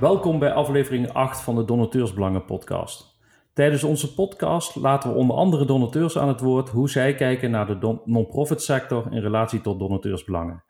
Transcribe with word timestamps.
Welkom 0.00 0.38
bij 0.38 0.52
aflevering 0.52 1.12
8 1.12 1.40
van 1.40 1.54
de 1.54 1.64
Donateursbelangen 1.64 2.44
podcast. 2.44 3.18
Tijdens 3.54 3.84
onze 3.84 4.14
podcast 4.14 4.76
laten 4.76 5.10
we 5.10 5.16
onder 5.16 5.36
andere 5.36 5.64
donateurs 5.64 6.18
aan 6.18 6.28
het 6.28 6.40
woord 6.40 6.68
hoe 6.68 6.90
zij 6.90 7.14
kijken 7.14 7.50
naar 7.50 7.66
de 7.66 8.00
non-profit 8.04 8.62
sector 8.62 9.06
in 9.10 9.20
relatie 9.20 9.60
tot 9.60 9.78
donateursbelangen. 9.78 10.64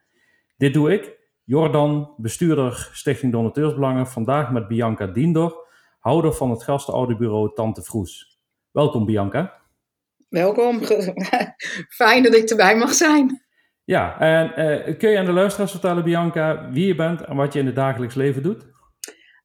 Dit 0.57 0.75
doe 0.75 0.93
ik, 0.93 1.19
Jordan, 1.45 2.15
bestuurder 2.17 2.89
Stichting 2.93 3.33
Donateursbelangen, 3.33 4.07
vandaag 4.07 4.51
met 4.51 4.69
Bianca 4.69 5.07
Diendor, 5.07 5.67
houder 5.99 6.33
van 6.33 6.51
het 6.51 6.63
gastenouderbureau 6.63 7.55
Tante 7.55 7.83
Vroes. 7.83 8.39
Welkom 8.71 9.07
Bianca. 9.07 9.61
Welkom, 10.29 10.81
fijn 12.03 12.23
dat 12.23 12.35
ik 12.35 12.49
erbij 12.49 12.77
mag 12.77 12.93
zijn. 12.93 13.43
Ja, 13.85 14.21
en 14.21 14.47
uh, 14.47 14.99
kun 14.99 15.11
je 15.11 15.19
aan 15.19 15.25
de 15.25 15.33
luisteraars 15.33 15.71
vertellen, 15.71 16.05
Bianca, 16.05 16.71
wie 16.71 16.87
je 16.87 16.95
bent 16.95 17.25
en 17.25 17.37
wat 17.37 17.53
je 17.53 17.59
in 17.59 17.67
het 17.67 17.75
dagelijks 17.75 18.15
leven 18.15 18.43
doet? 18.43 18.77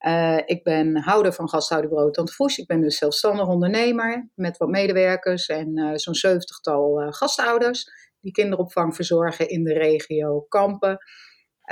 Uh, 0.05 0.39
ik 0.45 0.63
ben 0.63 0.98
houder 0.98 1.34
van 1.34 1.49
gasthouderbureau 1.49 2.11
Tante 2.11 2.34
Vroes. 2.34 2.57
Ik 2.57 2.67
ben 2.67 2.81
dus 2.81 2.98
zelfstandig 2.98 3.48
ondernemer 3.48 4.30
met 4.35 4.57
wat 4.57 4.70
medewerkers 4.70 5.48
en 5.48 5.80
uh, 5.80 5.91
zo'n 5.95 6.16
zeventigtal 6.16 7.11
gastouders 7.11 7.85
die 8.20 8.31
kinderopvang 8.31 8.95
verzorgen 8.95 9.49
in 9.49 9.63
de 9.63 9.73
regio 9.73 10.41
Kampen. 10.41 10.97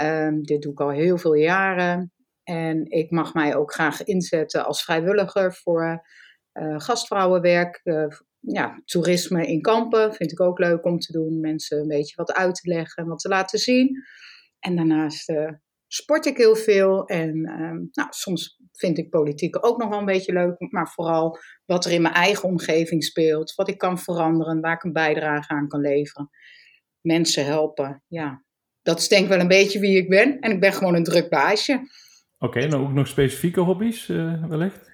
Um, 0.02 0.44
dit 0.44 0.62
doe 0.62 0.72
ik 0.72 0.80
al 0.80 0.89
heel 0.89 1.17
veel 1.17 1.34
jaren. 1.34 2.13
En 2.44 2.86
ik 2.86 3.12
mag 3.12 3.34
mij 3.34 3.55
ook 3.55 3.73
graag 3.73 4.03
inzetten 4.03 4.66
als 4.66 4.84
vrijwilliger 4.84 5.53
voor 5.53 6.02
gastvrouwenwerk, 6.77 7.81
ja, 8.39 8.81
toerisme 8.86 9.48
in 9.48 9.61
kampen 9.61 10.13
vind 10.13 10.31
ik 10.31 10.39
ook 10.39 10.59
leuk 10.59 10.86
om 10.86 11.00
te 11.00 11.11
doen. 11.11 11.39
Mensen 11.39 11.80
een 11.80 11.88
beetje 11.88 12.16
wat 12.16 12.34
uit 12.34 12.55
te 12.55 12.70
leggen, 12.70 13.08
wat 13.08 13.20
te 13.20 13.30
laten 13.30 13.59
zien. 13.59 14.03
En 14.59 14.75
daarnaast 14.75 15.30
uh, 15.30 15.52
sport 15.94 16.26
ik 16.26 16.38
heel 16.38 16.55
veel. 16.55 17.05
En 17.05 17.38
uh, 17.38 17.90
nou, 17.91 18.08
soms 18.09 18.59
vind 18.72 18.97
ik 18.97 19.09
politiek 19.09 19.66
ook 19.66 19.78
nog 19.78 19.89
wel 19.89 20.00
een 20.00 20.06
beetje 20.06 20.34
leuk. 20.34 20.56
Maar 20.58 20.89
vooral 20.89 21.38
wat 21.66 21.86
er 21.86 21.92
in 21.92 22.02
mijn 22.02 22.14
eigen 22.14 22.50
omgeving 22.50 23.03
speelt. 23.03 23.56
Wat 23.56 23.70
ik 23.70 23.78
kan 23.78 24.00
veranderen. 24.00 24.62
Waar 24.62 24.73
ik 24.73 24.84
een 24.84 24.94
bijdrage 24.94 25.53
aan 25.53 25.67
kan 25.67 25.81
leveren. 25.81 26.30
Mensen 27.02 27.45
helpen. 27.45 28.03
Ja, 28.08 28.44
dat 28.81 29.00
is 29.00 29.08
denk 29.08 29.23
ik 29.23 29.30
wel 29.30 29.39
een 29.39 29.47
beetje 29.47 29.80
wie 29.80 29.97
ik 29.97 30.09
ben. 30.09 30.39
En 30.39 30.52
ik 30.52 30.59
ben 30.59 30.73
gewoon 30.73 30.95
een 30.95 31.03
druk 31.03 31.30
baasje. 31.30 31.73
Oké, 31.73 32.58
okay, 32.58 32.69
nou 32.69 32.84
ook 32.84 32.94
nog 32.94 33.08
specifieke 33.08 33.59
hobby's 33.59 34.08
uh, 34.08 34.45
wellicht? 34.47 34.92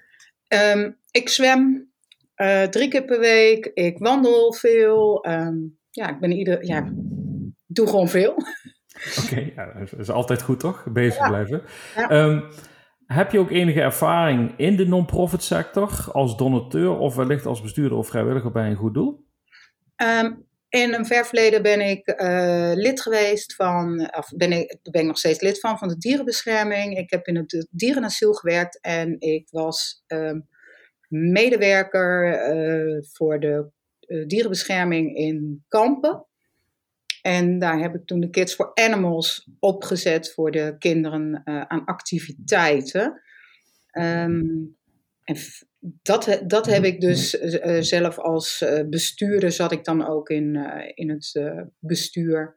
Um, 0.48 0.98
ik 1.10 1.28
zwem, 1.28 1.92
uh, 2.36 2.62
drie 2.62 2.88
keer 2.88 3.04
per 3.04 3.20
week. 3.20 3.70
Ik 3.74 3.98
wandel 3.98 4.52
veel. 4.52 5.26
Um, 5.28 5.78
ja, 5.90 6.08
ik 6.08 6.20
ben 6.20 6.32
ieder. 6.32 6.64
Ja, 6.64 6.92
doe 7.66 7.86
gewoon 7.86 8.08
veel. 8.08 8.36
Oké, 9.18 9.32
okay, 9.32 9.52
ja, 9.56 9.72
dat 9.90 9.98
is 9.98 10.10
altijd 10.10 10.42
goed 10.42 10.60
toch? 10.60 10.84
Bezig 10.92 11.18
ja. 11.18 11.28
blijven. 11.28 11.62
Ja. 11.96 12.10
Um, 12.10 12.44
heb 13.06 13.32
je 13.32 13.38
ook 13.38 13.50
enige 13.50 13.80
ervaring 13.80 14.54
in 14.56 14.76
de 14.76 14.86
non-profit 14.86 15.42
sector 15.42 16.12
als 16.12 16.36
donateur 16.36 16.98
of 16.98 17.14
wellicht 17.14 17.46
als 17.46 17.62
bestuurder 17.62 17.98
of 17.98 18.08
vrijwilliger 18.08 18.52
bij 18.52 18.70
een 18.70 18.76
goed 18.76 18.94
doel? 18.94 19.26
Um, 19.96 20.46
in 20.68 20.94
een 20.94 21.06
ver 21.06 21.26
verleden 21.26 21.62
ben 21.62 21.80
ik 21.80 22.20
uh, 22.20 22.72
lid 22.74 23.00
geweest 23.00 23.54
van, 23.54 24.10
of 24.16 24.32
ben 24.36 24.52
ik, 24.52 24.78
ben 24.90 25.00
ik 25.00 25.06
nog 25.06 25.18
steeds 25.18 25.40
lid 25.40 25.60
van, 25.60 25.78
van 25.78 25.88
de 25.88 25.98
dierenbescherming. 25.98 26.98
Ik 26.98 27.10
heb 27.10 27.26
in 27.26 27.36
het 27.36 27.66
dierenasiel 27.70 28.32
gewerkt 28.32 28.80
en 28.80 29.20
ik 29.20 29.48
was 29.50 30.04
um, 30.06 30.48
medewerker 31.08 32.26
uh, 32.54 33.02
voor 33.12 33.40
de 33.40 33.70
uh, 34.06 34.26
dierenbescherming 34.26 35.16
in 35.16 35.64
Kampen. 35.68 36.26
En 37.28 37.58
daar 37.58 37.78
heb 37.78 37.94
ik 37.94 38.06
toen 38.06 38.20
de 38.20 38.30
Kids 38.30 38.54
for 38.54 38.70
Animals 38.74 39.48
opgezet 39.58 40.32
voor 40.32 40.50
de 40.50 40.76
kinderen 40.78 41.42
uh, 41.44 41.60
aan 41.60 41.84
activiteiten. 41.84 43.22
Um, 43.92 44.76
en 45.24 45.36
dat, 46.02 46.42
dat 46.46 46.66
heb 46.66 46.84
ik 46.84 47.00
dus 47.00 47.30
zelf 47.80 48.18
als 48.18 48.64
bestuurder, 48.90 49.52
zat 49.52 49.72
ik 49.72 49.84
dan 49.84 50.06
ook 50.06 50.28
in, 50.28 50.56
in 50.94 51.10
het 51.10 51.40
bestuur. 51.78 52.56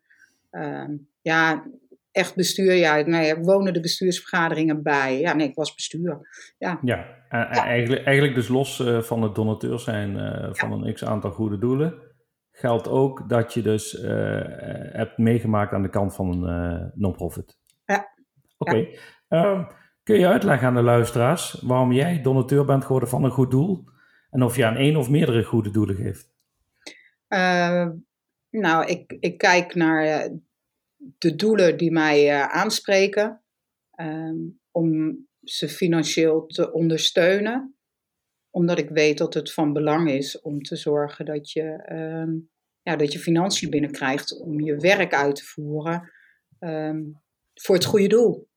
Um, 0.52 1.08
ja, 1.22 1.66
echt 2.12 2.36
bestuur, 2.36 2.74
ja, 2.74 3.02
nou 3.02 3.26
ja, 3.26 3.40
wonen 3.40 3.74
de 3.74 3.80
bestuursvergaderingen 3.80 4.84
bij. 4.84 5.20
Ja, 5.20 5.34
nee, 5.34 5.48
ik 5.48 5.56
was 5.56 5.76
bestuur. 5.76 6.20
Ja, 6.58 6.80
ja, 6.82 7.20
Eigenlijk, 7.30 8.04
eigenlijk 8.04 8.36
dus 8.36 8.48
los 8.48 8.84
van 9.00 9.22
het 9.22 9.36
donateur 9.36 9.80
zijn 9.80 10.16
van 10.56 10.80
ja. 10.80 10.86
een 10.86 10.94
x-aantal 10.94 11.32
goede 11.32 11.58
doelen, 11.58 11.94
geldt 12.62 12.88
ook 12.88 13.30
dat 13.30 13.54
je 13.54 13.62
dus 13.62 13.94
uh, 13.94 14.42
hebt 14.92 15.18
meegemaakt 15.18 15.74
aan 15.74 15.82
de 15.82 15.90
kant 15.90 16.16
van 16.16 16.44
een 16.44 16.92
non-profit. 16.96 17.58
Ja. 17.86 18.14
Oké. 18.58 18.72
Okay. 18.72 19.00
Ja. 19.28 19.72
kun 20.04 20.20
je 20.20 20.28
uitleggen 20.28 20.68
aan 20.68 20.76
de 20.76 20.82
luisteraars 20.82 21.62
waarom 21.62 21.92
jij 21.92 22.22
donateur 22.22 22.66
bent 22.66 22.86
geworden 22.86 23.10
van 23.10 23.24
een 23.24 23.32
goed 23.32 23.52
doel 23.52 23.84
en 24.30 24.44
of 24.44 24.56
je 24.56 24.66
aan 24.66 24.76
één 24.76 24.96
of 24.96 25.10
meerdere 25.10 25.44
goede 25.44 25.72
doelen 25.72 25.96
geeft? 25.96 26.30
nou, 28.50 28.86
ik, 28.86 29.18
ik 29.20 29.38
kijk 29.38 29.76
naar 29.76 30.30
de 31.18 31.36
doelen 31.36 31.78
die 31.78 31.92
mij 31.92 32.42
aanspreken. 32.42 33.42
Um, 33.96 34.60
om 34.72 35.18
ze 35.44 35.70
financieel 35.70 36.46
te 36.46 36.72
ondersteunen. 36.72 37.76
Omdat 38.50 38.78
ik 38.78 38.90
weet 38.90 39.18
dat 39.18 39.34
het 39.34 39.54
van 39.54 39.74
belang 39.74 40.10
is 40.10 40.42
om 40.42 40.62
te 40.62 40.76
zorgen 40.76 41.26
dat 41.26 41.52
je, 41.52 41.92
um, 41.92 42.51
ja, 42.84 42.96
dat 42.96 43.14
je 43.14 43.20
financiën 43.20 43.70
binnenkrijgt 43.70 44.40
om 44.40 44.60
je 44.60 44.76
werk 44.76 45.14
uit 45.14 45.36
te 45.36 45.44
voeren 45.44 46.12
um, 46.60 47.22
voor 47.54 47.76
het 47.76 47.86
goede 47.86 48.08
doel. 48.08 48.50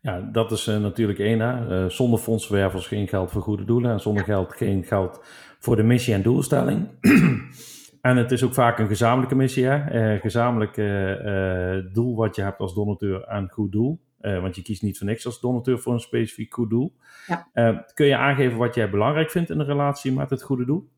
Ja, 0.00 0.20
dat 0.20 0.52
is 0.52 0.66
uh, 0.66 0.80
natuurlijk 0.80 1.18
één. 1.18 1.40
Hè? 1.40 1.84
Uh, 1.84 1.90
zonder 1.90 2.18
fondsverwervers 2.18 2.86
geen 2.86 3.08
geld 3.08 3.30
voor 3.30 3.42
goede 3.42 3.64
doelen 3.64 3.90
en 3.90 4.00
zonder 4.00 4.24
geld 4.24 4.52
geen 4.52 4.84
geld 4.84 5.24
voor 5.58 5.76
de 5.76 5.82
missie 5.82 6.14
en 6.14 6.22
doelstelling. 6.22 6.88
En 8.00 8.16
het 8.16 8.32
is 8.32 8.42
ook 8.42 8.54
vaak 8.54 8.78
een 8.78 8.88
gezamenlijke 8.88 9.34
missie, 9.34 9.64
hè? 9.64 10.12
Uh, 10.14 10.20
gezamenlijk 10.20 10.76
uh, 10.76 11.92
doel 11.92 12.16
wat 12.16 12.36
je 12.36 12.42
hebt 12.42 12.60
als 12.60 12.74
donateur 12.74 13.26
aan 13.26 13.48
goed 13.50 13.72
doel. 13.72 14.00
Want 14.18 14.56
je 14.56 14.62
kiest 14.62 14.82
niet 14.82 14.98
voor 14.98 15.06
niks 15.06 15.26
als 15.26 15.40
donateur 15.40 15.78
voor 15.78 15.92
een 15.92 16.00
specifiek 16.00 16.54
goed 16.54 16.70
doel. 16.70 16.96
Ja. 17.26 17.84
kun 17.94 18.06
je 18.06 18.16
aangeven 18.16 18.58
wat 18.58 18.74
jij 18.74 18.90
belangrijk 18.90 19.30
vindt 19.30 19.50
in 19.50 19.58
een 19.58 19.66
relatie 19.66 20.12
met 20.12 20.30
het 20.30 20.42
goede 20.42 20.64
doel? 20.64 20.88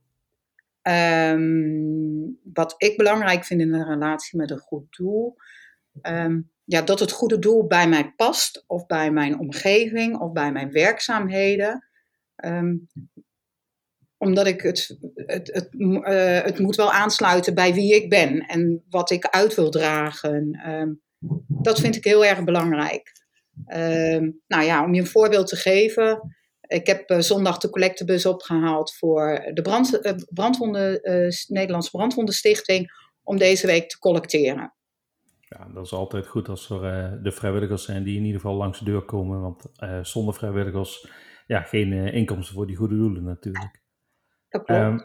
Um, 0.83 2.39
wat 2.53 2.75
ik 2.77 2.97
belangrijk 2.97 3.45
vind 3.45 3.61
in 3.61 3.73
een 3.73 3.89
relatie 3.89 4.39
met 4.39 4.51
een 4.51 4.59
goed 4.59 4.97
doel. 4.97 5.37
Um, 6.03 6.51
ja, 6.65 6.83
dat 6.83 7.01
het 7.01 7.13
goede 7.13 7.39
doel 7.39 7.67
bij 7.67 7.89
mij 7.89 8.13
past, 8.17 8.65
of 8.67 8.87
bij 8.87 9.11
mijn 9.11 9.39
omgeving, 9.39 10.19
of 10.19 10.33
bij 10.33 10.53
mijn 10.53 10.71
werkzaamheden. 10.71 11.89
Um, 12.45 12.89
omdat 14.17 14.47
ik 14.47 14.61
het, 14.61 14.99
het, 15.15 15.53
het, 15.53 15.69
uh, 15.73 16.43
het 16.43 16.59
moet 16.59 16.77
wel 16.77 16.93
aansluiten 16.93 17.55
bij 17.55 17.75
wie 17.75 17.95
ik 17.95 18.09
ben 18.09 18.41
en 18.41 18.85
wat 18.89 19.11
ik 19.11 19.27
uit 19.27 19.55
wil 19.55 19.71
dragen. 19.71 20.61
Dat 21.49 21.81
vind 21.81 21.97
ik 21.97 22.05
heel 22.05 22.25
erg 22.25 22.45
belangrijk. 22.45 23.13
Nou 24.47 24.65
ja, 24.65 24.85
om 24.85 24.95
je 24.95 25.01
een 25.01 25.07
voorbeeld 25.07 25.47
te 25.47 25.57
geven. 25.57 26.37
Ik 26.71 26.87
heb 26.87 27.11
uh, 27.11 27.19
zondag 27.19 27.59
de 27.59 27.71
collectebus 27.71 28.27
opgehaald 28.27 28.95
voor 28.95 29.51
de 29.55 29.63
brand, 29.63 30.07
uh, 30.07 30.13
brandwonden, 30.29 31.01
Nederlandse 31.47 31.91
Brandwondenstichting 31.91 32.93
om 33.23 33.39
deze 33.39 33.67
week 33.67 33.89
te 33.89 33.99
collecteren. 33.99 34.75
Ja, 35.41 35.69
dat 35.75 35.85
is 35.85 35.93
altijd 35.93 36.27
goed 36.27 36.49
als 36.49 36.71
er 36.71 37.23
de 37.23 37.33
vrijwilligers 37.33 37.85
zijn 37.85 38.03
die 38.03 38.17
in 38.17 38.25
ieder 38.25 38.41
geval 38.41 38.57
langs 38.57 38.79
de 38.79 38.85
deur 38.85 39.03
komen. 39.03 39.41
Want 39.41 39.65
zonder 40.07 40.35
vrijwilligers, 40.35 41.07
ja, 41.47 41.61
geen 41.61 41.93
inkomsten 41.93 42.55
voor 42.55 42.67
die 42.67 42.77
goede 42.77 42.97
doelen 42.97 43.25
natuurlijk. 43.25 43.83
Dat 44.49 44.65
klopt. 44.65 44.81
Um, 44.81 45.03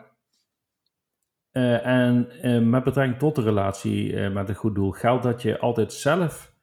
uh, 1.52 1.86
en 2.44 2.70
met 2.70 2.84
betrekking 2.84 3.20
tot 3.20 3.36
de 3.36 3.42
relatie 3.42 4.30
met 4.30 4.50
een 4.50 4.56
goed 4.56 4.76
doel, 4.76 4.92
geldt 4.92 5.24
dat 5.24 5.42
je 5.42 5.59
altijd 5.59 5.94
zelf 5.94 6.55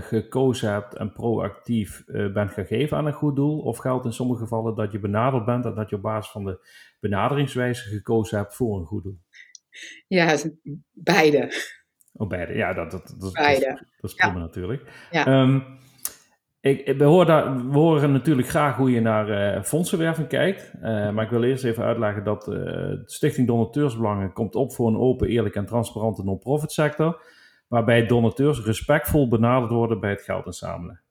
gekozen 0.00 0.72
hebt 0.72 0.96
en 0.96 1.12
proactief 1.12 2.04
bent 2.06 2.50
gegeven 2.50 2.96
aan 2.96 3.06
een 3.06 3.12
goed 3.12 3.36
doel? 3.36 3.58
Of 3.58 3.78
geldt 3.78 4.04
in 4.04 4.12
sommige 4.12 4.42
gevallen 4.42 4.74
dat 4.74 4.92
je 4.92 4.98
benaderd 4.98 5.44
bent 5.44 5.64
en 5.64 5.74
dat 5.74 5.90
je 5.90 5.96
op 5.96 6.02
basis 6.02 6.32
van 6.32 6.44
de 6.44 6.66
benaderingswijze 7.00 7.88
gekozen 7.88 8.38
hebt 8.38 8.54
voor 8.54 8.78
een 8.78 8.86
goed 8.86 9.02
doel? 9.02 9.18
Ja, 10.08 10.36
beide. 10.92 11.52
Oh, 12.12 12.28
beide. 12.28 12.54
Ja, 12.54 12.72
dat, 12.72 12.90
dat, 12.90 13.14
dat, 13.18 13.32
beide. 13.32 13.66
dat, 13.66 13.84
dat 14.00 14.10
is 14.10 14.14
prima 14.14 14.34
ja. 14.34 14.40
natuurlijk. 14.40 15.06
Ja. 15.10 15.42
Um, 15.42 15.64
ik, 16.60 16.96
we, 16.98 17.04
horen 17.04 17.70
we, 17.70 17.78
horen 17.78 18.12
natuurlijk 18.12 18.48
graag 18.48 18.76
hoe 18.76 18.90
je 18.90 19.00
naar 19.00 19.56
uh, 19.56 19.62
fondsenwerving 19.62 20.28
kijkt. 20.28 20.72
Uh, 20.74 21.10
maar 21.10 21.24
ik 21.24 21.30
wil 21.30 21.42
eerst 21.42 21.64
even 21.64 21.84
uitleggen 21.84 22.24
dat 22.24 22.48
uh, 22.48 22.92
Stichting 23.04 23.46
Donateursbelangen 23.46 24.32
komt 24.32 24.54
op 24.54 24.72
voor 24.72 24.88
een 24.88 24.98
open, 24.98 25.28
eerlijk 25.28 25.54
en 25.54 25.66
transparante 25.66 26.24
non-profit 26.24 26.72
sector. 26.72 27.22
Waarbij 27.70 28.06
donateurs 28.06 28.64
respectvol 28.64 29.28
benaderd 29.28 29.70
worden 29.70 30.00
bij 30.00 30.10
het 30.10 30.22
geld 30.22 30.46
inzamelen. 30.46 31.02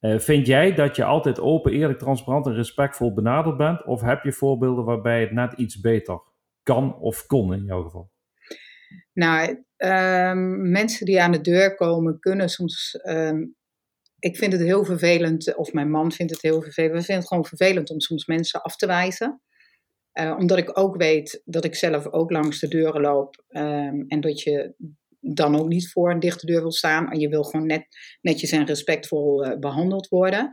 vind 0.00 0.46
jij 0.46 0.74
dat 0.74 0.96
je 0.96 1.04
altijd 1.04 1.40
open, 1.40 1.72
eerlijk, 1.72 1.98
transparant 1.98 2.46
en 2.46 2.54
respectvol 2.54 3.14
benaderd 3.14 3.56
bent? 3.56 3.84
Of 3.84 4.00
heb 4.00 4.24
je 4.24 4.32
voorbeelden 4.32 4.84
waarbij 4.84 5.20
het 5.20 5.32
net 5.32 5.52
iets 5.52 5.80
beter 5.80 6.20
kan 6.62 6.98
of 6.98 7.26
kon 7.26 7.54
in 7.54 7.64
jouw 7.64 7.82
geval? 7.82 8.10
Nou, 9.12 9.64
um, 9.76 10.70
mensen 10.70 11.06
die 11.06 11.22
aan 11.22 11.32
de 11.32 11.40
deur 11.40 11.74
komen 11.74 12.18
kunnen 12.18 12.48
soms 12.48 13.00
um, 13.04 13.56
ik 14.18 14.36
vind 14.36 14.52
het 14.52 14.62
heel 14.62 14.84
vervelend, 14.84 15.56
of 15.56 15.72
mijn 15.72 15.90
man 15.90 16.12
vindt 16.12 16.32
het 16.32 16.42
heel 16.42 16.62
vervelend. 16.62 16.92
We 16.92 17.02
vinden 17.02 17.16
het 17.16 17.28
gewoon 17.28 17.44
vervelend 17.44 17.90
om 17.90 18.00
soms 18.00 18.26
mensen 18.26 18.62
af 18.62 18.76
te 18.76 18.86
wijzen. 18.86 19.40
Uh, 20.12 20.36
omdat 20.38 20.58
ik 20.58 20.78
ook 20.78 20.96
weet 20.96 21.42
dat 21.44 21.64
ik 21.64 21.74
zelf 21.74 22.06
ook 22.06 22.30
langs 22.30 22.60
de 22.60 22.68
deuren 22.68 23.00
loop. 23.00 23.44
Um, 23.48 24.04
en 24.08 24.20
dat 24.20 24.40
je 24.40 24.74
dan 25.34 25.56
ook 25.56 25.68
niet 25.68 25.90
voor 25.90 26.10
een 26.10 26.20
dichte 26.20 26.46
deur 26.46 26.60
wil 26.60 26.72
staan. 26.72 27.10
En 27.10 27.20
je 27.20 27.28
wil 27.28 27.42
gewoon 27.42 27.66
net, 27.66 27.86
netjes 28.20 28.50
en 28.50 28.66
respectvol 28.66 29.46
uh, 29.46 29.58
behandeld 29.58 30.08
worden. 30.08 30.50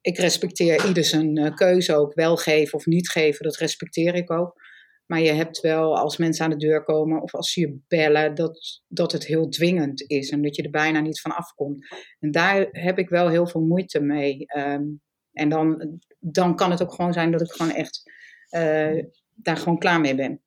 Ik 0.00 0.18
respecteer 0.18 0.86
ieder 0.86 1.04
zijn 1.04 1.38
uh, 1.38 1.54
keuze 1.54 1.96
ook. 1.96 2.14
Wel 2.14 2.36
geven 2.36 2.74
of 2.74 2.86
niet 2.86 3.10
geven, 3.10 3.44
dat 3.44 3.56
respecteer 3.56 4.14
ik 4.14 4.30
ook. 4.30 4.68
Maar 5.06 5.20
je 5.20 5.32
hebt 5.32 5.60
wel, 5.60 5.98
als 5.98 6.16
mensen 6.16 6.44
aan 6.44 6.50
de 6.50 6.56
deur 6.66 6.84
komen 6.84 7.22
of 7.22 7.34
als 7.34 7.52
ze 7.52 7.60
je 7.60 7.78
bellen, 7.88 8.34
dat, 8.34 8.82
dat 8.88 9.12
het 9.12 9.26
heel 9.26 9.48
dwingend 9.48 10.10
is 10.10 10.30
en 10.30 10.42
dat 10.42 10.56
je 10.56 10.62
er 10.62 10.70
bijna 10.70 11.00
niet 11.00 11.20
van 11.20 11.36
afkomt. 11.36 11.86
En 12.18 12.30
daar 12.30 12.68
heb 12.70 12.98
ik 12.98 13.08
wel 13.08 13.28
heel 13.28 13.46
veel 13.46 13.60
moeite 13.60 14.00
mee. 14.00 14.44
Um, 14.56 15.00
en 15.32 15.48
dan, 15.48 15.98
dan 16.18 16.56
kan 16.56 16.70
het 16.70 16.82
ook 16.82 16.92
gewoon 16.92 17.12
zijn 17.12 17.30
dat 17.30 17.40
ik 17.40 17.50
gewoon 17.50 17.72
echt 17.72 18.02
uh, 18.50 19.04
daar 19.34 19.56
gewoon 19.56 19.78
klaar 19.78 20.00
mee 20.00 20.14
ben. 20.14 20.40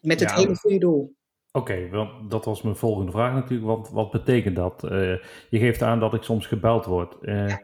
Met 0.00 0.20
het 0.20 0.34
hele 0.34 0.56
goede 0.56 0.78
doel. 0.78 1.14
Oké, 1.52 1.88
okay, 1.90 2.08
dat 2.28 2.44
was 2.44 2.62
mijn 2.62 2.76
volgende 2.76 3.12
vraag 3.12 3.34
natuurlijk. 3.34 3.66
Want 3.68 3.88
wat 3.88 4.10
betekent 4.10 4.56
dat? 4.56 4.84
Uh, 4.84 4.90
je 5.50 5.58
geeft 5.58 5.82
aan 5.82 6.00
dat 6.00 6.14
ik 6.14 6.22
soms 6.22 6.46
gebeld 6.46 6.84
word. 6.84 7.16
Uh, 7.20 7.48
ja. 7.48 7.62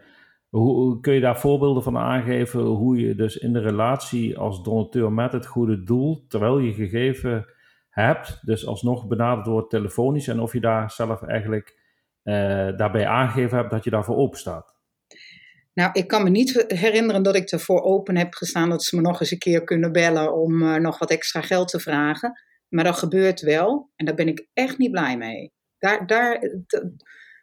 Hoe, 0.49 1.01
kun 1.01 1.15
je 1.15 1.21
daar 1.21 1.41
voorbeelden 1.41 1.83
van 1.83 1.97
aangeven 1.97 2.61
hoe 2.61 3.01
je 3.01 3.15
dus 3.15 3.37
in 3.37 3.53
de 3.53 3.61
relatie 3.61 4.39
als 4.39 4.63
donateur 4.63 5.13
met 5.13 5.33
het 5.33 5.47
goede 5.47 5.83
doel, 5.83 6.25
terwijl 6.29 6.59
je 6.59 6.73
gegeven 6.73 7.47
hebt, 7.89 8.47
dus 8.47 8.67
alsnog 8.67 9.07
benaderd 9.07 9.47
wordt 9.47 9.71
telefonisch 9.71 10.29
en 10.29 10.41
of 10.41 10.53
je 10.53 10.61
daar 10.61 10.91
zelf 10.91 11.23
eigenlijk 11.23 11.79
uh, 12.25 12.35
daarbij 12.77 13.07
aangegeven 13.07 13.57
hebt 13.57 13.71
dat 13.71 13.85
je 13.85 13.91
daarvoor 13.91 14.17
open 14.17 14.39
staat? 14.39 14.75
Nou, 15.75 15.91
ik 15.93 16.09
kan 16.09 16.23
me 16.23 16.31
niet 16.31 16.65
herinneren 16.69 17.23
dat 17.23 17.35
ik 17.35 17.51
ervoor 17.51 17.83
open 17.83 18.17
heb 18.17 18.35
gestaan 18.35 18.69
dat 18.69 18.83
ze 18.83 18.97
me 18.97 19.03
nog 19.03 19.21
eens 19.21 19.31
een 19.31 19.39
keer 19.39 19.65
kunnen 19.65 19.93
bellen 19.93 20.35
om 20.35 20.81
nog 20.81 20.99
wat 20.99 21.11
extra 21.11 21.41
geld 21.41 21.69
te 21.69 21.81
vragen. 21.81 22.41
Maar 22.77 22.85
dat 22.85 22.99
gebeurt 22.99 23.41
wel 23.41 23.91
en 23.97 24.07
daar 24.07 24.15
ben 24.15 24.29
ik 24.29 24.47
echt 24.53 24.79
niet 24.79 24.91
blij 24.91 25.17
mee. 25.17 25.53
Daar, 25.79 26.07
daar, 26.07 26.51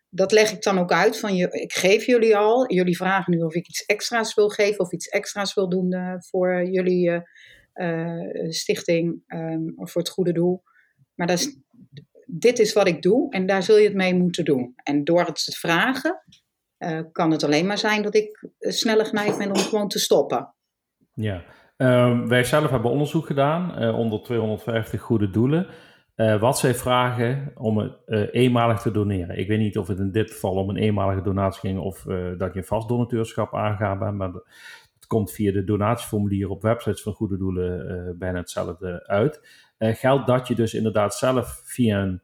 dat 0.10 0.32
leg 0.32 0.52
ik 0.52 0.62
dan 0.64 0.80
ook 0.80 0.92
uit 0.92 1.20
van, 1.20 1.36
je, 1.36 1.48
ik 1.50 1.74
geef 1.74 2.06
jullie 2.06 2.38
al, 2.38 2.74
jullie 2.74 2.98
vragen 2.98 3.34
nu 3.34 3.42
of 3.42 3.54
ik 3.54 3.68
iets 3.68 3.86
extra's 3.86 4.34
wil 4.34 4.50
geven 4.50 4.80
of 4.80 4.92
iets 4.92 5.08
extra's 5.08 5.54
wil 5.54 5.70
doen 5.70 5.94
uh, 5.94 6.14
voor 6.18 6.66
jullie 6.66 7.10
uh, 7.10 7.22
uh, 7.74 8.50
stichting 8.50 9.24
of 9.76 9.92
voor 9.92 10.02
het 10.02 10.12
goede 10.12 10.32
doel. 10.32 10.64
Maar 11.14 11.28
dat 11.28 11.40
is, 11.40 11.58
dit 12.26 12.60
is 12.60 12.74
wat 12.74 12.88
ik 12.88 13.02
doe 13.02 13.32
en 13.32 13.46
daar 13.46 13.64
zul 13.64 13.78
je 13.78 13.88
het 13.88 13.96
mee 13.96 14.16
moeten 14.16 14.46
doen. 14.46 14.74
En 14.84 15.04
door 15.04 15.26
het 15.26 15.46
te 15.46 15.52
vragen 15.52 16.24
kan 17.12 17.32
het 17.32 17.44
alleen 17.44 17.66
maar 17.66 17.78
zijn 17.78 18.02
dat 18.02 18.16
ik 18.16 18.48
sneller 18.60 19.06
geneigd 19.06 19.38
ben 19.38 19.52
om 19.52 19.58
gewoon 19.58 19.88
te 19.88 20.00
stoppen. 20.00 20.56
Ja, 21.14 21.44
ehm, 21.78 22.28
wij 22.28 22.44
zelf 22.44 22.70
hebben 22.70 22.92
onderzoek 22.92 23.26
gedaan 23.26 23.94
onder 23.96 24.24
250 24.24 25.02
goede 25.02 25.30
doelen. 25.30 25.68
Uh, 26.16 26.40
wat 26.40 26.60
zij 26.60 26.76
vragen 26.76 27.52
om 27.56 27.78
het 27.78 27.94
uh, 28.06 28.28
eenmalig 28.32 28.82
te 28.82 28.92
doneren. 28.92 29.38
Ik 29.38 29.48
weet 29.48 29.60
niet 29.60 29.78
of 29.78 29.88
het 29.88 30.00
in 30.00 30.12
dit 30.12 30.32
geval 30.32 30.56
om 30.56 30.70
een 30.70 30.78
eenmalige 30.78 31.22
donatie 31.22 31.60
ging 31.60 31.80
of 31.80 32.06
dat 32.38 32.54
je 32.54 32.64
vast 32.64 32.88
donateurschap 32.88 33.56
aangaat, 33.56 34.14
maar 34.14 34.32
het 34.34 35.08
komt 35.08 35.32
via 35.32 35.52
de 35.52 35.64
donatieformulier 35.64 36.50
op 36.50 36.62
websites 36.62 37.02
van 37.02 37.14
Goede 37.14 37.38
Doelen 37.38 38.16
bijna 38.20 38.38
hetzelfde 38.38 39.08
uit. 39.08 39.42
geldt 39.78 40.28
dat 40.28 40.48
je 40.48 40.56
dus 40.56 40.74
inderdaad 40.74 41.16
zelf 41.16 41.62
via 41.66 42.02
een 42.02 42.22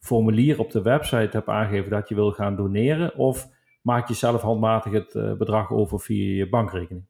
formulier 0.00 0.58
op 0.58 0.70
de 0.70 0.82
website 0.82 1.36
hebt 1.36 1.48
aangegeven 1.48 1.90
dat 1.90 2.08
je 2.08 2.14
wil 2.14 2.32
gaan 2.32 2.56
doneren, 2.56 3.16
of 3.16 3.48
maak 3.80 4.08
je 4.08 4.14
zelf 4.14 4.42
handmatig 4.42 4.92
het 4.92 5.38
bedrag 5.38 5.70
over 5.70 6.00
via 6.00 6.36
je 6.36 6.48
bankrekening? 6.48 7.04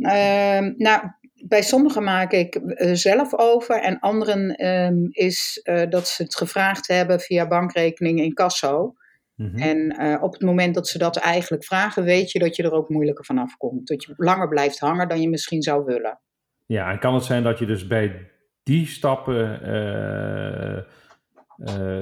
Ehm, 0.00 0.72
nou, 0.76 1.02
bij 1.46 1.62
sommigen 1.62 2.02
maak 2.02 2.32
ik 2.32 2.60
uh, 2.62 2.94
zelf 2.94 3.34
over 3.34 3.82
en 3.82 3.98
anderen 3.98 4.66
um, 4.66 5.08
is 5.10 5.60
uh, 5.64 5.82
dat 5.88 6.08
ze 6.08 6.22
het 6.22 6.36
gevraagd 6.36 6.88
hebben 6.88 7.20
via 7.20 7.48
bankrekening 7.48 8.20
in 8.20 8.34
Casso. 8.34 8.94
Mm 9.34 9.46
-hmm. 9.46 9.58
En 9.58 10.02
uh, 10.02 10.22
op 10.22 10.32
het 10.32 10.42
moment 10.42 10.74
dat 10.74 10.88
ze 10.88 10.98
dat 10.98 11.16
eigenlijk 11.16 11.64
vragen, 11.64 12.04
weet 12.04 12.30
je 12.30 12.38
dat 12.38 12.56
je 12.56 12.62
er 12.62 12.72
ook 12.72 12.88
moeilijker 12.88 13.24
van 13.24 13.38
afkomt. 13.38 13.88
Dat 13.88 14.04
je 14.04 14.14
langer 14.16 14.48
blijft 14.48 14.78
hangen 14.78 15.08
dan 15.08 15.20
je 15.20 15.28
misschien 15.28 15.62
zou 15.62 15.84
willen. 15.84 16.20
Ja, 16.66 16.90
en 16.90 16.98
kan 16.98 17.14
het 17.14 17.24
zijn 17.24 17.42
dat 17.42 17.58
je 17.58 17.66
dus 17.66 17.86
bij 17.86 18.30
die 18.62 18.86
stappen 18.86 19.60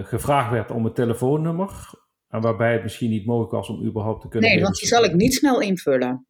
gevraagd 0.04 0.50
werd 0.50 0.70
om 0.70 0.86
een 0.86 0.94
telefoonnummer, 0.94 1.90
en 2.28 2.40
waarbij 2.40 2.72
het 2.72 2.82
misschien 2.82 3.10
niet 3.10 3.26
mogelijk 3.26 3.52
was 3.52 3.68
om 3.68 3.84
überhaupt 3.84 4.20
te 4.20 4.28
kunnen. 4.28 4.50
Nee, 4.50 4.62
want 4.62 4.76
die 4.76 4.88
zal 4.88 5.04
ik 5.04 5.14
niet 5.14 5.34
snel 5.34 5.60
invullen. 5.60 6.26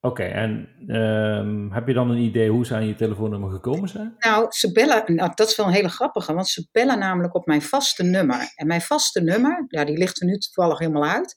Oké, 0.00 0.22
okay, 0.22 0.30
en 0.30 0.68
um, 0.88 1.72
heb 1.72 1.86
je 1.86 1.94
dan 1.94 2.10
een 2.10 2.18
idee 2.18 2.50
hoe 2.50 2.66
ze 2.66 2.74
aan 2.74 2.86
je 2.86 2.94
telefoonnummer 2.94 3.50
gekomen 3.50 3.88
zijn? 3.88 4.14
Nou, 4.18 4.46
ze 4.48 4.72
bellen, 4.72 5.14
nou, 5.14 5.30
dat 5.34 5.48
is 5.48 5.56
wel 5.56 5.66
een 5.66 5.72
hele 5.72 5.88
grappige, 5.88 6.34
want 6.34 6.48
ze 6.48 6.68
bellen 6.72 6.98
namelijk 6.98 7.34
op 7.34 7.46
mijn 7.46 7.62
vaste 7.62 8.02
nummer. 8.02 8.52
En 8.54 8.66
mijn 8.66 8.80
vaste 8.80 9.20
nummer, 9.20 9.64
ja, 9.68 9.84
die 9.84 9.98
ligt 9.98 10.20
er 10.20 10.26
nu 10.26 10.38
toevallig 10.38 10.78
helemaal 10.78 11.04
uit. 11.04 11.34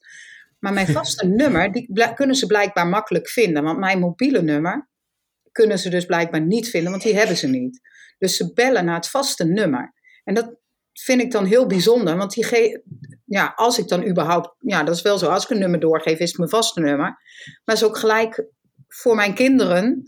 Maar 0.58 0.72
mijn 0.72 0.86
vaste 0.98 1.26
nummer, 1.26 1.72
die 1.72 2.12
kunnen 2.14 2.36
ze 2.36 2.46
blijkbaar 2.46 2.86
makkelijk 2.86 3.28
vinden. 3.28 3.62
Want 3.62 3.78
mijn 3.78 3.98
mobiele 3.98 4.42
nummer 4.42 4.88
kunnen 5.52 5.78
ze 5.78 5.90
dus 5.90 6.04
blijkbaar 6.04 6.40
niet 6.40 6.68
vinden, 6.68 6.90
want 6.90 7.02
die 7.02 7.16
hebben 7.16 7.36
ze 7.36 7.46
niet. 7.46 7.80
Dus 8.18 8.36
ze 8.36 8.52
bellen 8.52 8.84
naar 8.84 8.94
het 8.94 9.08
vaste 9.08 9.44
nummer. 9.44 9.94
En 10.24 10.34
dat 10.34 10.54
vind 10.92 11.20
ik 11.20 11.30
dan 11.30 11.44
heel 11.44 11.66
bijzonder, 11.66 12.16
want 12.16 12.32
die 12.32 12.46
ja, 13.30 13.52
als 13.56 13.78
ik 13.78 13.88
dan 13.88 14.06
überhaupt, 14.08 14.54
ja, 14.58 14.82
dat 14.82 14.94
is 14.94 15.02
wel 15.02 15.18
zo, 15.18 15.26
als 15.26 15.44
ik 15.44 15.50
een 15.50 15.58
nummer 15.58 15.80
doorgeef, 15.80 16.18
is 16.18 16.28
het 16.28 16.38
mijn 16.38 16.50
vaste 16.50 16.80
nummer. 16.80 17.18
Maar 17.64 17.74
is 17.74 17.84
ook 17.84 17.98
gelijk 17.98 18.46
voor 18.88 19.14
mijn 19.14 19.34
kinderen 19.34 20.02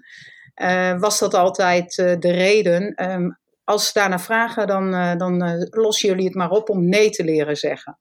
uh, 0.63 0.99
was 0.99 1.19
dat 1.19 1.35
altijd 1.35 1.99
uh, 1.99 2.19
de 2.19 2.31
reden. 2.31 3.11
Um, 3.11 3.39
als 3.65 3.87
ze 3.87 3.93
daarna 3.93 4.19
vragen, 4.19 4.67
dan, 4.67 4.95
uh, 4.95 5.17
dan 5.17 5.67
lossen 5.71 6.09
jullie 6.09 6.25
het 6.25 6.35
maar 6.35 6.51
op 6.51 6.71
om 6.71 6.89
nee 6.89 7.11
te 7.11 7.25
leren 7.25 7.57
zeggen. 7.57 7.99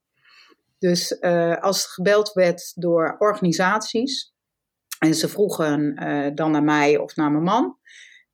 Dus 0.78 1.20
als 1.60 1.86
gebeld 1.86 2.32
werd 2.32 2.72
door 2.74 3.16
organisaties 3.18 4.32
en 4.98 5.14
ze 5.14 5.28
vroegen 5.28 5.94
dan 6.34 6.50
naar 6.50 6.62
mij 6.62 6.98
of 6.98 7.16
naar 7.16 7.30
mijn 7.30 7.44
man. 7.44 7.78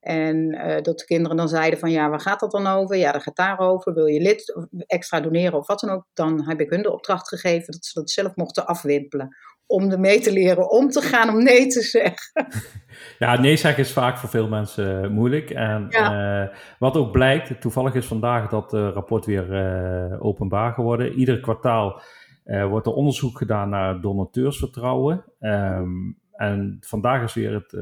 En 0.08 0.50
dat 0.82 0.98
de 0.98 1.04
kinderen 1.04 1.36
dan 1.36 1.48
zeiden 1.48 1.78
van 1.78 1.90
ja, 1.90 2.08
waar 2.08 2.20
gaat 2.20 2.40
dat 2.40 2.50
dan 2.50 2.66
over? 2.66 2.96
Ja, 2.96 3.12
dat 3.12 3.22
gaat 3.22 3.36
daarover. 3.36 3.94
Wil 3.94 4.06
je 4.06 4.20
lid 4.20 4.68
extra 4.86 5.20
doneren 5.20 5.58
of 5.58 5.66
wat 5.66 5.80
dan 5.80 5.90
ook? 5.90 6.04
Dan 6.14 6.48
heb 6.48 6.60
ik 6.60 6.70
hun 6.70 6.82
de 6.82 6.92
opdracht 6.92 7.28
gegeven 7.28 7.72
dat 7.72 7.84
ze 7.84 7.98
dat 7.98 8.10
zelf 8.10 8.36
mochten 8.36 8.66
afwimpelen 8.66 9.36
om 9.68 9.90
ermee 9.90 10.20
te 10.20 10.32
leren 10.32 10.70
om 10.70 10.88
te 10.88 11.00
gaan 11.00 11.28
om 11.28 11.42
nee 11.42 11.66
te 11.66 11.82
zeggen. 11.82 12.46
Ja, 13.18 13.40
nee 13.40 13.56
zeggen 13.56 13.84
is 13.84 13.92
vaak 13.92 14.18
voor 14.18 14.28
veel 14.28 14.48
mensen 14.48 15.04
uh, 15.04 15.10
moeilijk. 15.10 15.50
En 15.50 15.86
ja. 15.88 16.42
uh, 16.42 16.56
wat 16.78 16.96
ook 16.96 17.12
blijkt, 17.12 17.60
toevallig 17.60 17.94
is 17.94 18.06
vandaag 18.06 18.48
dat 18.48 18.74
uh, 18.74 18.88
rapport 18.94 19.26
weer 19.26 20.20
openbaar 20.20 20.72
geworden. 20.72 21.12
Ieder 21.12 21.40
kwartaal 21.40 22.02
wordt 22.44 22.86
er 22.86 22.92
onderzoek 22.92 23.38
gedaan 23.38 23.68
naar 23.68 24.00
donateursvertrouwen. 24.00 25.24
Um, 25.40 26.18
en 26.38 26.76
vandaag 26.80 27.22
is 27.22 27.34
weer 27.34 27.54
het 27.54 27.76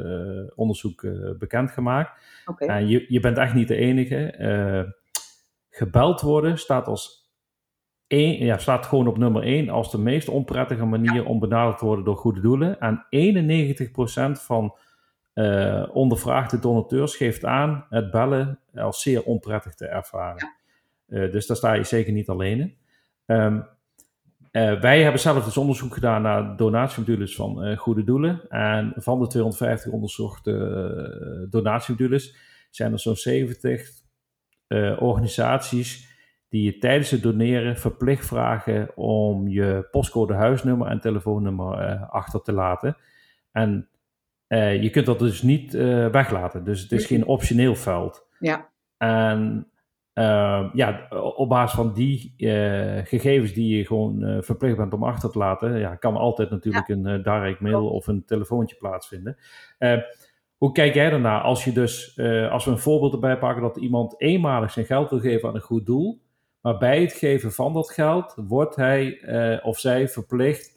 onderzoek 0.54 1.06
bekendgemaakt. 1.38 2.20
Okay. 2.44 2.68
En 2.68 2.88
je, 2.88 3.04
je 3.08 3.20
bent 3.20 3.38
echt 3.38 3.54
niet 3.54 3.68
de 3.68 3.76
enige. 3.76 4.94
gebeld 5.70 6.20
worden 6.20 6.58
staat 6.58 6.86
als 6.86 7.30
Een, 8.08 8.44
ja, 8.44 8.58
staat 8.58 8.86
gewoon 8.86 9.06
op 9.06 9.18
nummer 9.18 9.42
1 9.42 9.68
als 9.68 9.90
de 9.90 9.98
meest 9.98 10.28
onprettige 10.28 10.84
manier 10.84 11.14
ja. 11.14 11.22
om 11.22 11.38
benaderd 11.38 11.78
te 11.78 11.84
worden 11.84 12.04
door 12.04 12.16
goede 12.16 12.40
doelen. 12.40 12.80
En 12.80 13.06
91% 14.38 14.40
van 14.40 14.74
uh, 15.36 15.88
ondervraagde 15.92 16.58
donateurs 16.58 17.16
geeft 17.16 17.44
aan 17.44 17.86
het 17.90 18.10
bellen 18.10 18.58
als 18.74 19.02
zeer 19.02 19.22
onprettig 19.22 19.74
te 19.74 19.86
ervaren. 19.86 20.54
Ja. 21.06 21.18
Uh, 21.18 21.32
dus 21.32 21.46
daar 21.46 21.56
sta 21.56 21.72
je 21.72 21.84
zeker 21.84 22.12
niet 22.12 22.28
alleen 22.28 22.60
in. 22.60 22.76
Um, 23.26 23.66
uh, 24.56 24.80
wij 24.80 25.02
hebben 25.02 25.20
zelf 25.20 25.44
dus 25.44 25.56
onderzoek 25.56 25.94
gedaan 25.94 26.22
naar 26.22 26.56
donatiemodules 26.56 27.36
van 27.36 27.76
goede 27.76 28.04
doelen. 28.04 28.48
En 28.48 28.92
van 28.96 29.20
de 29.20 29.26
250 29.26 29.92
onderzochte 29.92 31.46
donatiemodules 31.50 32.36
zijn 32.70 32.92
er 32.92 32.98
zo'n 32.98 33.16
70 33.16 33.90
organisaties 34.98 36.14
die 36.48 36.62
je 36.62 36.78
tijdens 36.78 37.10
het 37.10 37.22
doneren 37.22 37.76
verplicht 37.76 38.26
vragen 38.26 38.96
om 38.96 39.48
je 39.48 39.88
postcode 39.90 40.34
huisnummer 40.34 40.88
en 40.88 41.00
telefoonnummer 41.00 41.90
uh, 41.90 42.10
achter 42.10 42.42
te 42.42 42.52
laten. 42.52 42.96
En 43.52 43.88
uh, 44.48 44.82
je 44.82 44.90
kunt 44.90 45.06
dat 45.06 45.18
dus 45.18 45.42
niet 45.42 45.74
uh, 45.74 46.08
weglaten. 46.08 46.64
Dus 46.64 46.82
het 46.82 46.92
is 46.92 47.06
geen 47.06 47.26
optioneel 47.26 47.74
veld. 47.74 48.26
Ja. 48.38 48.68
En 48.96 49.70
ja, 50.72 51.08
op 51.34 51.48
basis 51.48 51.76
van 51.76 51.92
die 51.92 52.34
gegevens 53.04 53.52
die 53.52 53.76
je 53.76 53.86
gewoon 53.86 54.42
verplicht 54.42 54.76
bent 54.76 54.92
om 54.92 55.04
achter 55.04 55.30
te 55.30 55.38
laten, 55.38 55.78
ja, 55.78 55.94
kan 55.94 56.16
altijd 56.16 56.50
natuurlijk 56.50 56.86
ja. 56.86 56.94
een 56.94 57.22
direct 57.22 57.60
mail 57.60 57.88
of 57.88 58.06
een 58.06 58.24
telefoontje 58.24 58.76
plaatsvinden. 58.76 59.36
hoe 60.56 60.72
kijk 60.72 60.94
jij 60.94 61.10
ernaar 61.10 61.40
als 61.40 61.64
je 61.64 61.72
dus, 61.72 62.20
als 62.50 62.64
we 62.64 62.70
een 62.70 62.78
voorbeeld 62.78 63.12
erbij 63.12 63.38
pakken 63.38 63.62
dat 63.62 63.76
iemand 63.76 64.20
eenmalig 64.20 64.70
zijn 64.70 64.86
geld 64.86 65.10
wil 65.10 65.20
geven 65.20 65.48
aan 65.48 65.54
een 65.54 65.60
goed 65.60 65.86
doel, 65.86 66.20
maar 66.60 66.78
bij 66.78 67.00
het 67.00 67.12
geven 67.12 67.52
van 67.52 67.72
dat 67.72 67.90
geld 67.90 68.34
wordt 68.36 68.76
hij 68.76 69.20
of 69.62 69.78
zij 69.78 70.08
verplicht 70.08 70.74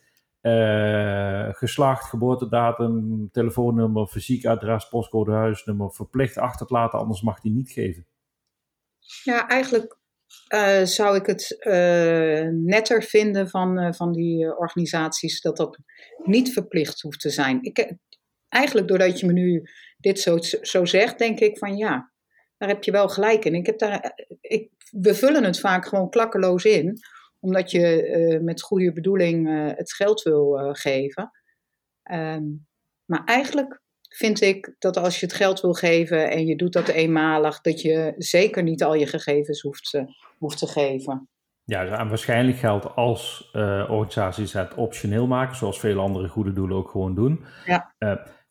geslacht, 1.51 2.03
geboortedatum, 2.03 3.29
telefoonnummer, 3.31 4.07
fysiek 4.07 4.45
adres, 4.45 4.87
postcode, 4.87 5.31
huisnummer 5.31 5.91
verplicht 5.91 6.37
achter 6.37 6.67
te 6.67 6.73
laten, 6.73 6.99
anders 6.99 7.21
mag 7.21 7.39
die 7.39 7.51
niet 7.51 7.71
geven? 7.71 8.05
Ja, 9.23 9.47
eigenlijk 9.47 9.97
uh, 10.53 10.83
zou 10.83 11.15
ik 11.15 11.25
het 11.25 11.57
uh, 11.59 12.47
netter 12.51 13.03
vinden 13.03 13.49
van, 13.49 13.93
van 13.95 14.11
die 14.11 14.57
organisaties 14.57 15.41
dat 15.41 15.57
dat 15.57 15.79
niet 16.23 16.53
verplicht 16.53 17.01
hoeft 17.01 17.19
te 17.19 17.29
zijn. 17.29 17.61
Ik, 17.61 17.93
eigenlijk 18.47 18.87
doordat 18.87 19.19
je 19.19 19.25
me 19.25 19.33
nu 19.33 19.63
dit 19.97 20.19
zo, 20.19 20.37
zo 20.61 20.85
zegt, 20.85 21.17
denk 21.17 21.39
ik 21.39 21.57
van 21.57 21.77
ja, 21.77 22.11
daar 22.57 22.69
heb 22.69 22.83
je 22.83 22.91
wel 22.91 23.09
gelijk 23.09 23.45
in. 23.45 23.53
Ik 23.53 23.65
heb 23.65 23.79
daar, 23.79 24.13
ik, 24.41 24.71
we 24.91 25.15
vullen 25.15 25.43
het 25.43 25.59
vaak 25.59 25.87
gewoon 25.87 26.09
klakkeloos 26.09 26.65
in 26.65 26.97
omdat 27.41 27.71
je 27.71 28.39
met 28.43 28.61
goede 28.61 28.93
bedoeling 28.93 29.67
het 29.75 29.93
geld 29.93 30.21
wil 30.21 30.73
geven. 30.73 31.31
Um, 32.11 32.67
maar 33.05 33.23
eigenlijk 33.23 33.81
vind 34.09 34.41
ik 34.41 34.75
dat 34.79 34.97
als 34.97 35.19
je 35.19 35.25
het 35.25 35.35
geld 35.35 35.61
wil 35.61 35.73
geven 35.73 36.29
en 36.29 36.45
je 36.45 36.55
doet 36.55 36.73
dat 36.73 36.87
eenmalig, 36.87 37.61
dat 37.61 37.81
je 37.81 38.13
zeker 38.17 38.63
niet 38.63 38.83
al 38.83 38.93
je 38.93 39.07
gegevens 39.07 39.61
hoeft, 39.61 40.03
hoeft 40.37 40.57
te 40.57 40.67
geven. 40.67 41.29
Ja, 41.63 41.85
en 41.85 42.07
waarschijnlijk 42.07 42.57
geldt 42.57 42.95
als 42.95 43.49
organisaties 43.89 44.53
het 44.53 44.73
optioneel 44.73 45.27
maken, 45.27 45.55
zoals 45.55 45.79
veel 45.79 45.99
andere 45.99 46.27
goede 46.27 46.51
doelen 46.51 46.77
ook 46.77 46.89
gewoon 46.89 47.15
doen. 47.15 47.45
Ja. 47.65 47.93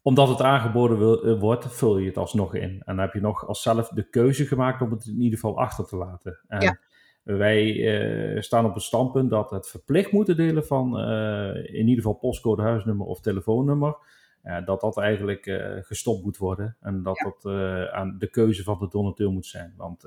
omdat 0.02 0.28
het 0.28 0.40
aangeboden 0.40 0.98
wil, 0.98 1.38
wordt, 1.38 1.66
vul 1.68 1.98
je 1.98 2.06
het 2.06 2.16
alsnog 2.16 2.54
in. 2.54 2.62
En 2.62 2.82
dan 2.84 2.98
heb 2.98 3.12
je 3.12 3.20
nog 3.20 3.46
als 3.46 3.62
zelf 3.62 3.88
de 3.88 4.08
keuze 4.08 4.46
gemaakt 4.46 4.82
om 4.82 4.90
het 4.90 5.06
in 5.06 5.20
ieder 5.20 5.38
geval 5.38 5.58
achter 5.58 5.84
te 5.86 5.96
laten. 5.96 6.40
En 6.46 6.60
ja. 6.60 6.78
Wij 7.22 8.36
staan 8.40 8.64
op 8.64 8.74
het 8.74 8.82
standpunt 8.82 9.30
dat 9.30 9.50
het 9.50 9.68
verplicht 9.68 10.12
moeten 10.12 10.36
delen 10.36 10.66
van 10.66 10.98
in 11.54 11.88
ieder 11.88 11.94
geval 11.94 12.12
postcode, 12.12 12.62
huisnummer 12.62 13.06
of 13.06 13.20
telefoonnummer, 13.20 13.96
dat 14.64 14.80
dat 14.80 14.98
eigenlijk 14.98 15.60
gestopt 15.80 16.24
moet 16.24 16.36
worden 16.36 16.76
en 16.80 17.02
dat 17.02 17.18
ja. 17.18 17.24
dat 17.24 17.52
aan 17.92 18.16
de 18.18 18.30
keuze 18.30 18.62
van 18.62 18.78
de 18.78 18.88
donateur 18.88 19.30
moet 19.30 19.46
zijn. 19.46 19.74
Want 19.76 20.04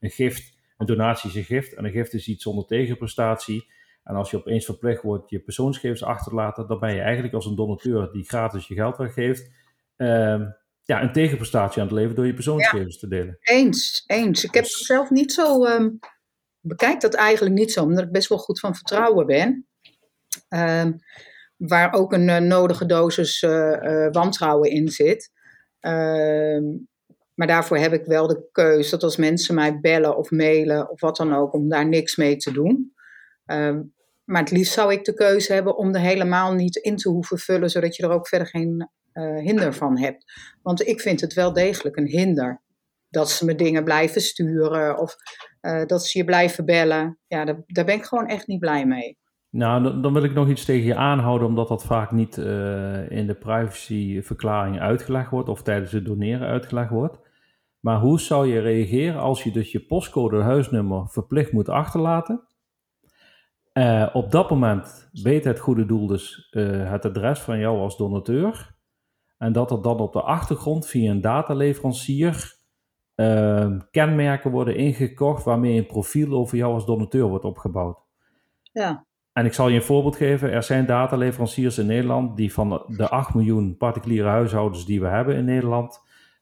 een 0.00 0.10
gift, 0.10 0.56
een 0.76 0.86
donatie 0.86 1.30
is 1.30 1.36
een 1.36 1.44
gift 1.44 1.74
en 1.74 1.84
een 1.84 1.90
gift 1.90 2.14
is 2.14 2.28
iets 2.28 2.42
zonder 2.42 2.66
tegenprestatie. 2.66 3.70
En 4.04 4.14
als 4.14 4.30
je 4.30 4.36
opeens 4.36 4.64
verplicht 4.64 5.02
wordt 5.02 5.30
je 5.30 5.40
persoonsgegevens 5.40 6.02
achter 6.02 6.30
te 6.30 6.34
laten, 6.34 6.66
dan 6.66 6.78
ben 6.78 6.94
je 6.94 7.00
eigenlijk 7.00 7.34
als 7.34 7.46
een 7.46 7.56
donateur 7.56 8.12
die 8.12 8.24
gratis 8.24 8.68
je 8.68 8.74
geld 8.74 8.96
weggeeft, 8.96 9.50
ehm, 9.96 10.44
ja, 10.84 11.02
een 11.02 11.12
tegenprestatie 11.12 11.80
aan 11.80 11.86
het 11.86 11.96
leveren 11.96 12.16
door 12.16 12.26
je 12.26 12.34
persoonsgegevens 12.34 12.94
ja. 12.94 13.00
te 13.00 13.08
delen. 13.08 13.38
Eens, 13.40 14.04
eens. 14.06 14.44
Ik 14.44 14.54
heb 14.54 14.64
dus... 14.64 14.86
zelf 14.86 15.10
niet 15.10 15.32
zo 15.32 15.66
um, 15.66 15.98
bekijk 16.60 17.00
dat 17.00 17.14
eigenlijk 17.14 17.54
niet 17.54 17.72
zo, 17.72 17.82
omdat 17.82 18.04
ik 18.04 18.12
best 18.12 18.28
wel 18.28 18.38
goed 18.38 18.60
van 18.60 18.74
vertrouwen 18.74 19.26
ben. 19.26 19.66
Um, 20.48 20.98
waar 21.66 21.92
ook 21.92 22.12
een 22.12 22.28
uh, 22.28 22.38
nodige 22.38 22.86
dosis 22.86 23.42
uh, 23.42 23.50
uh, 23.82 24.08
wantrouwen 24.10 24.70
in 24.70 24.88
zit. 24.88 25.30
Ehm, 25.80 26.64
maar 27.34 27.46
daarvoor 27.46 27.76
heb 27.76 27.92
ik 27.92 28.04
wel 28.04 28.26
de 28.26 28.48
keuze 28.52 28.90
dat 28.90 29.02
als 29.02 29.16
mensen 29.16 29.54
mij 29.54 29.80
bellen 29.80 30.16
of 30.16 30.30
mailen 30.30 30.90
of 30.90 31.00
wat 31.00 31.16
dan 31.16 31.34
ook, 31.34 31.52
om 31.52 31.68
daar 31.68 31.88
niks 31.88 32.16
mee 32.16 32.36
te 32.36 32.52
doen. 32.52 32.92
Um, 33.46 33.94
maar 34.24 34.40
het 34.40 34.50
liefst 34.50 34.72
zou 34.72 34.92
ik 34.92 35.04
de 35.04 35.14
keuze 35.14 35.52
hebben 35.52 35.76
om 35.76 35.94
er 35.94 36.00
helemaal 36.00 36.52
niet 36.52 36.76
in 36.76 36.96
te 36.96 37.08
hoeven 37.08 37.38
vullen, 37.38 37.70
zodat 37.70 37.96
je 37.96 38.02
er 38.02 38.10
ook 38.10 38.28
verder 38.28 38.48
geen 38.48 38.90
hinder 39.42 39.74
van 39.74 39.98
hebt. 39.98 40.24
Want 40.62 40.86
ik 40.86 41.00
vind 41.00 41.20
het 41.20 41.32
wel 41.32 41.52
degelijk 41.52 41.96
een 41.96 42.06
hinder 42.06 42.62
dat 43.08 43.30
ze 43.30 43.44
me 43.44 43.54
dingen 43.54 43.84
blijven 43.84 44.20
sturen 44.20 44.98
of 44.98 45.16
dat 45.86 46.06
ze 46.06 46.18
je 46.18 46.24
blijven 46.24 46.64
bellen. 46.64 47.18
Ja, 47.26 47.44
daar, 47.44 47.84
ben 47.84 47.94
ik 47.94 48.04
gewoon 48.04 48.26
echt 48.26 48.46
niet 48.46 48.60
blij 48.60 48.86
mee. 48.86 49.18
Nou, 49.52 50.00
dan, 50.00 50.12
wil 50.12 50.22
ik 50.22 50.34
nog 50.34 50.48
iets 50.48 50.64
tegen 50.64 50.86
je 50.86 50.94
aanhouden, 50.94 51.48
omdat 51.48 51.68
dat 51.68 51.84
vaak 51.84 52.10
niet 52.10 52.36
uh, 52.36 53.10
in 53.10 53.26
de 53.26 53.34
privacyverklaring 53.34 54.80
uitgelegd 54.80 55.30
wordt 55.30 55.48
of 55.48 55.62
tijdens 55.62 55.92
het 55.92 56.04
doneren 56.04 56.48
uitgelegd 56.48 56.90
wordt. 56.90 57.20
Maar 57.80 58.00
hoe 58.00 58.20
zou 58.20 58.46
je 58.46 58.60
reageren 58.60 59.20
als 59.20 59.42
je 59.42 59.50
dus 59.50 59.72
je 59.72 59.80
postcode 59.80 60.42
huisnummer 60.42 61.08
verplicht 61.08 61.52
moet 61.52 61.68
achterlaten? 61.68 62.46
Uh, 63.72 64.08
op 64.12 64.30
dat 64.30 64.50
moment 64.50 65.10
weet 65.12 65.44
het 65.44 65.58
goede 65.58 65.86
doel 65.86 66.06
dus 66.06 66.48
het 66.86 67.04
adres 67.04 67.40
van 67.40 67.58
jou 67.58 67.78
als 67.78 67.96
donateur. 67.96 68.74
En 69.38 69.52
dat 69.52 69.70
er 69.70 69.82
dan 69.82 69.98
op 70.00 70.12
de 70.12 70.22
achtergrond 70.22 70.86
via 70.86 71.10
een 71.10 71.20
dataleverancier 71.20 72.56
kenmerken 73.90 74.50
worden 74.50 74.76
ingekocht 74.76 75.44
waarmee 75.44 75.78
een 75.78 75.86
profiel 75.86 76.32
over 76.32 76.56
jou 76.56 76.74
als 76.74 76.86
donateur 76.86 77.26
wordt 77.26 77.44
opgebouwd. 77.44 77.98
Ja. 78.72 79.06
En 79.32 79.44
ik 79.44 79.52
zal 79.52 79.68
je 79.68 79.76
een 79.76 79.82
voorbeeld 79.82 80.16
geven. 80.16 80.52
Er 80.52 80.62
zijn 80.62 80.86
dataleveranciers 80.86 81.78
in 81.78 81.86
Nederland 81.86 82.36
die 82.36 82.52
van 82.52 82.84
de 82.86 83.08
8 83.08 83.34
miljoen 83.34 83.76
particuliere 83.76 84.28
huishoudens 84.28 84.86
die 84.86 85.00
we 85.00 85.06
hebben 85.06 85.36
in 85.36 85.44
Nederland, 85.44 86.00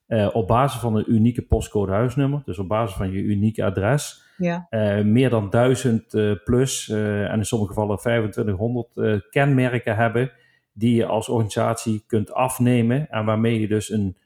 uh, 0.08 0.28
op 0.32 0.46
basis 0.46 0.80
van 0.80 0.96
een 0.96 1.12
unieke 1.12 1.42
postcode 1.42 1.92
huisnummer, 1.92 2.42
dus 2.44 2.58
op 2.58 2.68
basis 2.68 2.96
van 2.96 3.10
je 3.10 3.22
unieke 3.22 3.64
adres, 3.64 4.22
ja. 4.36 4.66
uh, 4.70 5.04
meer 5.04 5.30
dan 5.30 5.50
1000 5.50 6.14
uh, 6.14 6.32
plus 6.44 6.88
en 6.88 7.38
in 7.38 7.44
sommige 7.44 7.72
gevallen 7.72 7.98
2500 7.98 9.28
kenmerken 9.30 9.96
hebben 9.96 10.32
die 10.72 10.94
je 10.94 11.06
als 11.06 11.28
organisatie 11.28 12.04
kunt 12.06 12.32
afnemen 12.32 13.10
en 13.10 13.24
waarmee 13.24 13.60
je 13.60 13.68
dus 13.68 13.90
een 13.90 14.16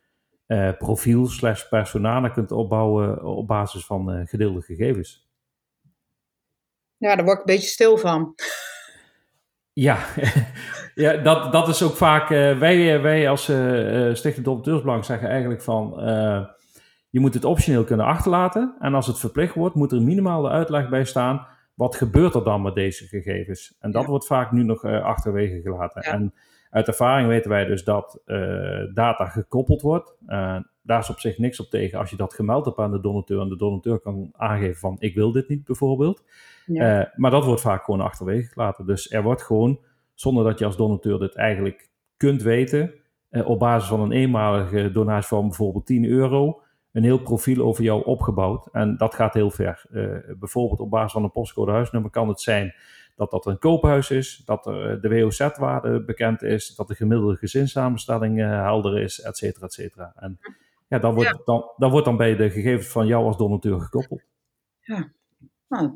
profiel 0.78 1.26
slash 1.26 1.68
personana 1.68 2.28
kunt 2.28 2.52
opbouwen 2.52 3.24
op 3.24 3.46
basis 3.46 3.86
van 3.86 4.26
gedeelde 4.26 4.60
gegevens. 4.60 5.23
Ja, 6.96 7.16
daar 7.16 7.24
word 7.24 7.38
ik 7.38 7.48
een 7.48 7.54
beetje 7.54 7.68
stil 7.68 7.96
van. 7.96 8.34
Ja, 9.72 9.98
ja 10.94 11.16
dat, 11.16 11.52
dat 11.52 11.68
is 11.68 11.82
ook 11.82 11.96
vaak. 11.96 12.30
Uh, 12.30 12.58
wij, 12.58 13.00
wij 13.00 13.28
als 13.28 13.42
Stichting 14.18 14.44
Donateursbelang 14.44 15.04
zeggen 15.04 15.28
eigenlijk 15.28 15.62
van. 15.62 15.92
je 17.10 17.20
moet 17.20 17.34
het 17.34 17.44
optioneel 17.44 17.84
kunnen 17.84 18.06
achterlaten. 18.06 18.76
En 18.78 18.94
als 18.94 19.06
het 19.06 19.18
verplicht 19.18 19.54
wordt, 19.54 19.74
moet 19.74 19.92
er 19.92 20.02
minimaal 20.02 20.42
de 20.42 20.48
uitleg 20.48 20.88
bij 20.88 21.04
staan. 21.04 21.46
Wat 21.74 21.96
gebeurt 21.96 22.34
er 22.34 22.44
dan 22.44 22.62
met 22.62 22.74
deze 22.74 23.06
gegevens? 23.06 23.76
En 23.80 23.90
dat 23.90 24.02
ja. 24.02 24.08
wordt 24.08 24.26
vaak 24.26 24.52
nu 24.52 24.62
nog 24.62 24.84
achterwege 24.84 25.60
gelaten. 25.60 26.02
Ja. 26.04 26.12
En 26.12 26.34
uit 26.70 26.88
ervaring 26.88 27.28
weten 27.28 27.50
wij 27.50 27.64
dus 27.64 27.84
dat 27.84 28.20
uh, 28.26 28.94
data 28.94 29.26
gekoppeld 29.26 29.82
wordt. 29.82 30.16
Daar 30.84 30.98
is 30.98 31.10
op 31.10 31.20
zich 31.20 31.38
niks 31.38 31.60
op 31.60 31.70
tegen 31.70 31.98
als 31.98 32.10
je 32.10 32.16
dat 32.16 32.34
gemeld 32.34 32.64
hebt 32.64 32.78
aan 32.78 32.90
de 32.90 33.00
donateur 33.00 33.40
en 33.40 33.48
de 33.48 33.56
donateur 33.56 33.98
kan 33.98 34.30
aangeven 34.32 34.76
van 34.76 34.96
ik 34.98 35.14
wil 35.14 35.32
dit 35.32 35.48
niet 35.48 35.64
bijvoorbeeld. 35.64 36.22
Ja. 36.66 37.00
Uh, 37.00 37.06
maar 37.16 37.30
dat 37.30 37.44
wordt 37.44 37.60
vaak 37.60 37.84
gewoon 37.84 38.00
achterwege 38.00 38.48
gelaten. 38.48 38.86
Dus 38.86 39.10
er 39.10 39.22
wordt 39.22 39.42
gewoon, 39.42 39.80
zonder 40.14 40.44
dat 40.44 40.58
je 40.58 40.64
als 40.64 40.76
donateur 40.76 41.18
dit 41.18 41.34
eigenlijk 41.34 41.90
kunt 42.16 42.42
weten, 42.42 42.94
op 43.30 43.58
basis 43.58 43.88
van 43.88 44.00
een 44.00 44.12
eenmalige 44.12 44.92
donatie 44.92 45.28
van 45.28 45.48
bijvoorbeeld 45.48 45.86
10 45.86 46.04
euro, 46.04 46.60
een 46.92 47.02
heel 47.02 47.22
profiel 47.22 47.64
over 47.64 47.84
jou 47.84 48.04
opgebouwd. 48.04 48.68
En 48.72 48.96
dat 48.96 49.14
gaat 49.14 49.34
heel 49.34 49.50
ver. 49.50 49.84
bijvoorbeeld 50.38 50.80
op 50.80 50.90
basis 50.90 51.12
van 51.12 51.22
een 51.22 51.30
postcode 51.30 51.72
huisnummer 51.72 52.10
kan 52.10 52.28
het 52.28 52.40
zijn 52.40 52.74
dat 53.16 53.30
dat 53.30 53.46
een 53.46 53.58
koophuis 53.58 54.10
is, 54.10 54.42
dat 54.44 54.66
er 54.66 54.90
eh, 54.90 55.02
de 55.02 55.08
WOZ-waarde 55.08 56.04
bekend 56.04 56.42
is, 56.42 56.74
dat 56.74 56.88
de 56.88 56.94
gemiddelde 56.94 57.36
gezinssamenstelling 57.36 58.38
helder 58.38 58.98
is, 58.98 59.20
et 59.20 59.36
cetera, 59.36 59.66
et 59.66 59.72
cetera. 59.72 60.12
En 60.16 60.38
ja, 60.94 61.00
dan 61.00 61.14
wordt, 61.14 61.42
Dan, 61.44 61.70
dan 61.76 61.90
wordt 61.90 62.06
dan 62.06 62.16
bij 62.16 62.36
de 62.36 62.50
gegevens 62.50 62.88
van 62.88 63.06
jou 63.06 63.24
als 63.24 63.36
donateur 63.36 63.80
gekoppeld. 63.80 64.22
Ja, 64.80 65.12
nou, 65.68 65.90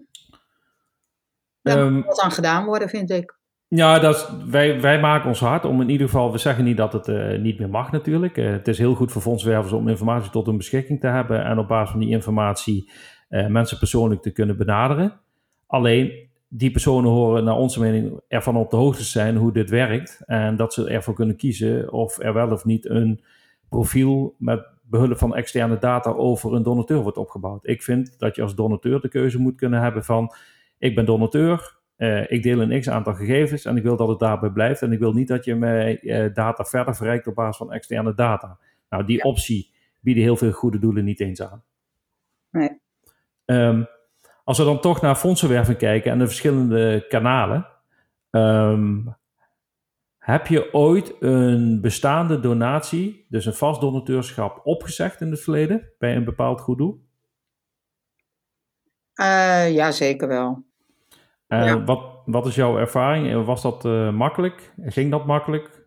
daar 1.63 1.79
um, 1.79 1.93
moet 1.93 2.05
wat 2.05 2.21
aan 2.21 2.31
gedaan 2.31 2.65
worden, 2.65 2.89
vind 2.89 3.11
ik. 3.11 3.37
Ja, 3.69 3.99
dat 3.99 4.15
is, 4.15 4.29
wij, 4.51 4.81
wij 4.81 5.01
maken 5.01 5.29
ons 5.29 5.41
hard 5.41 5.65
om 5.65 5.81
in 5.81 5.89
ieder 5.89 6.07
geval, 6.07 6.33
we 6.33 6.39
zeggen 6.39 6.65
niet 6.65 6.77
dat 6.77 6.93
het 6.93 7.09
uh, 7.09 7.39
niet 7.39 7.59
meer 7.59 7.69
mag 7.69 7.93
natuurlijk. 7.93 8.37
Uh, 8.37 8.51
het 8.51 8.69
is 8.69 8.79
heel 8.79 8.95
goed 8.95 9.13
voor 9.13 9.23
fondswervers 9.23 9.73
om 9.73 9.89
informatie 9.89 10.31
tot 10.31 10.47
hun 10.47 10.57
beschikking 10.57 11.01
te 11.01 11.07
hebben 11.07 11.45
en 11.45 11.59
op 11.59 11.69
basis 11.69 11.91
van 11.91 12.01
die 12.01 12.09
informatie 12.09 12.91
uh, 13.29 13.47
mensen 13.47 13.79
persoonlijk 13.79 14.23
te 14.23 14.31
kunnen 14.31 14.57
benaderen. 14.57 15.21
Alleen 15.67 16.29
die 16.49 16.71
personen 16.71 17.11
horen 17.11 17.45
naar 17.45 17.57
onze 17.57 17.81
mening 17.81 18.21
ervan 18.29 18.57
op 18.57 18.71
de 18.71 18.77
hoogte 18.77 19.05
zijn 19.05 19.37
hoe 19.37 19.53
dit 19.53 19.71
werkt. 19.71 20.23
En 20.27 20.57
dat 20.57 20.73
ze 20.73 20.89
ervoor 20.89 21.15
kunnen 21.15 21.37
kiezen 21.37 21.93
of 21.93 22.19
er 22.19 22.35
wel 22.35 22.51
of 22.51 22.65
niet 22.65 22.89
een 22.89 23.23
profiel 23.69 24.35
met 24.39 24.67
behulp 24.91 25.19
van 25.19 25.35
externe 25.35 25.79
data 25.79 26.11
over 26.11 26.55
een 26.55 26.63
donateur 26.63 27.03
wordt 27.03 27.19
opgebouwd. 27.19 27.67
Ik 27.67 27.83
vind 27.83 28.19
dat 28.19 28.37
je 28.37 28.43
als 28.43 28.55
donateur 28.55 29.01
de 29.01 29.09
keuze 29.09 29.39
moet 29.39 29.57
kunnen 29.57 29.81
hebben 29.81 30.05
van 30.05 30.35
ik 30.79 30.95
ben 30.95 31.05
donateur, 31.05 31.77
uh, 31.97 32.31
ik 32.31 32.43
deel 32.43 32.61
een 32.61 32.81
x 32.81 32.89
aantal 32.89 33.15
gegevens 33.15 33.65
en 33.65 33.77
ik 33.77 33.83
wil 33.83 33.97
dat 33.97 34.09
het 34.09 34.19
daarbij 34.19 34.51
blijft. 34.51 34.83
En 34.83 34.93
ik 34.93 34.99
wil 34.99 35.13
niet 35.13 35.29
dat 35.29 35.45
je 35.45 35.55
mij 35.55 36.03
uh, 36.03 36.35
data 36.35 36.65
verder 36.65 36.97
verrijkt 36.97 37.27
op 37.27 37.35
basis 37.35 37.57
van 37.57 37.73
externe 37.73 38.15
data. 38.15 38.59
Nou, 38.89 39.05
die 39.05 39.23
optie 39.23 39.71
bieden 40.01 40.23
heel 40.23 40.37
veel 40.37 40.53
goede 40.53 40.79
doelen 40.79 41.05
niet 41.05 41.21
eens 41.21 41.43
aan. 41.43 41.63
Nee. 42.51 42.81
Um, 43.45 43.87
als 44.45 44.59
we 44.59 44.65
dan 44.65 44.81
toch 44.81 45.01
naar 45.01 45.17
fondsenwerving 45.17 45.79
kijken 45.79 46.13
en 46.13 46.19
de 46.19 46.27
verschillende 46.27 47.07
kanalen. 47.09 47.67
Um, 48.31 49.17
heb 50.33 50.47
je 50.47 50.73
ooit 50.73 51.15
een 51.21 51.81
bestaande 51.81 52.41
donatie, 52.41 53.27
dus 53.29 53.47
een 53.47 53.55
vast 53.55 53.81
donateurschap, 53.81 54.61
opgezegd 54.67 55.21
in 55.21 55.31
het 55.31 55.41
verleden 55.41 55.93
bij 55.99 56.17
een 56.17 56.25
bepaald 56.25 56.61
goed 56.61 56.79
doel? 56.79 57.07
Uh, 59.15 59.73
ja, 59.73 59.91
zeker 59.91 60.29
wel. 60.29 60.65
Ja. 61.47 61.85
Wat, 61.85 62.23
wat 62.25 62.47
is 62.47 62.55
jouw 62.55 62.79
ervaring? 62.79 63.45
Was 63.45 63.63
dat 63.63 63.85
makkelijk? 64.13 64.73
Ging 64.77 65.11
dat 65.11 65.27
makkelijk? 65.27 65.87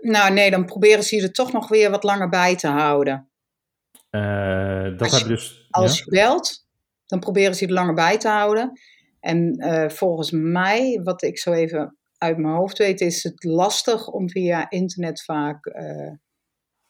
nou 0.00 0.32
nee, 0.32 0.50
dan 0.50 0.64
proberen 0.64 1.02
ze 1.02 1.16
je 1.16 1.22
er 1.22 1.32
toch 1.32 1.52
nog 1.52 1.68
weer 1.68 1.90
wat 1.90 2.04
langer 2.04 2.28
bij 2.28 2.56
te 2.56 2.68
houden. 2.68 3.30
dat 4.10 5.00
als 5.00 5.18
je, 5.18 5.28
dus, 5.28 5.66
als 5.70 5.98
je 5.98 6.10
belt, 6.10 6.66
dan 7.06 7.20
proberen 7.20 7.54
ze 7.54 7.64
je 7.64 7.70
er 7.70 7.76
langer 7.76 7.94
bij 7.94 8.18
te 8.18 8.28
houden. 8.28 8.72
En 9.20 9.64
volgens 9.92 10.30
mij, 10.30 11.00
wat 11.02 11.22
ik 11.22 11.38
zo 11.38 11.52
even 11.52 11.94
uit 12.22 12.38
mijn 12.38 12.54
hoofd 12.54 12.78
weet, 12.78 13.00
is 13.00 13.22
het 13.22 13.44
lastig 13.44 14.08
om 14.08 14.30
via 14.30 14.70
internet 14.70 15.22
vaak 15.22 15.66
uh, 15.66 16.12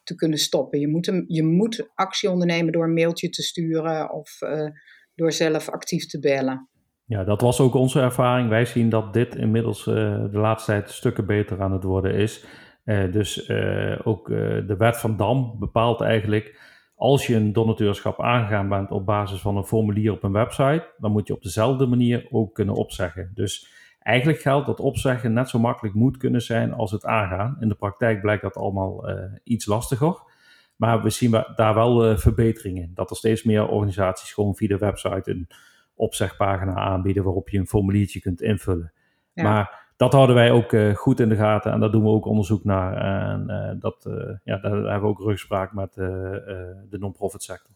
te 0.03 0.15
kunnen 0.15 0.37
stoppen. 0.37 0.79
Je 0.79 0.87
moet, 0.87 1.23
je 1.27 1.43
moet 1.43 1.89
actie 1.95 2.29
ondernemen 2.29 2.71
door 2.71 2.83
een 2.83 2.93
mailtje 2.93 3.29
te 3.29 3.43
sturen 3.43 4.11
of 4.13 4.41
uh, 4.41 4.69
door 5.15 5.31
zelf 5.31 5.69
actief 5.69 6.05
te 6.05 6.19
bellen. 6.19 6.69
Ja, 7.05 7.23
dat 7.23 7.41
was 7.41 7.59
ook 7.59 7.73
onze 7.73 8.01
ervaring. 8.01 8.49
Wij 8.49 8.65
zien 8.65 8.89
dat 8.89 9.13
dit 9.13 9.35
inmiddels 9.35 9.85
uh, 9.85 9.95
de 10.31 10.37
laatste 10.37 10.71
tijd 10.71 10.89
stukken 10.89 11.25
beter 11.25 11.61
aan 11.61 11.71
het 11.71 11.83
worden 11.83 12.13
is. 12.13 12.45
dus 13.11 13.49
ook 14.03 14.27
de 14.67 14.75
wet 14.77 14.97
van 14.97 15.17
Dam 15.17 15.59
bepaalt 15.59 16.01
eigenlijk 16.01 16.59
als 16.95 17.27
je 17.27 17.35
een 17.35 17.53
donateurschap 17.53 18.21
aangegaan 18.21 18.69
bent 18.69 18.91
op 18.91 19.05
basis 19.05 19.41
van 19.41 19.57
een 19.57 19.65
formulier 19.65 20.11
op 20.11 20.23
een 20.23 20.31
website, 20.31 20.93
dan 20.97 21.11
moet 21.11 21.27
je 21.27 21.33
op 21.33 21.41
dezelfde 21.41 21.85
manier 21.85 22.27
ook 22.31 22.53
kunnen 22.53 22.75
opzeggen. 22.75 23.31
Dus 23.33 23.80
Eigenlijk 24.01 24.39
geldt 24.39 24.67
dat 24.67 24.79
opzeggen 24.79 25.33
net 25.33 25.49
zo 25.49 25.59
makkelijk 25.59 25.95
moet 25.95 26.17
kunnen 26.17 26.41
zijn 26.41 26.73
als 26.73 26.91
het 26.91 27.05
aangaan. 27.05 27.57
In 27.59 27.67
de 27.67 27.75
praktijk 27.75 28.21
blijkt 28.21 28.41
dat 28.41 28.55
allemaal 28.55 29.09
uh, 29.09 29.23
iets 29.43 29.65
lastiger. 29.65 30.15
Maar 30.75 31.01
we 31.01 31.09
zien 31.09 31.43
daar 31.55 31.73
wel 31.73 32.09
uh, 32.09 32.17
verbeteringen 32.17 32.83
in. 32.83 32.91
Dat 32.93 33.09
er 33.09 33.15
steeds 33.15 33.43
meer 33.43 33.67
organisaties 33.67 34.33
gewoon 34.33 34.55
via 34.55 34.67
de 34.67 34.77
website 34.77 35.31
een 35.31 35.47
opzegpagina 35.93 36.73
aanbieden 36.73 37.23
waarop 37.23 37.49
je 37.49 37.57
een 37.57 37.67
formuliertje 37.67 38.19
kunt 38.19 38.41
invullen. 38.41 38.93
Maar 39.33 39.93
dat 39.95 40.13
houden 40.13 40.35
wij 40.35 40.51
ook 40.51 40.71
uh, 40.71 40.95
goed 40.95 41.19
in 41.19 41.29
de 41.29 41.35
gaten 41.35 41.71
en 41.71 41.79
daar 41.79 41.91
doen 41.91 42.03
we 42.03 42.09
ook 42.09 42.25
onderzoek 42.25 42.63
naar. 42.63 42.97
En 42.97 43.79
dat, 43.79 44.09
ja, 44.43 44.57
daar 44.57 44.71
hebben 44.71 45.01
we 45.01 45.07
ook 45.07 45.21
rugspraak 45.21 45.73
met 45.73 45.93
de 45.93 46.97
non-profit 46.99 47.43
sector. 47.43 47.70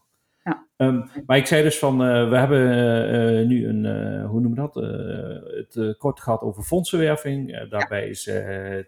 Ja. 0.46 0.68
Ehm, 0.78 1.02
maar 1.26 1.38
ik 1.38 1.46
zei 1.46 1.64
dus 1.64 1.80
van, 1.80 2.02
uh, 2.02 2.30
we 2.30 2.38
hebben 2.38 2.62
uh, 3.42 3.48
nu 3.48 3.68
een, 3.68 3.84
uh, 3.84 4.30
hoe 4.30 4.42
noemen 4.42 4.64
we 4.64 4.70
dat? 4.72 4.76
het 5.76 5.98
kort 5.98 6.20
gehad 6.20 6.42
over 6.42 6.64
fondsenwerving. 6.64 7.70
daarbij 7.70 8.08
is 8.08 8.32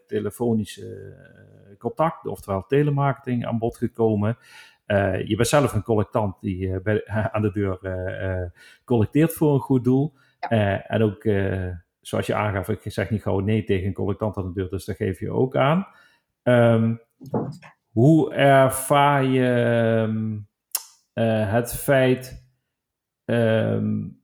telefonische 0.07 1.15
contact, 1.77 2.25
oftewel 2.25 2.65
telemarketing, 2.67 3.45
aan 3.45 3.57
bod 3.57 3.77
gekomen. 3.77 4.37
je 5.25 5.33
bent 5.35 5.47
zelf 5.47 5.73
een 5.73 5.83
collectant 5.83 6.35
die 6.41 6.81
bij, 6.81 7.07
aan 7.33 7.41
de 7.41 7.51
deur 7.51 7.79
collecteert 8.85 9.33
voor 9.33 9.53
een 9.53 9.59
goed 9.59 9.83
doel. 9.83 10.13
en 10.87 11.01
ook, 11.01 11.23
zoals 12.01 12.25
je 12.25 12.35
aangaf, 12.35 12.69
ik 12.69 12.81
zeg 12.83 13.09
niet 13.09 13.21
gauw 13.21 13.39
nee 13.39 13.63
tegen 13.63 13.87
een 13.87 13.93
collectant 13.93 14.37
aan 14.37 14.45
de 14.45 14.53
deur, 14.53 14.69
dus 14.69 14.85
dat 14.85 14.95
geef 14.95 15.19
je 15.19 15.31
ook 15.31 15.55
aan. 15.55 15.87
Um, 16.43 17.01
hoe 17.91 18.33
ervaar 18.33 19.23
je... 19.23 19.45
Um, 20.07 20.47
uh, 21.17 21.51
het 21.51 21.75
feit, 21.75 22.47
um, 23.25 24.21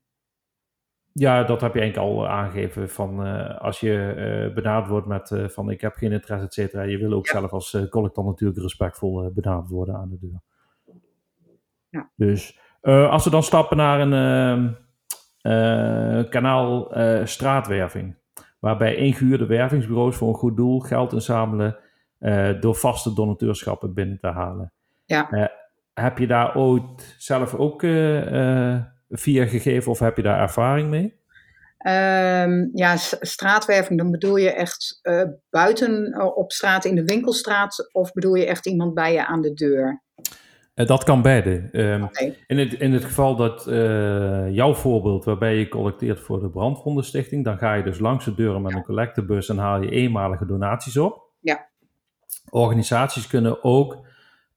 ja, 1.13 1.43
dat 1.43 1.61
heb 1.61 1.73
je 1.73 1.79
eigenlijk 1.79 2.09
al 2.09 2.27
aangegeven 2.27 2.89
van 2.89 3.27
uh, 3.27 3.59
als 3.59 3.79
je 3.79 4.13
uh, 4.47 4.53
benaderd 4.53 4.87
wordt 4.87 5.07
met 5.07 5.31
van 5.53 5.69
ik 5.69 5.81
heb 5.81 5.95
geen 5.95 6.11
interesse, 6.11 6.45
et 6.45 6.53
cetera. 6.53 6.81
Je 6.81 6.97
wil 6.97 7.13
ook 7.13 7.27
zelf 7.27 7.51
als 7.51 7.77
collectant 7.89 8.27
natuurlijk 8.27 8.59
respectvol 8.59 9.31
benaderd 9.33 9.69
worden 9.69 9.95
aan 9.95 10.09
de 10.09 10.17
deur. 10.19 10.41
Ja. 11.89 12.09
Dus 12.15 12.59
als 12.81 13.23
we 13.23 13.29
dan 13.29 13.43
stappen 13.43 13.77
naar 13.77 13.99
een 13.99 14.75
ehm, 15.41 16.29
kanaal 16.29 16.91
straatwerving, 17.27 18.15
waarbij 18.59 18.95
ingehuurde 18.95 19.45
wervingsbureaus 19.45 20.15
voor 20.15 20.27
een 20.27 20.33
goed 20.33 20.57
doel 20.57 20.79
geld 20.79 21.13
inzamelen 21.13 21.77
door 22.59 22.75
vaste 22.75 23.13
donateurschappen 23.13 23.93
binnen 23.93 24.19
te 24.19 24.27
halen. 24.27 24.73
Ja 25.05 25.61
heb 25.93 26.17
je 26.17 26.27
daar 26.27 26.55
ooit 26.55 27.15
zelf 27.17 27.53
ook 27.53 27.83
uh, 27.83 28.81
via 29.09 29.45
gegeven 29.45 29.91
of 29.91 29.99
heb 29.99 30.17
je 30.17 30.23
daar 30.23 30.39
ervaring 30.39 30.89
mee? 30.89 31.21
Um, 31.87 32.69
ja, 32.73 32.95
straatwerving, 33.19 33.99
dan 33.99 34.11
bedoel 34.11 34.35
je 34.35 34.53
echt 34.53 34.99
uh, 35.03 35.23
buiten 35.49 36.21
op 36.35 36.51
straat 36.51 36.85
in 36.85 36.95
de 36.95 37.03
winkelstraat 37.03 37.89
of 37.91 38.11
bedoel 38.11 38.35
je 38.35 38.45
echt 38.45 38.67
iemand 38.67 38.93
bij 38.93 39.13
je 39.13 39.25
aan 39.25 39.41
de 39.41 39.53
deur? 39.53 40.01
dat 40.73 41.03
kan 41.03 41.21
beide. 41.21 41.69
Um, 41.71 42.09
in, 42.47 42.57
het, 42.57 42.73
in 42.73 42.93
het 42.93 43.03
geval 43.03 43.35
dat 43.35 43.63
jouw 44.53 44.73
voorbeeld, 44.73 45.25
waarbij 45.25 45.55
je 45.55 45.67
collecteert 45.67 46.19
voor 46.19 46.39
de 46.39 46.49
Brandwondenstichting, 46.49 47.43
dan 47.43 47.57
ga 47.57 47.73
je 47.73 47.83
dus 47.83 47.99
langs 47.99 48.25
de 48.25 48.35
deuren 48.35 48.61
met 48.61 48.73
een 48.73 48.83
collectebus 48.83 49.49
en 49.49 49.57
haal 49.57 49.81
je 49.81 49.89
eenmalige 49.89 50.45
donaties 50.45 50.97
op. 50.97 51.31
Ja. 51.39 51.69
Organisaties 52.49 53.27
kunnen 53.27 53.63
ook 53.63 54.05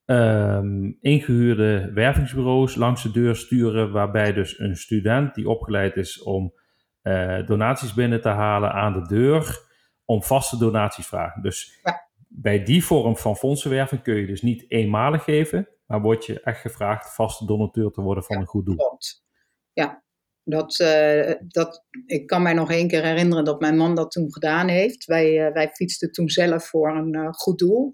um, 0.07 0.97
ingehuurde 1.01 1.91
wervingsbureaus 1.95 2.75
langs 2.75 3.03
de 3.03 3.11
deur 3.11 3.37
sturen, 3.37 3.93
waarbij 3.93 4.33
dus 4.33 4.59
een 4.59 4.77
student 4.77 5.35
die 5.35 5.49
opgeleid 5.49 5.97
is 5.97 6.23
om 6.23 6.55
uh, 7.03 7.47
donaties 7.47 7.95
binnen 7.95 8.21
te 8.21 8.29
halen 8.29 8.73
aan 8.73 8.93
de 8.93 9.07
deur, 9.07 9.65
om 10.05 10.23
vaste 10.23 10.59
donaties 10.59 11.07
vragen. 11.07 11.43
Dus 11.43 11.81
bij 12.29 12.63
die 12.63 12.85
vorm 12.85 13.17
van 13.17 13.37
fondsenwerving 13.37 14.03
kun 14.03 14.15
je 14.15 14.27
dus 14.27 14.43
niet 14.43 14.65
eenmalig 14.69 15.25
geven, 15.25 15.69
maar 15.87 16.01
word 16.01 16.27
je 16.27 16.41
echt 16.41 16.61
gevraagd 16.61 17.15
vaste 17.15 17.47
donateur 17.47 17.91
te 17.91 18.01
worden 18.01 18.25
van 18.25 18.37
een 18.37 18.47
goed 18.47 18.67
doel. 18.67 18.77
Klopt. 18.77 19.25
Ja, 19.73 20.03
dat, 20.45 20.79
uh, 20.81 21.33
dat, 21.49 21.85
ik 22.07 22.27
kan 22.27 22.43
mij 22.43 22.53
nog 22.53 22.71
één 22.71 22.89
keer 22.89 23.03
herinneren 23.03 23.45
dat 23.45 23.61
mijn 23.61 23.77
man 23.77 23.95
dat 23.95 24.11
toen 24.11 24.33
gedaan 24.33 24.69
heeft. 24.69 25.05
Wij, 25.05 25.47
uh, 25.47 25.53
wij 25.53 25.69
fietsten 25.69 26.13
toen 26.13 26.29
zelf 26.29 26.69
voor 26.69 26.97
een 26.97 27.17
uh, 27.17 27.29
goed 27.31 27.59
doel. 27.59 27.93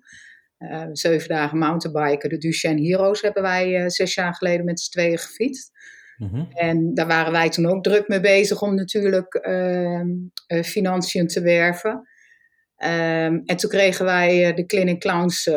Uh, 0.62 0.84
zeven 0.92 1.28
dagen 1.28 1.58
mountainbiken. 1.58 2.28
De 2.28 2.38
Duchenne 2.38 2.88
Heroes 2.88 3.20
hebben 3.20 3.42
wij 3.42 3.80
uh, 3.80 3.88
zes 3.88 4.14
jaar 4.14 4.34
geleden 4.34 4.64
met 4.64 4.80
z'n 4.80 4.90
tweeën 4.90 5.18
gefietst. 5.18 5.70
Mm 6.16 6.48
En 6.50 6.94
daar 6.94 7.06
waren 7.06 7.32
wij 7.32 7.50
toen 7.50 7.66
ook 7.66 7.82
druk 7.82 8.08
mee 8.08 8.20
bezig 8.20 8.62
om 8.62 8.74
natuurlijk 8.74 9.46
uh, 9.48 10.62
financiën 10.62 11.26
te 11.26 11.40
werven. 11.40 11.90
Um, 11.90 13.42
en 13.44 13.56
toen 13.56 13.70
kregen 13.70 14.04
wij 14.04 14.54
de 14.54 14.66
clinic 14.66 15.00
clowns 15.00 15.50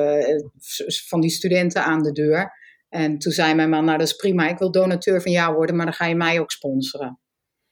van 1.07 1.21
die 1.21 1.29
studenten 1.29 1.83
aan 1.83 2.03
de 2.03 2.11
deur. 2.11 2.51
En 2.89 3.17
toen 3.17 3.31
zei 3.31 3.53
mijn 3.53 3.69
man, 3.69 3.85
nou 3.85 3.97
dat 3.97 4.07
is 4.07 4.15
prima, 4.15 4.49
ik 4.49 4.57
wil 4.57 4.71
donateur 4.71 5.21
van 5.21 5.31
jou 5.31 5.55
worden, 5.55 5.75
maar 5.75 5.85
dan 5.85 5.93
ga 5.93 6.05
je 6.05 6.15
mij 6.15 6.39
ook 6.39 6.51
sponsoren. 6.51 7.19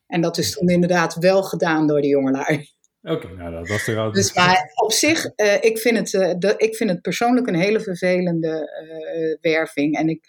En 0.08 0.22
dat 0.22 0.38
is 0.38 0.52
toen 0.52 0.69
inderdaad 0.69 1.15
wel 1.15 1.43
gedaan 1.43 1.88
door 1.88 2.02
de 2.02 2.08
jongelui. 2.08 2.67
Oké, 3.03 3.27
nou 3.35 3.51
dat 3.51 3.67
was 3.67 3.87
er 3.87 3.99
al. 3.99 4.11
Dus 4.11 4.33
maar 4.33 4.71
op 4.75 4.91
zich, 4.91 5.25
uh, 5.25 5.63
ik, 5.63 5.77
vind 5.77 5.97
het, 5.97 6.13
uh, 6.13 6.33
de, 6.37 6.53
ik 6.57 6.75
vind 6.75 6.89
het 6.89 7.01
persoonlijk 7.01 7.47
een 7.47 7.55
hele 7.55 7.79
vervelende 7.79 8.69
uh, 9.15 9.51
werving. 9.53 9.97
En 9.97 10.09
ik, 10.09 10.25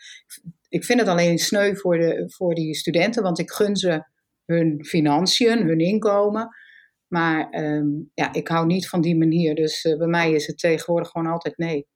ik 0.68 0.84
vind 0.84 1.00
het 1.00 1.08
alleen 1.08 1.38
sneu 1.38 1.74
voor, 1.74 1.98
de, 1.98 2.24
voor 2.26 2.54
die 2.54 2.74
studenten, 2.74 3.22
want 3.22 3.38
ik 3.38 3.50
gun 3.50 3.76
ze 3.76 4.04
hun 4.44 4.84
financiën, 4.84 5.66
hun 5.66 5.78
inkomen. 5.78 6.48
Maar 7.06 7.48
um, 7.52 8.10
ja, 8.14 8.32
ik 8.32 8.48
hou 8.48 8.66
niet 8.66 8.88
van 8.88 9.00
die 9.00 9.16
manier. 9.16 9.54
Dus 9.54 9.82
bij 9.98 10.06
mij 10.06 10.32
is 10.32 10.46
het 10.46 10.58
tegenwoordig 10.58 11.08
gewoon 11.10 11.32
altijd 11.32 11.58
nee. 11.58 11.86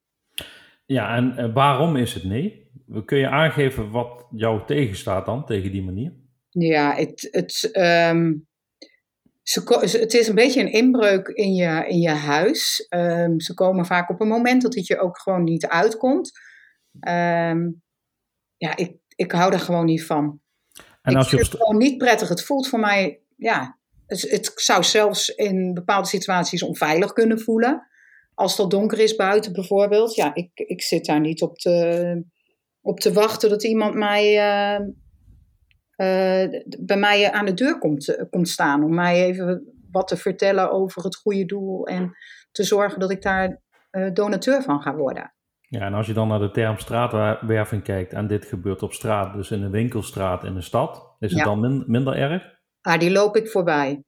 Ja, 0.86 1.16
en 1.16 1.52
waarom 1.52 1.96
is 1.96 2.14
het 2.14 2.24
nee? 2.24 2.70
Kun 3.04 3.18
je 3.18 3.28
aangeven 3.28 3.90
wat 3.90 4.26
jou 4.30 4.66
tegenstaat 4.66 5.26
dan, 5.26 5.46
tegen 5.46 5.72
die 5.72 5.82
manier? 5.82 6.12
Ja, 6.48 6.94
het, 6.94 7.28
het, 7.30 7.70
um, 8.12 8.47
ze, 9.48 9.98
het 10.00 10.14
is 10.14 10.28
een 10.28 10.34
beetje 10.34 10.60
een 10.60 10.72
inbreuk 10.72 11.28
in 11.28 11.54
je, 11.54 11.84
in 11.88 11.98
je 11.98 12.10
huis. 12.10 12.86
Um, 12.90 13.40
ze 13.40 13.54
komen 13.54 13.86
vaak 13.86 14.10
op 14.10 14.20
een 14.20 14.28
moment 14.28 14.62
dat 14.62 14.74
het 14.74 14.86
je 14.86 14.98
ook 14.98 15.18
gewoon 15.18 15.44
niet 15.44 15.66
uitkomt. 15.66 16.30
Um, 17.08 17.82
ja, 18.56 18.76
ik, 18.76 18.96
ik 19.16 19.32
hou 19.32 19.52
er 19.52 19.60
gewoon 19.60 19.84
niet 19.84 20.04
van. 20.04 20.40
En 21.02 21.16
als 21.16 21.24
ik 21.24 21.38
vind 21.38 21.52
het 21.52 21.60
gewoon 21.60 21.76
niet 21.76 21.98
prettig. 21.98 22.28
Het 22.28 22.44
voelt 22.44 22.68
voor 22.68 22.78
mij, 22.78 23.20
ja, 23.36 23.78
het, 24.06 24.20
het 24.30 24.52
zou 24.54 24.84
zelfs 24.84 25.28
in 25.28 25.74
bepaalde 25.74 26.08
situaties 26.08 26.62
onveilig 26.62 27.12
kunnen 27.12 27.40
voelen. 27.40 27.86
Als 28.34 28.50
het 28.50 28.60
al 28.60 28.68
donker 28.68 28.98
is 28.98 29.16
buiten 29.16 29.52
bijvoorbeeld. 29.52 30.14
Ja, 30.14 30.34
ik, 30.34 30.50
ik 30.54 30.82
zit 30.82 31.04
daar 31.04 31.20
niet 31.20 31.42
op 31.42 31.58
te, 31.58 32.24
op 32.80 33.00
te 33.00 33.12
wachten 33.12 33.50
dat 33.50 33.64
iemand 33.64 33.94
mij... 33.94 34.34
Uh, 34.78 34.86
bij 36.78 36.96
mij 36.96 37.32
aan 37.32 37.46
de 37.46 37.54
deur 37.54 37.78
komt, 37.78 38.08
eh, 38.08 38.24
komt 38.30 38.48
staan. 38.48 38.84
Om 38.84 38.94
mij 38.94 39.24
even 39.24 39.74
wat 39.90 40.08
te 40.08 40.16
vertellen 40.16 40.70
over 40.70 41.02
het 41.02 41.16
goede 41.16 41.44
doel. 41.44 41.86
En 41.86 42.16
te 42.52 42.64
zorgen 42.64 43.00
dat 43.00 43.10
ik 43.10 43.22
daar 43.22 43.60
donateur 44.12 44.62
van 44.62 44.82
ga 44.82 44.94
worden. 44.94 45.34
Ja, 45.60 45.80
en 45.80 45.94
als 45.94 46.06
je 46.06 46.12
dan 46.12 46.28
naar 46.28 46.38
de 46.38 46.50
term 46.50 46.78
straatwerving 46.78 47.82
kijkt 47.82 48.12
en 48.12 48.26
dit 48.26 48.44
gebeurt 48.44 48.82
op 48.82 48.92
straat, 48.92 49.34
dus 49.34 49.50
in 49.50 49.62
een 49.62 49.70
winkelstraat 49.70 50.44
in 50.44 50.54
de 50.54 50.60
stad, 50.60 51.16
is 51.18 51.32
het 51.32 51.44
dan 51.44 51.84
minder 51.86 52.16
erg? 52.16 52.42
Ah, 52.80 53.00
die 53.00 53.10
loop 53.10 53.36
ik 53.36 53.48
voorbij. 53.48 54.02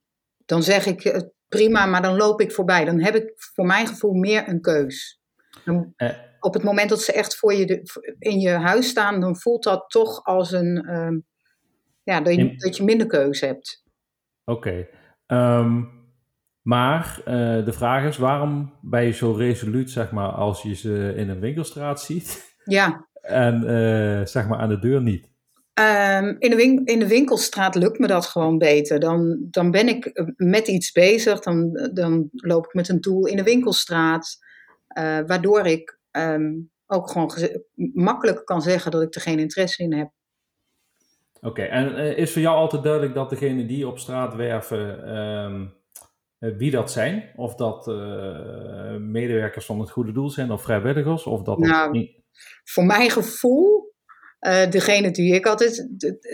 Dan 0.47 0.63
zeg 0.63 0.87
ik 0.87 1.31
prima, 1.49 1.87
maar 1.87 2.03
dan 2.03 2.17
loop 2.17 2.41
ik 2.41 2.53
voorbij. 2.53 2.85
Dan 2.85 3.01
heb 3.01 3.15
ik 3.15 3.33
voor 3.37 3.67
mijn 3.67 3.87
gevoel 3.87 4.13
meer 4.13 4.49
een 4.49 4.61
keus. 4.61 5.21
op 6.41 6.55
het 6.55 6.63
moment 6.63 6.89
dat 6.89 7.01
ze 7.01 7.13
echt 7.13 7.37
voor 7.37 7.55
je 7.55 7.67
de, 7.67 7.83
in 8.19 8.41
je 8.41 8.51
huis 8.51 8.89
staan, 8.89 9.21
dan 9.21 9.37
voelt 9.37 9.63
dat 9.63 9.85
toch 9.89 10.25
als 10.25 10.53
een, 10.53 10.85
ehm, 10.87 11.19
ja, 12.11 12.21
dat, 12.21 12.35
je, 12.35 12.57
dat 12.57 12.77
je 12.77 12.85
minder 12.85 13.07
keuze 13.07 13.47
hebt. 13.47 13.85
Oké. 14.45 14.87
Ehm, 15.27 15.83
maar 16.63 17.19
uh, 17.19 17.65
de 17.65 17.73
vraag 17.73 18.05
is, 18.05 18.17
waarom 18.17 18.79
ben 18.81 19.05
je 19.05 19.13
zo 19.13 19.33
resoluut, 19.33 19.91
zeg 19.91 20.11
maar, 20.11 20.29
als 20.29 20.63
je 20.63 20.75
ze 20.75 21.13
in 21.17 21.29
een 21.29 21.41
winkelstraat 21.41 22.01
ziet? 22.01 22.55
Ja. 22.65 23.09
En 23.21 23.63
uh, 23.63 24.27
zeg 24.27 24.49
maar 24.49 24.59
aan 24.59 24.69
de 24.69 24.79
deur 24.79 25.03
niet? 25.03 25.29
Um, 25.75 26.37
in, 26.39 26.51
de 26.51 26.83
in 26.85 26.99
de 26.99 27.09
winkelstraat 27.09 27.75
lukt 27.75 27.99
me 27.99 28.07
dat 28.07 28.27
gewoon 28.27 28.59
beter. 28.59 29.01
Dan, 29.01 29.47
dan 29.51 29.71
ben 29.71 29.89
ik 29.89 30.05
eh, 30.05 30.27
met 30.37 30.69
iets 30.69 30.93
bezig. 30.93 31.41
Dan, 31.41 31.91
dan 31.93 32.29
loop 32.33 32.65
ik 32.65 32.75
met 32.75 32.89
een 32.89 33.01
doel 33.01 33.27
in 33.27 33.37
de 33.37 33.43
winkelstraat. 33.43 34.37
Uh, 34.99 35.19
waardoor 35.27 35.67
ik 35.67 35.99
um, 36.11 36.71
ook 36.87 37.11
gewoon 37.11 37.33
makkelijk 37.95 38.45
kan 38.45 38.63
zeggen 38.63 38.91
dat 38.91 39.03
ik 39.03 39.15
er 39.15 39.21
geen 39.21 39.39
interesse 39.39 39.83
in 39.83 39.93
heb. 39.93 40.11
Oké, 41.41 41.63
en 41.63 41.93
uh, 41.93 42.19
is 42.19 42.33
voor 42.33 42.43
jou 42.43 42.57
altijd 42.57 42.83
duidelijk 42.83 43.15
dat 43.15 43.31
degene 43.31 43.67
die 43.67 43.89
op 43.89 43.99
straat 43.99 44.35
werven, 44.35 45.17
um, 45.17 45.79
wie 46.39 46.71
dat 46.71 46.93
zijn? 46.93 47.33
Of 47.37 47.55
dat 47.55 47.87
medewerkers 49.01 49.67
van 49.67 49.81
het 49.81 49.91
goede 49.91 50.13
doel 50.13 50.31
zijn 50.31 50.51
of 50.51 50.63
vrijwilligers? 50.63 51.25
Of 51.25 51.43
dat 51.43 51.59
nou, 51.59 52.09
voor 52.65 52.85
mijn 52.85 53.11
gevoel 53.11 53.95
uh, 54.41 54.71
degene 54.71 55.11
die 55.11 55.35
ik 55.35 55.47
altijd, 55.47 55.89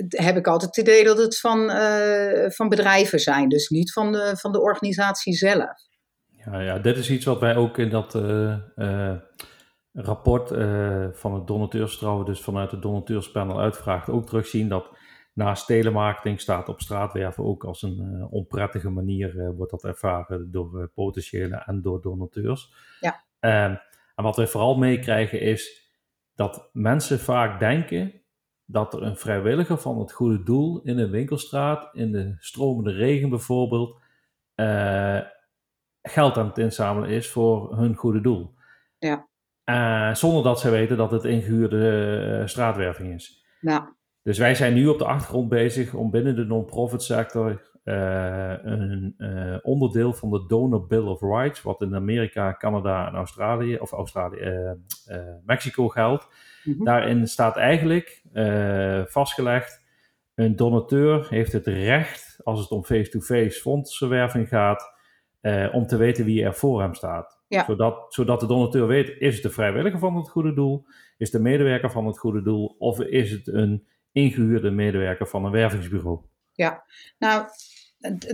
heb 0.09 0.37
ik 0.37 0.47
altijd 0.47 0.77
het 0.77 0.87
idee 0.87 1.05
dat 1.05 1.19
het 1.19 1.39
van, 1.39 1.71
uh, 1.71 2.49
van 2.49 2.69
bedrijven 2.69 3.19
zijn, 3.19 3.49
dus 3.49 3.69
niet 3.69 3.93
van 3.93 4.13
de, 4.13 4.37
van 4.39 4.53
de 4.53 4.61
organisatie 4.61 5.33
zelf. 5.33 5.71
Ja, 6.45 6.61
ja, 6.61 6.79
dit 6.79 6.97
is 6.97 7.11
iets 7.11 7.25
wat 7.25 7.41
wij 7.41 7.57
ook 7.57 7.79
in 7.79 7.91
dat 7.91 8.15
uh, 8.15 9.13
rapport 9.97 10.49
van 11.19 11.35
het 11.35 11.47
donateursvertrouwen, 11.47 12.27
dus 12.27 12.41
vanuit 12.41 12.71
het 12.71 12.83
donateurspanel 12.83 13.61
uitvraagt, 13.61 14.09
ook 14.09 14.27
terugzien 14.27 14.69
dat 14.69 14.97
naast 15.33 15.67
telemarketing 15.67 16.41
staat 16.41 16.69
op 16.69 16.81
straatwerven 16.81 17.45
ook 17.45 17.65
als 17.65 17.83
een 17.83 18.27
onprettige 18.31 18.91
manier 18.91 19.53
wordt 19.57 19.71
dat 19.71 19.85
ervaren 19.85 20.51
door 20.51 20.91
potentiële 20.95 21.63
en 21.67 21.83
door 21.83 22.03
donateurs. 22.03 22.73
Ja. 23.01 23.25
Ehm, 23.41 23.75
en 24.15 24.25
wat 24.25 24.37
we 24.37 24.47
vooral 24.47 24.77
meekrijgen 24.77 25.41
is 25.41 25.91
dat 26.35 26.71
mensen 26.73 27.19
vaak 27.19 27.61
denken 27.61 28.13
dat 28.65 28.95
er 28.95 29.03
een 29.03 29.17
vrijwilliger 29.17 29.79
van 29.79 29.99
het 29.99 30.13
goede 30.13 30.43
doel 30.43 30.81
in 30.83 30.99
een 30.99 31.11
winkelstraat, 31.11 31.95
in 31.95 32.13
de 32.13 32.35
stromende 32.39 32.93
regen 32.93 33.29
bijvoorbeeld, 33.29 34.01
uh, 34.57 35.21
geld 36.03 36.37
aan 36.37 36.47
het 36.47 36.59
inzamelen 36.59 37.09
is 37.09 37.31
voor 37.31 37.77
hun 37.77 37.95
goede 37.95 38.21
doel. 38.21 38.55
Ja. 38.99 39.29
Uh, 39.71 40.15
zonder 40.15 40.43
dat 40.43 40.61
ze 40.61 40.71
weten 40.71 40.97
dat 40.97 41.11
het 41.11 41.25
ingehuurde 41.25 42.39
uh, 42.41 42.47
straatwerving 42.47 43.15
is. 43.15 43.45
Ja. 43.61 43.95
Dus 44.23 44.39
wij 44.39 44.55
zijn 44.55 44.75
nu 44.75 44.87
op 44.87 44.99
de 44.99 45.05
achtergrond 45.05 45.49
bezig 45.49 45.95
om 45.95 46.11
binnen 46.11 46.37
de 46.37 46.45
non-profit 46.45 47.03
sector 47.03 47.71
uh, 47.85 48.55
een 48.63 49.15
onderdeel 49.63 50.13
van 50.13 50.31
de 50.31 50.45
Donor 50.49 50.87
Bill 50.87 51.03
of 51.03 51.21
Rights, 51.21 51.63
wat 51.63 51.83
in 51.83 51.95
Amerika, 51.95 52.57
Canada 52.59 53.07
en 53.09 53.15
Australië, 53.15 53.77
of 53.79 53.93
Australië, 53.93 54.77
Mexico 55.45 55.89
geldt. 55.89 56.29
Mm 56.65 56.75
-hmm. 56.75 56.85
Daarin 56.85 57.27
staat 57.27 57.57
eigenlijk 57.57 58.23
vastgelegd: 59.07 59.85
een 60.35 60.57
donateur 60.57 61.27
heeft 61.29 61.53
het 61.53 61.67
recht, 61.67 62.41
als 62.45 62.61
het 62.61 62.71
om 62.71 62.85
face-to-face 62.85 63.61
fondsenwerving 63.61 64.49
gaat, 64.49 64.93
om 65.73 65.87
te 65.87 65.97
weten 65.97 66.25
wie 66.25 66.45
er 66.45 66.55
voor 66.55 66.81
hem 66.81 66.95
staat. 66.95 67.36
Ja. 67.49 67.65
Zodat, 67.65 68.15
zodat 68.15 68.41
de 68.41 68.47
donateur 68.47 68.87
weet: 68.87 69.15
is 69.19 69.35
het 69.35 69.43
de 69.43 69.51
vrijwilliger 69.51 69.99
van 69.99 70.17
het 70.17 70.29
goede 70.29 70.55
doel, 70.55 70.87
is 71.17 71.31
de 71.31 71.41
medewerker 71.41 71.91
van 71.91 72.07
het 72.07 72.19
goede 72.19 72.43
doel, 72.43 72.75
of 72.79 73.01
is 73.01 73.31
het 73.31 73.49
een 73.49 73.87
ingehuurde 74.13 74.71
medewerker 74.71 75.27
van 75.27 75.45
een 75.45 75.53
wervingsbureau? 75.53 76.21
Ja, 76.53 76.85
nou, 77.19 77.49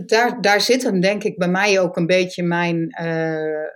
daar, 0.06 0.40
daar 0.40 0.60
zit 0.60 0.82
hem 0.82 1.00
denk 1.00 1.24
ik 1.24 1.38
bij 1.38 1.48
mij 1.48 1.80
ook 1.80 1.96
een 1.96 2.06
beetje 2.06 2.42
mijn, 2.42 2.96
uh, 3.02 3.66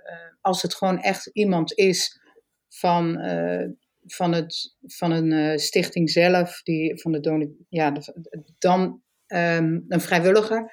als 0.41 0.61
het 0.61 0.75
gewoon 0.75 0.99
echt 0.99 1.29
iemand 1.33 1.73
is 1.73 2.21
van, 2.67 3.25
uh, 3.25 3.65
van, 4.05 4.33
het, 4.33 4.75
van 4.81 5.11
een 5.11 5.59
stichting 5.59 6.09
zelf, 6.09 6.61
die, 6.61 7.01
van 7.01 7.11
de 7.11 7.55
ja, 7.69 7.91
de, 7.91 8.13
dan 8.57 9.01
um, 9.27 9.85
een 9.87 10.01
vrijwilliger, 10.01 10.71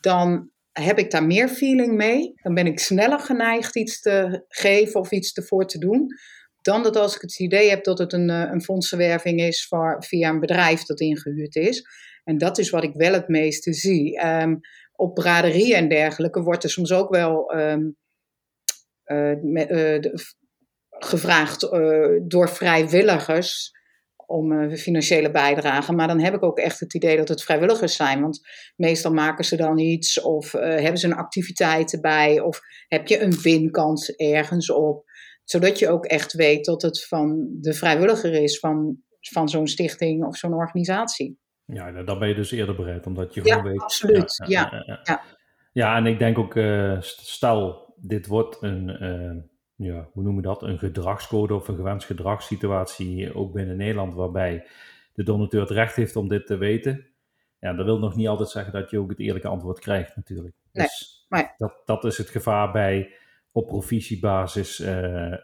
dan 0.00 0.50
heb 0.72 0.98
ik 0.98 1.10
daar 1.10 1.26
meer 1.26 1.48
feeling 1.48 1.96
mee. 1.96 2.32
Dan 2.42 2.54
ben 2.54 2.66
ik 2.66 2.78
sneller 2.78 3.20
geneigd 3.20 3.76
iets 3.76 4.00
te 4.00 4.44
geven 4.48 5.00
of 5.00 5.10
iets 5.10 5.32
ervoor 5.32 5.66
te 5.66 5.78
doen. 5.78 6.06
Dan 6.62 6.82
dat 6.82 6.96
als 6.96 7.14
ik 7.14 7.20
het 7.20 7.38
idee 7.38 7.70
heb 7.70 7.84
dat 7.84 7.98
het 7.98 8.12
een, 8.12 8.28
een 8.28 8.62
fondsenwerving 8.62 9.40
is 9.40 9.66
voor, 9.66 9.96
via 9.98 10.28
een 10.28 10.40
bedrijf 10.40 10.82
dat 10.82 11.00
ingehuurd 11.00 11.56
is. 11.56 11.82
En 12.24 12.38
dat 12.38 12.58
is 12.58 12.70
wat 12.70 12.84
ik 12.84 12.94
wel 12.94 13.12
het 13.12 13.28
meeste 13.28 13.72
zie. 13.72 14.26
Um, 14.26 14.60
op 14.92 15.14
braderieën 15.14 15.76
en 15.76 15.88
dergelijke 15.88 16.42
wordt 16.42 16.64
er 16.64 16.70
soms 16.70 16.92
ook 16.92 17.10
wel 17.10 17.52
met, 19.42 19.70
uh, 19.70 20.00
de, 20.00 20.34
gevraagd 20.90 21.60
door 22.22 22.48
vrijwilligers 22.48 23.77
om 24.28 24.76
financiële 24.76 25.30
bijdrage. 25.30 25.92
Maar 25.92 26.06
dan 26.08 26.20
heb 26.20 26.34
ik 26.34 26.42
ook 26.42 26.58
echt 26.58 26.80
het 26.80 26.94
idee 26.94 27.16
dat 27.16 27.28
het 27.28 27.42
vrijwilligers 27.42 27.96
zijn. 27.96 28.20
Want 28.20 28.40
meestal 28.76 29.12
maken 29.12 29.44
ze 29.44 29.56
dan 29.56 29.78
iets 29.78 30.20
of 30.20 30.52
hebben 30.52 30.98
ze 30.98 31.06
een 31.06 31.14
activiteit 31.14 31.92
erbij 31.92 32.40
of 32.40 32.60
heb 32.88 33.06
je 33.06 33.20
een 33.20 33.40
winkans 33.42 34.16
ergens 34.16 34.70
op. 34.70 35.06
Zodat 35.44 35.78
je 35.78 35.88
ook 35.88 36.04
echt 36.04 36.32
weet 36.32 36.64
dat 36.64 36.82
het 36.82 37.06
van 37.06 37.48
de 37.60 37.72
vrijwilliger 37.72 38.32
is 38.32 38.58
van, 38.58 38.96
van 39.20 39.48
zo'n 39.48 39.66
stichting 39.66 40.24
of 40.24 40.36
zo'n 40.36 40.54
organisatie. 40.54 41.38
Ja, 41.64 42.02
dan 42.02 42.18
ben 42.18 42.28
je 42.28 42.34
dus 42.34 42.50
eerder 42.50 42.74
bereid, 42.74 43.06
omdat 43.06 43.34
je 43.34 43.40
gewoon 43.40 43.62
weet... 43.62 43.80
Absoluut, 43.80 44.42
ja, 44.46 44.84
ja, 44.86 45.00
ja, 45.04 45.22
ja. 45.72 45.96
en 45.96 46.06
ik 46.06 46.18
denk 46.18 46.38
ook, 46.38 46.54
uh, 46.54 46.96
stel, 47.00 47.94
dit 47.96 48.26
wordt 48.26 48.56
een, 48.60 49.04
uh, 49.04 49.42
ja, 49.78 50.08
hoe 50.12 50.22
noemen 50.22 50.42
we 50.42 50.48
dat, 50.48 50.62
een 50.62 50.78
gedragscode 50.78 51.54
of 51.54 51.68
een 51.68 51.76
gewenst 51.76 52.06
gedragssituatie, 52.06 53.34
ook 53.34 53.52
binnen 53.52 53.76
Nederland, 53.76 54.14
waarbij 54.14 54.66
de 55.12 55.22
donateur 55.22 55.60
het 55.60 55.70
recht 55.70 55.96
heeft 55.96 56.16
om 56.16 56.28
dit 56.28 56.46
te 56.46 56.56
weten. 56.56 57.06
Ja, 57.58 57.72
dat 57.72 57.84
wil 57.84 57.98
nog 57.98 58.16
niet 58.16 58.28
altijd 58.28 58.48
zeggen 58.48 58.72
dat 58.72 58.90
je 58.90 58.98
ook 58.98 59.08
het 59.08 59.18
eerlijke 59.18 59.48
antwoord 59.48 59.78
krijgt 59.78 60.16
natuurlijk. 60.16 60.54
Dus 60.72 61.26
nee, 61.28 61.42
maar... 61.42 61.54
dat, 61.56 61.82
dat 61.84 62.04
is 62.04 62.18
het 62.18 62.28
gevaar 62.28 62.72
bij 62.72 63.14
op 63.52 63.66
provisiebasis 63.66 64.80
uh, 64.80 65.34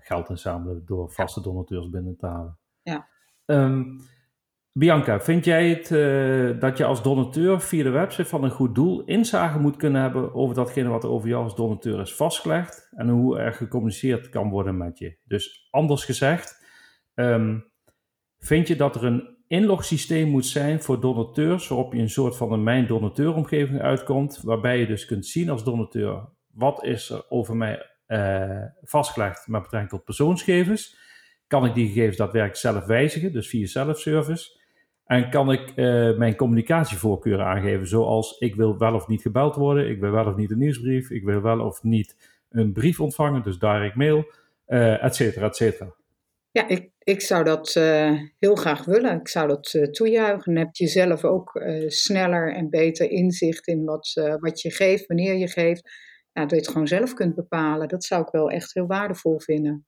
geld 0.00 0.28
inzamelen 0.28 0.82
door 0.86 1.10
vaste 1.10 1.42
donateurs 1.42 1.90
binnen 1.90 2.16
te 2.16 2.26
halen. 2.26 2.58
Ja. 2.82 3.08
Um, 3.46 4.00
Bianca, 4.72 5.20
vind 5.20 5.44
jij 5.44 5.68
het 5.68 5.90
uh, 5.90 6.60
dat 6.60 6.78
je 6.78 6.84
als 6.84 7.02
donateur 7.02 7.60
via 7.60 7.82
de 7.82 7.90
website 7.90 8.28
van 8.28 8.44
een 8.44 8.50
goed 8.50 8.74
doel 8.74 9.04
inzage 9.04 9.58
moet 9.58 9.76
kunnen 9.76 10.02
hebben 10.02 10.34
over 10.34 10.54
datgene 10.54 10.88
wat 10.88 11.04
er 11.04 11.10
over 11.10 11.28
jou 11.28 11.42
als 11.42 11.54
donateur 11.54 12.00
is 12.00 12.14
vastgelegd 12.14 12.88
en 12.90 13.08
hoe 13.08 13.38
er 13.38 13.52
gecommuniceerd 13.52 14.28
kan 14.28 14.50
worden 14.50 14.76
met 14.76 14.98
je? 14.98 15.18
Dus 15.24 15.68
anders 15.70 16.04
gezegd, 16.04 16.66
um, 17.14 17.72
vind 18.38 18.68
je 18.68 18.76
dat 18.76 18.96
er 18.96 19.04
een 19.04 19.38
inlogsysteem 19.46 20.28
moet 20.28 20.46
zijn 20.46 20.82
voor 20.82 21.00
donateurs 21.00 21.68
waarop 21.68 21.92
je 21.92 22.00
een 22.00 22.10
soort 22.10 22.36
van 22.36 22.52
een 22.52 22.62
mijn 22.62 22.86
donateuromgeving 22.86 23.80
uitkomt, 23.80 24.40
waarbij 24.42 24.78
je 24.78 24.86
dus 24.86 25.04
kunt 25.04 25.26
zien 25.26 25.50
als 25.50 25.64
donateur 25.64 26.28
wat 26.52 26.84
is 26.84 27.10
er 27.10 27.24
over 27.28 27.56
mij 27.56 27.86
uh, 28.06 28.64
vastgelegd 28.82 29.46
met 29.46 29.62
betrekking 29.62 29.90
tot 29.92 30.04
persoonsgegevens? 30.04 30.96
Kan 31.46 31.64
ik 31.64 31.74
die 31.74 31.86
gegevens 31.86 32.16
daadwerkelijk 32.16 32.60
zelf 32.60 32.84
wijzigen, 32.84 33.32
dus 33.32 33.48
via 33.48 33.66
self-service? 33.66 34.59
En 35.10 35.30
kan 35.30 35.52
ik 35.52 35.72
uh, 35.76 36.16
mijn 36.16 36.36
communicatievoorkeuren 36.36 37.46
aangeven, 37.46 37.86
zoals 37.86 38.38
ik 38.38 38.54
wil 38.54 38.78
wel 38.78 38.94
of 38.94 39.08
niet 39.08 39.22
gebeld 39.22 39.54
worden, 39.54 39.90
ik 39.90 40.00
wil 40.00 40.10
wel 40.10 40.26
of 40.26 40.36
niet 40.36 40.50
een 40.50 40.58
nieuwsbrief, 40.58 41.10
ik 41.10 41.24
wil 41.24 41.40
wel 41.40 41.60
of 41.60 41.82
niet 41.82 42.16
een 42.50 42.72
brief 42.72 43.00
ontvangen, 43.00 43.42
dus 43.42 43.58
direct 43.58 43.94
mail, 43.94 44.24
uh, 44.68 45.04
et 45.04 45.14
cetera, 45.14 45.46
et 45.46 45.56
cetera. 45.56 45.94
Ja, 46.50 46.68
ik, 46.68 46.90
ik 46.98 47.20
zou 47.20 47.44
dat 47.44 47.74
uh, 47.78 48.20
heel 48.38 48.54
graag 48.54 48.84
willen. 48.84 49.20
Ik 49.20 49.28
zou 49.28 49.48
dat 49.48 49.72
uh, 49.74 49.84
toejuichen. 49.84 50.54
Dan 50.54 50.64
heb 50.64 50.74
je 50.74 50.86
zelf 50.86 51.24
ook 51.24 51.62
sneller 51.86 52.54
en 52.54 52.70
beter 52.70 53.10
inzicht 53.10 53.66
in 53.66 53.84
wat, 53.84 54.36
wat 54.40 54.60
je 54.60 54.70
geeft, 54.70 55.06
wanneer 55.06 55.34
je 55.34 55.48
geeft. 55.48 55.90
Ja, 56.32 56.42
dat 56.42 56.50
je 56.50 56.56
het 56.56 56.68
gewoon 56.68 56.86
zelf 56.86 57.14
kunt 57.14 57.34
bepalen. 57.34 57.88
Dat 57.88 58.04
zou 58.04 58.22
ik 58.22 58.30
wel 58.30 58.50
echt 58.50 58.74
heel 58.74 58.86
waardevol 58.86 59.40
vinden. 59.40 59.86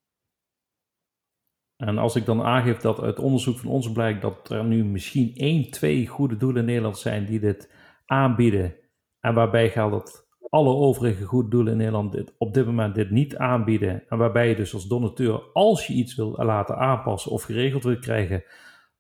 En 1.83 1.99
als 1.99 2.17
ik 2.17 2.25
dan 2.25 2.43
aangeef 2.43 2.77
dat 2.77 3.01
uit 3.01 3.19
onderzoek 3.19 3.59
van 3.59 3.71
ons 3.71 3.93
blijkt 3.93 4.23
dat 4.23 4.51
er 4.51 4.65
nu 4.65 4.85
misschien 4.85 5.33
één, 5.35 5.71
twee 5.71 6.07
goede 6.07 6.37
doelen 6.37 6.61
in 6.61 6.67
Nederland 6.67 6.99
zijn 6.99 7.25
die 7.25 7.41
dit 7.41 7.71
aanbieden. 8.07 8.75
En 9.21 9.35
waarbij 9.35 9.71
geldt 9.71 9.93
dat 9.93 10.29
alle 10.49 10.75
overige 10.75 11.25
goede 11.25 11.49
doelen 11.49 11.73
in 11.73 11.79
Nederland 11.79 12.13
dit, 12.13 12.35
op 12.39 12.55
dit 12.55 12.67
moment 12.67 12.95
dit 12.95 13.11
niet 13.11 13.37
aanbieden. 13.37 14.03
En 14.09 14.19
waarbij 14.19 14.49
je 14.49 14.57
dus 14.57 14.75
als 14.75 14.89
donateur, 14.89 15.43
als 15.53 15.87
je 15.87 15.93
iets 15.93 16.15
wil 16.15 16.33
laten 16.37 16.77
aanpassen 16.77 17.31
of 17.31 17.43
geregeld 17.43 17.85
wil 17.85 17.99
krijgen, 17.99 18.45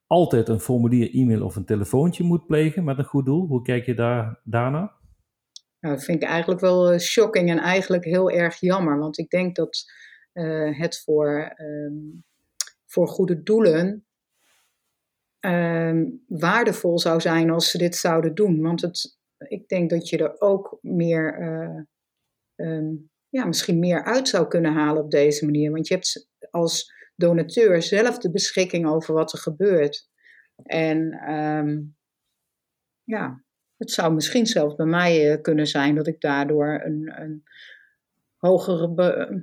altijd 0.06 0.48
een 0.48 0.60
formulier, 0.60 1.14
e-mail 1.14 1.44
of 1.44 1.56
een 1.56 1.64
telefoontje 1.64 2.24
moet 2.24 2.46
plegen 2.46 2.84
met 2.84 2.98
een 2.98 3.04
goed 3.04 3.24
doel. 3.24 3.46
Hoe 3.46 3.62
kijk 3.62 3.86
je 3.86 3.94
daar, 3.94 4.40
daarna? 4.44 4.92
Nou, 5.80 5.94
dat 5.94 6.04
vind 6.04 6.22
ik 6.22 6.28
eigenlijk 6.28 6.60
wel 6.60 6.98
shocking 6.98 7.50
en 7.50 7.58
eigenlijk 7.58 8.04
heel 8.04 8.30
erg 8.30 8.60
jammer. 8.60 8.98
Want 8.98 9.18
ik 9.18 9.30
denk 9.30 9.56
dat 9.56 9.84
uh, 10.32 10.78
het 10.78 11.02
voor 11.04 11.54
um, 11.56 12.24
voor 12.92 13.08
goede 13.08 13.42
doelen 13.42 14.06
um, 15.40 16.24
waardevol 16.26 16.98
zou 16.98 17.20
zijn 17.20 17.50
als 17.50 17.70
ze 17.70 17.78
dit 17.78 17.96
zouden 17.96 18.34
doen. 18.34 18.60
Want 18.60 18.80
het, 18.80 19.18
ik 19.38 19.68
denk 19.68 19.90
dat 19.90 20.08
je 20.08 20.18
er 20.18 20.40
ook 20.40 20.78
meer, 20.80 21.34
ehm, 22.56 22.94
ja, 23.28 23.44
misschien 23.44 23.78
meer 23.78 24.04
uit 24.04 24.28
zou 24.28 24.48
kunnen 24.48 24.72
halen 24.72 25.02
op 25.02 25.10
deze 25.10 25.44
manier. 25.44 25.70
Want 25.70 25.88
je 25.88 25.94
hebt 25.94 26.28
als 26.50 26.92
donateur 27.16 27.82
zelf 27.82 28.18
de 28.18 28.30
beschikking 28.30 28.86
over 28.86 29.14
wat 29.14 29.32
er 29.32 29.38
gebeurt. 29.38 30.08
En 30.62 31.12
ehm, 31.12 31.80
ja, 33.02 33.44
het 33.76 33.90
zou 33.90 34.14
misschien 34.14 34.46
zelfs 34.46 34.74
bij 34.74 34.86
mij 34.86 35.40
kunnen 35.40 35.66
zijn 35.66 35.94
dat 35.94 36.06
ik 36.06 36.20
daardoor 36.20 36.80
een, 36.84 37.12
een 37.20 37.42
hogere 38.48 38.88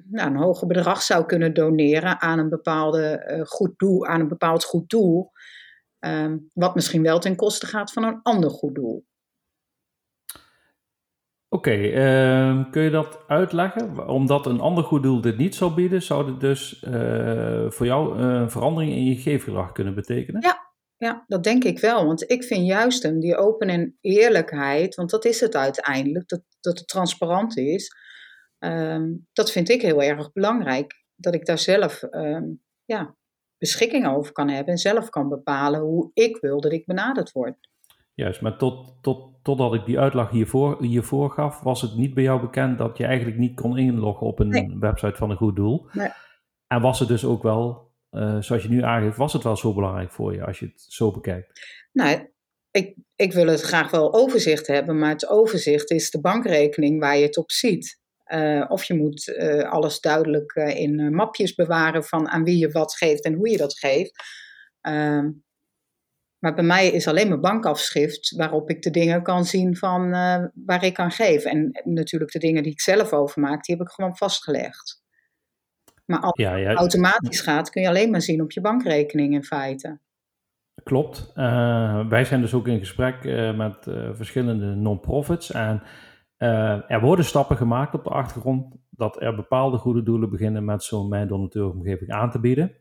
nou, 0.10 0.30
een 0.30 0.36
hoger 0.36 0.68
bedrag 0.68 1.02
zou 1.02 1.26
kunnen 1.26 1.54
doneren 1.54 2.22
aan 2.22 2.40
een, 2.40 2.50
bepaalde, 2.50 3.34
uh, 3.38 3.46
goed 3.46 3.74
doel, 3.78 4.06
aan 4.06 4.20
een 4.20 4.28
bepaald 4.28 4.64
goed 4.64 4.90
doel. 4.90 5.32
Ehm, 6.00 6.38
wat 6.54 6.76
misschien 6.76 7.04
wel 7.04 7.20
ten 7.20 7.36
koste 7.36 7.66
gaat 7.66 7.94
van 7.94 8.04
een 8.04 8.20
ander 8.24 8.50
goed 8.50 8.76
doel. 8.76 9.06
Oké, 11.50 11.72
ehm, 11.72 12.70
kun 12.70 12.82
je 12.82 12.90
dat 12.90 13.20
uitleggen? 13.28 14.08
Omdat 14.08 14.46
een 14.46 14.60
ander 14.60 14.84
goed 14.84 15.04
doel 15.04 15.22
dit 15.22 15.38
niet 15.38 15.56
zou 15.56 15.74
bieden, 15.74 16.02
zou 16.02 16.26
dit 16.26 16.40
dus 16.40 16.84
uh, 16.88 17.70
voor 17.70 17.86
jou 17.86 18.20
een 18.20 18.52
verandering 18.52 18.92
in 18.92 19.06
je 19.06 19.16
geefgedrag 19.16 19.72
kunnen 19.72 19.96
betekenen? 19.96 20.42
Ja, 20.42 20.74
ja, 20.98 21.24
dat 21.28 21.44
denk 21.44 21.64
ik 21.64 21.80
wel. 21.80 22.06
Want 22.06 22.32
ik 22.32 22.44
vind 22.44 22.66
juist 22.66 23.04
hem, 23.04 23.20
die 23.20 23.38
open 23.38 23.68
en 23.68 23.98
eerlijkheid, 24.02 24.96
want 24.96 25.10
dat 25.10 25.26
is 25.26 25.40
het 25.40 25.56
uiteindelijk, 25.56 26.28
dat, 26.28 26.42
dat 26.60 26.80
het 26.80 26.88
transparant 26.88 27.58
is. 27.58 27.96
Ehm, 28.60 29.13
dat 29.34 29.52
vind 29.52 29.69
ik 29.69 29.82
heel 29.82 30.02
erg 30.02 30.32
belangrijk. 30.32 31.04
Dat 31.15 31.34
ik 31.34 31.45
daar 31.45 31.60
zelf 31.60 32.04
um, 32.12 32.62
ja, 32.86 33.15
beschikking 33.58 34.08
over 34.08 34.32
kan 34.32 34.50
hebben 34.50 34.74
en 34.74 34.80
zelf 34.80 35.10
kan 35.10 35.30
bepalen 35.30 35.80
hoe 35.80 36.12
ik 36.13 36.38
wil 36.38 36.62
dat 36.62 36.72
ik 36.72 36.86
benaderd 36.86 37.32
word. 37.32 37.56
Juist, 38.13 38.41
maar 38.41 38.58
tot, 38.58 38.93
tot, 39.02 39.34
totdat 39.43 39.74
ik 39.74 39.86
die 39.86 40.00
uitleg 40.00 40.30
hiervoor, 40.30 40.84
hiervoor 40.84 41.32
gaf, 41.32 41.62
was 41.62 41.82
het 41.82 41.95
niet 41.95 42.13
bij 42.13 42.24
jou 42.24 42.41
bekend 42.41 42.78
dat 42.78 42.98
je 42.98 43.06
eigenlijk 43.06 43.38
niet 43.38 43.56
kon 43.56 43.78
inloggen 43.78 44.28
op 44.28 44.39
een 44.39 44.80
website 44.80 45.15
van 45.15 45.30
een 45.30 45.38
goed 45.38 45.56
doel. 45.56 45.88
Nee. 45.91 46.10
En 46.67 46.82
was 46.82 47.00
het 47.00 47.08
dus 47.08 47.26
ook 47.26 47.43
wel, 47.43 47.91
uh, 48.12 48.41
zoals 48.41 48.63
je 48.63 48.69
nu 48.69 48.84
aangeeft, 48.84 49.17
was 49.17 49.34
het 49.34 49.43
wel 49.43 49.56
zo 49.56 49.74
belangrijk 49.74 50.12
voor 50.12 50.34
je 50.34 50.45
als 50.45 50.60
je 50.60 50.65
het 50.65 50.82
zo 50.82 51.12
bekijkt? 51.12 51.78
Nou, 51.91 52.30
ik, 52.72 52.95
ik 53.15 53.34
wil 53.34 53.48
het 53.48 53.62
graag 53.62 53.91
wel 53.91 54.13
overzicht 54.13 54.67
hebben, 54.67 55.00
maar 55.00 55.10
het 55.10 55.28
overzicht 55.28 55.91
is 55.91 56.12
de 56.12 56.22
bankrekening 56.22 57.00
waar 57.00 57.17
je 57.17 57.26
het 57.26 57.38
op 57.38 57.52
ziet. 57.52 57.99
Uh, 58.34 58.65
of 58.68 58.84
je 58.84 58.94
moet 58.94 59.28
uh, 59.28 59.72
alles 59.72 60.00
duidelijk 60.00 60.56
uh, 60.56 60.80
in 60.80 61.13
mapjes 61.13 61.56
bewaren 61.56 62.04
van 62.04 62.30
aan 62.30 62.44
wie 62.44 62.58
je 62.58 62.72
wat 62.72 62.96
geeft 62.96 63.24
en 63.24 63.34
hoe 63.34 63.50
je 63.50 63.58
dat 63.58 63.80
geeft. 63.80 64.24
Ehm, 64.82 65.30
maar 66.39 66.54
bij 66.54 66.63
mij 66.63 66.88
is 66.88 67.08
alleen 67.08 67.28
mijn 67.28 67.42
bankafschrift 67.42 68.36
waarop 68.36 68.70
ik 68.70 68.82
de 68.82 68.92
dingen 68.92 69.24
kan 69.24 69.46
zien 69.46 69.76
van 69.76 70.12
waar 70.65 70.84
ik 70.84 71.00
aan 71.00 71.12
geef. 71.12 71.44
En 71.44 71.80
natuurlijk 71.84 72.32
de 72.32 72.39
dingen 72.39 72.63
die 72.63 72.72
ik 72.72 72.82
zelf 72.82 73.13
overmaak, 73.13 73.63
die 73.63 73.76
heb 73.76 73.86
ik 73.86 73.92
gewoon 73.92 74.18
vastgelegd. 74.18 75.04
Maar 76.06 76.20
als 76.20 76.42
ja, 76.42 76.56
ja. 76.56 76.70
het 76.70 76.78
automatisch 76.78 77.42
gaat, 77.42 77.70
kun 77.70 77.82
je 77.82 77.88
alleen 77.88 78.12
maar 78.12 78.22
zien 78.22 78.42
op 78.42 78.52
je 78.52 78.62
bankrekening 78.62 79.34
in 79.34 79.44
feite. 79.44 80.00
Klopt. 80.84 81.32
wij 82.10 82.26
zijn 82.26 82.42
dus 82.42 82.54
ook 82.54 82.68
in 82.68 82.80
gesprek 82.80 83.24
met 83.56 83.78
verschillende 84.13 84.65
non-profits. 84.65 85.52
En 85.52 85.84
uh, 86.39 86.91
er 86.91 87.02
worden 87.02 87.25
stappen 87.25 87.58
gemaakt 87.58 87.93
op 87.93 88.04
de 88.04 88.10
achtergrond 88.10 88.75
dat 88.89 89.21
er 89.21 89.36
bepaalde 89.36 89.78
goede 89.78 90.04
doelen 90.04 90.30
beginnen 90.30 90.65
met 90.65 90.84
zo'n 90.84 91.10
mijn 91.10 91.28
donateuromgeving 91.28 92.12
aan 92.12 92.32
te 92.32 92.39
bieden. 92.39 92.71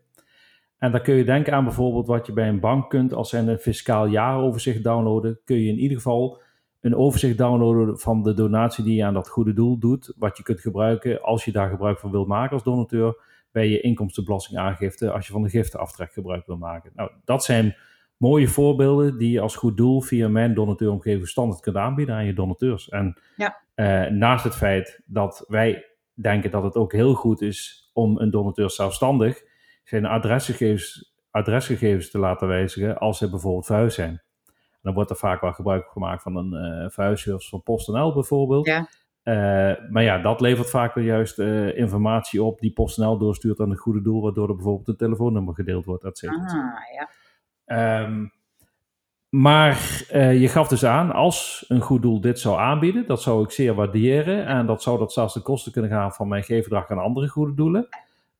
En 0.78 0.92
dan 0.92 1.02
kun 1.02 1.14
je 1.14 1.24
denken 1.24 1.52
aan 1.52 1.64
bijvoorbeeld 1.64 2.06
wat 2.06 2.26
je 2.26 2.32
bij 2.32 2.48
een 2.48 2.60
bank 2.60 2.90
kunt 2.90 3.12
als 3.12 3.28
zij 3.28 3.40
een 3.40 3.58
fiscaal 3.58 4.06
jaaroverzicht 4.06 4.84
downloaden. 4.84 5.40
Kun 5.44 5.56
je 5.56 5.70
in 5.70 5.78
ieder 5.78 5.96
geval 5.96 6.40
een 6.80 6.96
overzicht 6.96 7.38
downloaden 7.38 7.98
van 7.98 8.22
de 8.22 8.34
donatie 8.34 8.84
die 8.84 8.94
je 8.94 9.04
aan 9.04 9.14
dat 9.14 9.28
goede 9.28 9.52
doel 9.52 9.78
doet. 9.78 10.14
Wat 10.16 10.36
je 10.36 10.42
kunt 10.42 10.60
gebruiken 10.60 11.22
als 11.22 11.44
je 11.44 11.52
daar 11.52 11.70
gebruik 11.70 11.98
van 11.98 12.10
wilt 12.10 12.26
maken 12.26 12.52
als 12.52 12.62
donateur 12.62 13.16
bij 13.52 13.68
je 13.68 13.80
inkomstenbelastingaangifte 13.80 15.12
als 15.12 15.26
je 15.26 15.32
van 15.32 15.42
de 15.42 15.48
giftenaftrek 15.48 16.12
gebruik 16.12 16.46
wil 16.46 16.56
maken. 16.56 16.90
Nou, 16.94 17.10
dat 17.24 17.44
zijn 17.44 17.76
mooie 18.18 18.48
voorbeelden 18.48 19.18
die 19.18 19.30
je 19.30 19.40
als 19.40 19.56
goed 19.56 19.76
doel 19.76 20.00
via 20.00 20.28
mijn 20.28 20.54
donateuromgeving 20.54 21.28
standaard 21.28 21.60
kunt 21.60 21.76
aanbieden 21.76 22.14
aan 22.14 22.24
je 22.24 22.32
donateurs. 22.32 22.88
En 22.88 23.18
ja. 23.36 23.60
uh, 23.74 24.10
naast 24.10 24.44
het 24.44 24.54
feit 24.54 25.02
dat 25.06 25.44
wij 25.48 25.86
denken 26.14 26.50
dat 26.50 26.62
het 26.62 26.74
ook 26.74 26.92
heel 26.92 27.14
goed 27.14 27.40
is 27.40 27.90
om 27.92 28.18
een 28.18 28.30
donateur 28.30 28.70
zelfstandig 28.70 29.42
zijn 29.84 30.06
adresgegevens, 30.06 31.16
adresgegevens 31.30 32.10
te 32.10 32.18
laten 32.18 32.48
wijzigen 32.48 32.98
als 32.98 33.18
ze 33.18 33.30
bijvoorbeeld 33.30 33.66
vuil 33.66 33.90
zijn. 33.90 34.22
dan 34.82 34.94
wordt 34.94 35.10
er 35.10 35.16
vaak 35.16 35.40
wel 35.40 35.52
gebruik 35.52 35.86
gemaakt 35.86 36.22
van 36.22 36.36
een 36.36 36.82
uh, 36.82 36.90
vuilservice 36.90 37.48
van 37.48 37.62
PostNL 37.62 38.12
bijvoorbeeld. 38.12 38.66
Ja. 38.66 38.88
Uh, 39.24 39.90
maar 39.90 40.02
ja, 40.02 40.18
dat 40.18 40.40
levert 40.40 40.70
vaak 40.70 40.94
weer 40.94 41.04
juist 41.04 41.38
uh, 41.38 41.76
informatie 41.76 42.42
op 42.42 42.60
die 42.60 42.72
PostNL 42.72 43.18
doorstuurt 43.18 43.60
aan 43.60 43.70
het 43.70 43.78
goede 43.78 44.02
doel, 44.02 44.22
waardoor 44.22 44.48
er 44.48 44.54
bijvoorbeeld 44.54 44.88
een 44.88 44.96
telefoonnummer 44.96 45.54
gedeeld 45.54 45.84
wordt, 45.84 46.04
et 46.04 46.18
cetera. 46.18 46.42
Ah, 46.42 46.94
ja. 46.94 47.08
Um, 47.72 48.32
maar 49.28 50.06
uh, 50.12 50.40
je 50.40 50.48
gaf 50.48 50.68
dus 50.68 50.84
aan, 50.84 51.12
als 51.12 51.64
een 51.68 51.80
goed 51.80 52.02
doel 52.02 52.20
dit 52.20 52.38
zou 52.38 52.58
aanbieden, 52.58 53.06
dat 53.06 53.22
zou 53.22 53.44
ik 53.44 53.50
zeer 53.50 53.74
waarderen. 53.74 54.46
En 54.46 54.66
dat 54.66 54.82
zou 54.82 54.98
dat 54.98 55.12
zelfs 55.12 55.34
de 55.34 55.40
kosten 55.40 55.72
kunnen 55.72 55.90
gaan 55.90 56.12
van 56.12 56.28
mijn 56.28 56.42
geefgedrag 56.42 56.90
aan 56.90 56.98
andere 56.98 57.28
goede 57.28 57.54
doelen. 57.54 57.88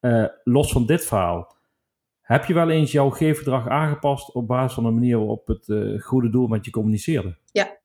Uh, 0.01 0.27
los 0.45 0.73
van 0.73 0.87
dit 0.87 1.07
verhaal, 1.07 1.57
heb 2.21 2.45
je 2.45 2.55
wel 2.55 2.71
eens 2.71 2.93
jouw 2.93 3.11
geefgedrag 3.11 3.69
aangepast 3.69 4.33
op 4.33 4.47
basis 4.47 4.75
van 4.75 4.85
de 4.85 4.91
manier 4.91 5.19
waarop 5.19 5.47
het 5.47 5.69
uh, 5.69 6.01
goede 6.03 6.31
doel 6.31 6.47
met 6.47 6.65
je 6.65 6.71
communiceerde? 6.71 7.37
Ja, 7.53 7.79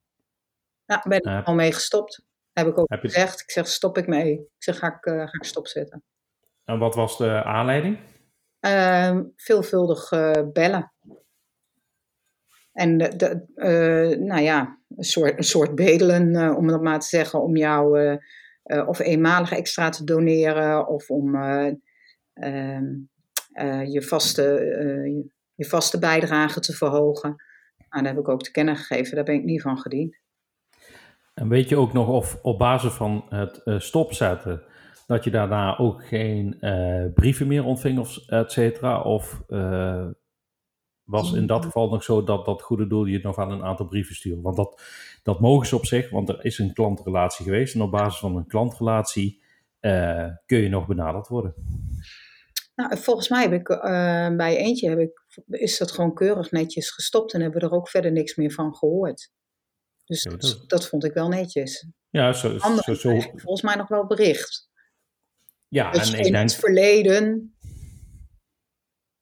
ja 0.86 1.06
ben 1.08 1.38
ik 1.38 1.46
al 1.46 1.56
mee 1.56 1.72
gestopt. 1.72 2.26
Heb 2.54 2.68
ik 2.68 2.78
ook 2.78 2.96
gezegd. 3.00 3.42
Ik 3.42 3.52
zeg, 3.52 3.68
stop 3.68 3.98
ik 3.98 4.08
mee. 4.08 4.34
Ik 4.34 4.48
zeg, 4.58 4.78
ga 4.78 4.88
ik, 4.88 5.00
ga 5.02 5.34
ik 5.34 5.44
stopzetten. 5.44 6.04
En 6.64 6.80
wat 6.80 6.96
was 6.96 7.18
de 7.18 7.44
aanleiding? 7.44 7.98
Ehm, 8.60 9.24
veelvuldig 9.36 10.10
bellen. 10.54 10.93
En 12.74 13.02
uh, 13.56 14.18
nou 14.18 14.42
ja, 14.42 14.78
een 14.98 15.04
soort, 15.04 15.38
een 15.38 15.44
soort 15.44 15.76
bedelen, 15.76 16.34
uh, 16.34 16.58
om 16.58 16.68
dat 16.68 16.82
maar 16.82 17.00
te 17.00 17.08
zeggen, 17.08 17.42
om 17.42 17.56
jou 17.56 18.00
uh, 18.00 18.88
of 18.88 19.00
eenmalig 19.00 19.52
extra 19.52 19.90
te 19.90 20.04
doneren 20.04 20.88
of 20.88 21.10
om 21.10 21.36
ehm, 21.36 22.94
je, 23.86 24.02
vaste, 24.02 24.44
je, 25.56 25.66
vaste 25.66 26.00
bijdrage 26.00 26.60
te 26.60 26.74
verhogen. 26.74 27.36
Nou, 27.90 28.04
dat 28.04 28.14
heb 28.14 28.18
ik 28.18 28.30
ook 28.30 28.44
te 28.44 28.52
kennen 28.52 28.76
gegeven, 28.76 29.16
daar 29.16 29.24
ben 29.24 29.36
ik 29.36 29.44
niet 29.44 29.62
van 29.62 29.78
gediend. 29.78 30.22
En 31.34 31.50
weet 31.50 31.70
je 31.70 31.78
ook 31.78 31.94
nog 31.94 32.08
of 32.08 32.40
op 32.42 32.58
basis 32.58 32.94
van 32.94 33.26
het 33.30 33.62
stopzetten, 33.82 34.64
dat 35.08 35.24
je 35.24 35.32
daarna 35.32 35.78
ook 35.78 36.06
geen 36.06 36.58
brieven 37.14 37.48
meer 37.48 37.66
ontving, 37.66 38.00
of 38.00 38.18
et 38.28 38.52
cetera? 38.52 39.02
Of 39.02 39.44
was 41.04 41.34
in 41.34 41.48
dat 41.48 41.66
geval 41.66 41.90
nog 41.90 42.04
zo 42.04 42.24
dat 42.24 42.46
dat 42.46 42.62
goede 42.62 42.88
doel 42.88 43.06
je 43.06 43.20
nog 43.22 43.38
aan 43.38 43.52
een 43.52 43.64
aantal 43.64 43.86
brieven 43.86 44.16
stuurt. 44.16 44.42
Want 44.42 44.56
dat, 44.56 44.82
dat 45.24 45.40
mogen 45.40 45.68
ze 45.68 45.76
op 45.76 45.86
zich, 45.86 46.10
want 46.10 46.30
er 46.30 46.46
is 46.46 46.58
een 46.58 46.74
klantrelatie 46.74 47.46
geweest. 47.46 47.76
En 47.76 47.82
op 47.82 47.92
basis 47.92 48.20
van 48.20 48.36
een 48.36 48.48
klantrelatie 48.48 49.42
uh, 49.82 50.30
kun 50.46 50.58
je 50.58 50.70
nog 50.70 50.88
benaderd 50.88 51.28
worden. 51.28 51.54
Nou, 52.76 52.98
volgens 52.98 53.30
mij 53.30 53.42
heb 53.42 53.54
ik 53.54 53.70
uh, 53.70 54.36
bij 54.36 54.58
eentje 54.58 54.90
heb 54.90 55.00
ik, 55.00 55.26
is 55.48 55.78
dat 55.78 55.92
gewoon 55.92 56.14
keurig 56.14 56.52
netjes 56.52 56.92
gestopt 56.92 57.34
en 57.34 57.42
hebben 57.42 57.62
we 57.62 57.68
er 57.68 57.74
ook 57.74 57.90
verder 57.90 58.12
niks 58.12 58.36
meer 58.36 58.52
van 58.52 58.76
gehoord. 58.76 59.32
Dus 60.06 60.24
dat, 60.24 60.64
dat, 60.68 60.88
vond 60.88 61.04
ik 61.04 61.14
wel 61.14 61.28
netjes. 61.28 61.88
Ja, 62.10 62.34
zo, 62.34 62.58
zo, 62.58 62.94
zo. 62.94 63.20
volgens 63.20 63.62
mij 63.62 63.76
nog 63.76 63.88
wel 63.88 64.08
bericht. 64.08 64.70
Ja, 65.68 65.94
en 65.94 66.26
in 66.26 66.36
het 66.36 66.56
verleden 66.56 67.53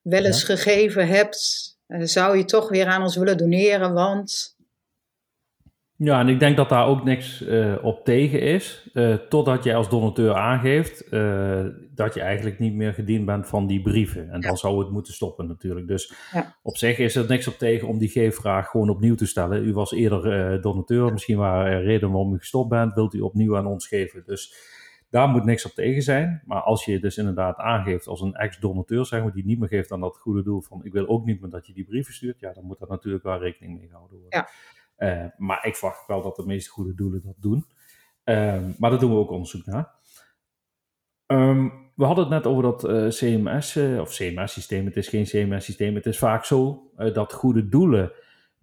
wel 0.01 0.25
eens 0.25 0.43
gegeven 0.43 1.07
hebt 1.07 1.69
uh, 1.87 2.01
zou 2.03 2.37
je 2.37 2.45
toch 2.45 2.69
weer 2.69 2.85
aan 2.85 3.01
ons 3.01 3.15
willen 3.15 3.37
doneren, 3.37 3.93
want... 3.93 4.59
Ja, 5.95 6.19
en 6.19 6.27
ik 6.27 6.39
denk 6.39 6.57
dat 6.57 6.69
daar 6.69 6.85
ook 6.85 7.03
niks 7.03 7.41
uh, 7.41 7.75
op 7.81 8.05
tegen 8.05 8.41
is, 8.41 8.89
uh, 8.93 9.15
totdat 9.15 9.63
je 9.63 9.73
als 9.73 9.89
donateur 9.89 10.33
aangeeft 10.35 11.11
dat 11.95 12.13
je 12.13 12.21
eigenlijk 12.21 12.59
niet 12.59 12.73
meer 12.73 12.93
gediend 12.93 13.25
bent 13.25 13.47
van 13.47 13.67
die 13.67 13.81
brieven. 13.81 14.29
En 14.29 14.41
dan 14.41 14.57
zou 14.57 14.79
het 14.79 14.89
moeten 14.89 15.13
stoppen 15.13 15.47
natuurlijk. 15.47 15.87
Dus 15.87 16.13
ja. 16.31 16.55
op 16.63 16.77
zich 16.77 16.97
is 16.97 17.15
er 17.15 17.27
niks 17.27 17.47
op 17.47 17.57
tegen 17.57 17.87
om 17.87 17.97
die 17.97 18.09
geefvraag 18.09 18.67
gewoon 18.67 18.89
opnieuw 18.89 19.15
te 19.15 19.25
stellen. 19.25 19.67
U 19.67 19.73
was 19.73 19.91
eerder 19.91 20.61
donateur, 20.61 21.11
misschien 21.11 21.37
waren 21.37 21.71
er 21.71 21.83
redenen 21.83 22.11
waarom 22.11 22.33
u 22.33 22.37
gestopt 22.37 22.69
bent, 22.69 22.93
wilt 22.93 23.13
u 23.13 23.19
opnieuw 23.19 23.57
aan 23.57 23.67
ons 23.67 23.87
geven. 23.87 24.23
Dus 24.25 24.53
daar 25.11 25.27
moet 25.27 25.45
niks 25.45 25.65
op 25.65 25.71
tegen 25.71 26.01
zijn. 26.01 26.41
Maar 26.45 26.61
als 26.61 26.85
je 26.85 26.99
dus 26.99 27.17
inderdaad 27.17 27.57
aangeeft 27.57 28.07
als 28.07 28.21
een 28.21 28.33
ex-donateur, 28.33 29.05
zeg 29.05 29.23
maar, 29.23 29.33
die 29.33 29.45
niet 29.45 29.59
meer 29.59 29.67
geeft 29.67 29.91
aan 29.91 29.99
dat 29.99 30.17
goede 30.17 30.43
doel 30.43 30.61
van 30.61 30.85
ik 30.85 30.93
wil 30.93 31.07
ook 31.07 31.25
niet 31.25 31.41
meer 31.41 31.49
dat 31.49 31.67
je 31.67 31.73
die 31.73 31.85
brieven 31.85 32.13
stuurt, 32.13 32.39
ja, 32.39 32.53
dan 32.53 32.63
moet 32.63 32.79
daar 32.79 32.89
natuurlijk 32.89 33.23
wel 33.23 33.39
rekening 33.39 33.77
mee 33.77 33.87
gehouden 33.87 34.19
worden. 34.19 34.39
Ja. 34.39 35.23
Uh, 35.23 35.29
maar 35.37 35.65
ik 35.65 35.75
verwacht 35.75 36.07
wel 36.07 36.21
dat 36.21 36.35
de 36.35 36.45
meeste 36.45 36.69
goede 36.69 36.95
doelen 36.95 37.21
dat 37.23 37.35
doen. 37.37 37.65
Uh, 38.25 38.63
maar 38.77 38.89
daar 38.89 38.99
doen 38.99 39.11
we 39.11 39.17
ook 39.17 39.31
onderzoek 39.31 39.65
naar. 39.65 39.95
Um, 41.27 41.89
we 41.95 42.05
hadden 42.05 42.23
het 42.23 42.33
net 42.33 42.47
over 42.47 42.63
dat 42.63 42.83
uh, 42.83 43.05
eh, 43.05 43.11
CMS, 43.11 43.77
of 43.77 44.15
CMS-systeem. 44.15 44.85
Het 44.85 44.97
is 44.97 45.07
geen 45.07 45.23
CMS-systeem. 45.23 45.95
Het 45.95 46.05
is 46.05 46.17
vaak 46.17 46.45
zo 46.45 46.91
dat 47.13 47.33
goede 47.33 47.69
doelen 47.69 48.11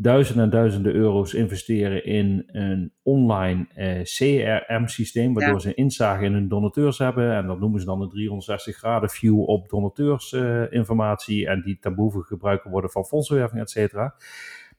duizenden 0.00 0.44
en 0.44 0.50
duizenden 0.50 0.94
euro's 0.94 1.34
investeren 1.34 2.04
in 2.04 2.48
een 2.52 2.92
online 3.02 3.66
uh, 3.76 4.02
CRM-systeem, 4.02 5.34
waardoor 5.34 5.61
ze 5.61 5.74
inzage 5.74 6.24
in 6.24 6.32
hun 6.32 6.48
donateurs 6.48 6.98
hebben. 6.98 7.32
En 7.32 7.46
dat 7.46 7.61
noemen 7.61 7.80
ze 7.80 7.87
dan 7.87 8.00
een 8.00 8.08
360 8.08 8.76
graden 8.76 9.08
view 9.08 9.40
op 9.48 9.68
donateursinformatie 9.68 11.42
uh, 11.42 11.50
en 11.50 11.62
die 11.62 11.78
ten 11.78 11.94
behoeve 11.94 12.22
gebruikt 12.22 12.64
worden 12.64 12.90
van 12.90 13.04
fondsenwerving, 13.04 13.61
et 13.61 13.70
cetera. 13.70 14.14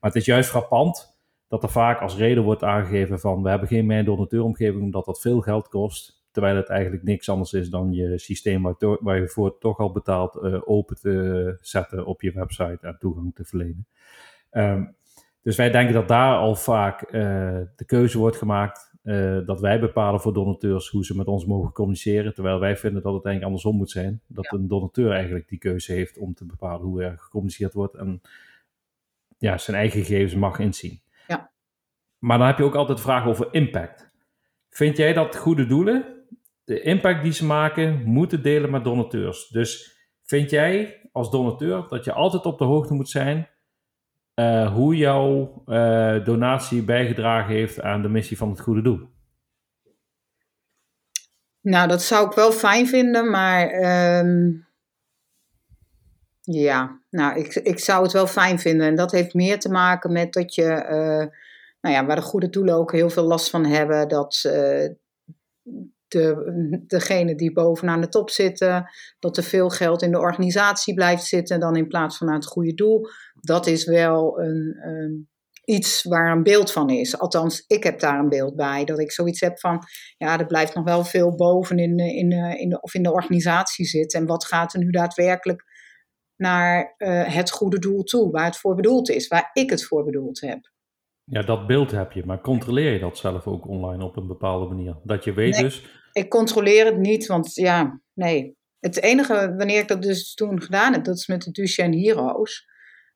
Maar 0.00 0.10
het 0.10 0.14
is 0.14 0.24
juist 0.24 0.50
frappant 0.50 1.18
dat 1.48 1.62
er 1.62 1.70
vaak 1.70 2.00
als 2.00 2.16
reden 2.16 2.42
wordt 2.42 2.62
aangegeven 2.62 3.20
van 3.20 3.42
we 3.42 3.48
hebben 3.48 3.68
geen 3.68 3.86
mijn 3.86 4.04
donateuromgeving 4.04 4.82
omdat 4.82 5.04
dat 5.04 5.20
veel 5.20 5.40
geld 5.40 5.68
kost. 5.68 6.18
Terwijl 6.30 6.56
het 6.56 6.68
eigenlijk 6.68 7.02
niks 7.02 7.28
anders 7.28 7.52
is 7.52 7.70
dan 7.70 7.92
je 7.92 8.18
systeem 8.18 8.62
waar, 8.62 8.76
waar 9.00 9.20
je 9.20 9.28
voor 9.28 9.58
toch 9.58 9.78
al 9.78 9.92
betaalt 9.92 10.36
uh, 10.42 10.60
open 10.64 10.96
te 10.96 11.56
zetten 11.60 12.06
op 12.06 12.22
je 12.22 12.32
website 12.32 12.78
en 12.80 12.96
toegang 12.98 13.34
te 13.34 13.44
verlenen. 13.44 13.86
Um, 14.52 14.98
dus 15.42 15.56
wij 15.56 15.70
denken 15.70 15.94
dat 15.94 16.08
daar 16.08 16.36
al 16.36 16.54
vaak 16.54 17.02
uh, 17.02 17.10
de 17.76 17.84
keuze 17.86 18.18
wordt 18.18 18.36
gemaakt 18.36 18.90
uh, 19.02 19.46
dat 19.46 19.60
wij 19.60 19.80
bepalen 19.80 20.20
voor 20.20 20.32
donateurs 20.32 20.88
hoe 20.88 21.04
ze 21.04 21.16
met 21.16 21.26
ons 21.26 21.46
mogen 21.46 21.72
communiceren. 21.72 22.34
Terwijl 22.34 22.60
wij 22.60 22.76
vinden 22.76 23.02
dat 23.02 23.14
het 23.14 23.24
eigenlijk 23.24 23.44
andersom 23.44 23.76
moet 23.76 23.90
zijn. 23.90 24.20
Dat 24.26 24.48
ja. 24.50 24.58
een 24.58 24.68
donateur 24.68 25.10
eigenlijk 25.12 25.48
die 25.48 25.58
keuze 25.58 25.92
heeft 25.92 26.18
om 26.18 26.34
te 26.34 26.44
bepalen 26.44 26.86
hoe 26.86 27.02
er 27.02 27.18
gecommuniceerd 27.18 27.72
wordt. 27.72 27.94
En 27.94 28.20
ja, 29.38 29.58
zijn 29.58 29.76
eigen 29.76 30.04
gegevens 30.04 30.34
mag 30.34 30.58
inzien. 30.58 31.00
Ja. 31.28 31.50
Maar 32.18 32.38
dan 32.38 32.46
heb 32.46 32.58
je 32.58 32.64
ook 32.64 32.74
altijd 32.74 33.00
vragen 33.00 33.30
over 33.30 33.48
impact. 33.50 34.10
Vind 34.68 34.96
jij 34.96 35.12
dat 35.12 35.36
goede 35.36 35.66
doelen, 35.66 36.04
de 36.64 36.80
impact 36.80 37.22
die 37.22 37.32
ze 37.32 37.46
maken, 37.46 38.02
moeten 38.04 38.42
delen 38.42 38.70
met 38.70 38.84
donateurs? 38.84 39.48
Dus 39.48 39.98
vind 40.22 40.50
jij 40.50 41.00
als 41.12 41.30
donateur 41.30 41.86
dat 41.88 42.04
je 42.04 42.12
altijd 42.12 42.44
op 42.44 42.58
de 42.58 42.64
hoogte 42.64 42.94
moet 42.94 43.08
zijn 43.08 43.48
uh, 44.34 44.72
hoe 44.72 44.96
jouw 44.96 45.62
uh, 45.66 46.24
donatie 46.24 46.84
bijgedragen 46.84 47.54
heeft 47.54 47.80
aan 47.80 48.02
de 48.02 48.08
missie 48.08 48.36
van 48.36 48.50
het 48.50 48.60
goede 48.60 48.82
doel? 48.82 49.08
Nou, 51.60 51.88
dat 51.88 52.02
zou 52.02 52.26
ik 52.26 52.32
wel 52.32 52.52
fijn 52.52 52.86
vinden, 52.86 53.30
maar 53.30 53.72
um, 54.24 54.68
ja, 56.40 57.00
nou, 57.10 57.38
ik, 57.38 57.54
ik 57.54 57.78
zou 57.78 58.02
het 58.02 58.12
wel 58.12 58.26
fijn 58.26 58.58
vinden. 58.58 58.86
En 58.86 58.94
dat 58.94 59.12
heeft 59.12 59.34
meer 59.34 59.58
te 59.58 59.70
maken 59.70 60.12
met 60.12 60.32
dat 60.32 60.54
je, 60.54 60.62
uh, 60.62 61.26
nou 61.80 61.94
ja, 61.94 62.06
waar 62.06 62.16
de 62.16 62.22
goede 62.22 62.50
doelen 62.50 62.74
ook 62.74 62.92
heel 62.92 63.10
veel 63.10 63.24
last 63.24 63.50
van 63.50 63.64
hebben, 63.64 64.08
dat 64.08 64.34
de, 66.10 66.82
degene 66.86 67.34
die 67.34 67.52
bovenaan 67.52 68.00
de 68.00 68.08
top 68.08 68.30
zitten, 68.30 68.90
dat 69.18 69.36
er 69.36 69.42
veel 69.42 69.70
geld 69.70 70.02
in 70.02 70.10
de 70.10 70.18
organisatie 70.18 70.94
blijft 70.94 71.24
zitten 71.24 71.60
dan 71.60 71.76
in 71.76 71.88
plaats 71.88 72.16
van 72.16 72.28
aan 72.28 72.34
het 72.34 72.46
goede 72.46 72.74
doel. 72.74 73.08
Dat 73.40 73.66
is 73.66 73.84
wel 73.84 74.40
een, 74.40 75.28
iets 75.64 76.02
waar 76.02 76.32
een 76.32 76.42
beeld 76.42 76.72
van 76.72 76.90
is. 76.90 77.18
Althans, 77.18 77.64
ik 77.66 77.82
heb 77.82 78.00
daar 78.00 78.18
een 78.18 78.28
beeld 78.28 78.56
bij. 78.56 78.84
Dat 78.84 78.98
ik 78.98 79.12
zoiets 79.12 79.40
heb 79.40 79.58
van, 79.58 79.82
ja, 80.16 80.38
er 80.38 80.46
blijft 80.46 80.74
nog 80.74 80.84
wel 80.84 81.04
veel 81.04 81.34
boven 81.34 81.78
in, 81.78 81.98
in, 81.98 82.32
in 82.32 82.68
de, 82.68 82.80
of 82.80 82.94
in 82.94 83.02
de 83.02 83.12
organisatie 83.12 83.84
zitten. 83.84 84.20
En 84.20 84.26
wat 84.26 84.44
gaat 84.44 84.74
er 84.74 84.80
nu 84.80 84.90
daadwerkelijk 84.90 85.64
naar 86.36 86.94
uh, 86.98 87.34
het 87.34 87.50
goede 87.50 87.78
doel 87.78 88.02
toe, 88.02 88.30
waar 88.30 88.44
het 88.44 88.56
voor 88.56 88.74
bedoeld 88.74 89.10
is, 89.10 89.28
waar 89.28 89.50
ik 89.52 89.70
het 89.70 89.84
voor 89.84 90.04
bedoeld 90.04 90.40
heb. 90.40 90.70
Ja, 91.24 91.42
dat 91.42 91.66
beeld 91.66 91.90
heb 91.90 92.12
je, 92.12 92.24
maar 92.24 92.40
controleer 92.40 92.92
je 92.92 92.98
dat 92.98 93.18
zelf 93.18 93.46
ook 93.46 93.68
online 93.68 94.04
op 94.04 94.16
een 94.16 94.26
bepaalde 94.26 94.66
manier? 94.66 94.96
Dat 95.04 95.24
je 95.24 95.32
weet 95.32 95.58
dus 95.58 95.82
ik 96.12 96.28
controleer 96.28 96.86
het 96.86 96.98
niet, 96.98 97.26
want 97.26 97.54
ja, 97.54 98.00
nee. 98.14 98.58
Het 98.78 99.02
enige, 99.02 99.54
wanneer 99.56 99.78
ik 99.78 99.88
dat 99.88 100.02
dus 100.02 100.34
toen 100.34 100.62
gedaan 100.62 100.92
heb, 100.92 101.04
dat 101.04 101.16
is 101.16 101.26
met 101.26 101.42
de 101.42 101.50
Duchenne 101.50 102.00
Heroes. 102.00 102.68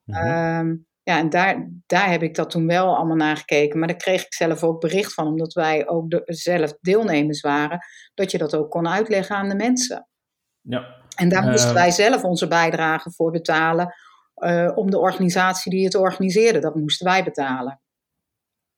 Mm 0.04 0.86
ja, 1.04 1.18
en 1.18 1.30
daar, 1.30 1.70
daar 1.86 2.10
heb 2.10 2.22
ik 2.22 2.34
dat 2.34 2.50
toen 2.50 2.66
wel 2.66 2.96
allemaal 2.96 3.16
naar 3.16 3.36
gekeken. 3.36 3.78
Maar 3.78 3.88
daar 3.88 3.96
kreeg 3.96 4.24
ik 4.24 4.34
zelf 4.34 4.62
ook 4.62 4.80
bericht 4.80 5.14
van, 5.14 5.26
omdat 5.26 5.52
wij 5.52 5.88
ook 5.88 6.10
de, 6.10 6.22
zelf 6.24 6.76
deelnemers 6.80 7.40
waren, 7.40 7.78
dat 8.14 8.30
je 8.30 8.38
dat 8.38 8.56
ook 8.56 8.70
kon 8.70 8.88
uitleggen 8.88 9.36
aan 9.36 9.48
de 9.48 9.54
mensen. 9.54 10.08
Ja. 10.60 11.02
En 11.16 11.28
daar 11.28 11.42
moesten 11.42 11.68
ehm. 11.68 11.78
wij 11.78 11.90
zelf 11.90 12.22
onze 12.22 12.48
bijdrage 12.48 13.10
voor 13.10 13.30
betalen. 13.30 13.94
Uh, 14.36 14.72
om 14.74 14.90
de 14.90 14.98
organisatie 14.98 15.70
die 15.70 15.84
het 15.84 15.94
organiseerde, 15.94 16.58
dat 16.58 16.74
moesten 16.74 17.06
wij 17.06 17.24
betalen. 17.24 17.80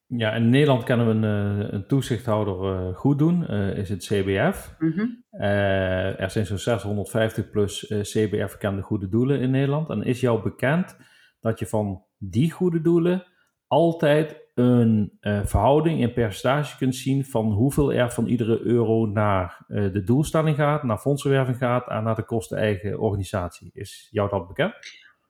Ja, 0.05 0.33
in 0.33 0.49
Nederland 0.49 0.83
kennen 0.83 1.07
we 1.07 1.27
een, 1.27 1.59
eh, 1.63 1.73
een 1.73 1.87
toezichthouder 1.87 2.87
uh, 2.87 2.95
goed 2.95 3.17
doen, 3.17 3.45
uh, 3.49 3.77
is 3.77 3.89
het 3.89 4.05
CBF. 4.05 4.75
Mm 4.79 5.25
er 5.29 6.31
zijn 6.31 6.45
zo'n 6.45 6.57
650 6.57 7.49
plus 7.49 7.93
CBF-gekende 8.01 8.81
goede 8.81 9.09
doelen 9.09 9.41
in 9.41 9.51
Nederland. 9.51 9.89
En 9.89 10.03
is 10.03 10.19
jou 10.19 10.41
bekend 10.41 10.97
dat 11.39 11.59
je 11.59 11.67
van 11.67 12.05
die 12.17 12.51
goede 12.51 12.81
doelen 12.81 13.25
altijd 13.67 14.45
een 14.53 15.17
verhouding 15.21 16.01
in 16.01 16.13
percentage 16.13 16.77
kunt 16.77 16.95
zien 16.95 17.25
van 17.25 17.51
hoeveel 17.51 17.93
er 17.93 18.11
van 18.11 18.27
iedere 18.27 18.59
euro 18.61 19.05
naar 19.05 19.65
de 19.67 20.03
doelstelling 20.03 20.55
gaat, 20.55 20.83
naar 20.83 20.97
fondsenwerving 20.97 21.57
gaat 21.57 21.87
en 21.89 22.03
naar 22.03 22.15
de 22.15 22.25
kosten 22.25 22.57
eigen 22.57 22.99
organisatie. 22.99 23.69
Is 23.73 24.07
jou 24.11 24.29
dat 24.29 24.47
bekend? 24.47 24.73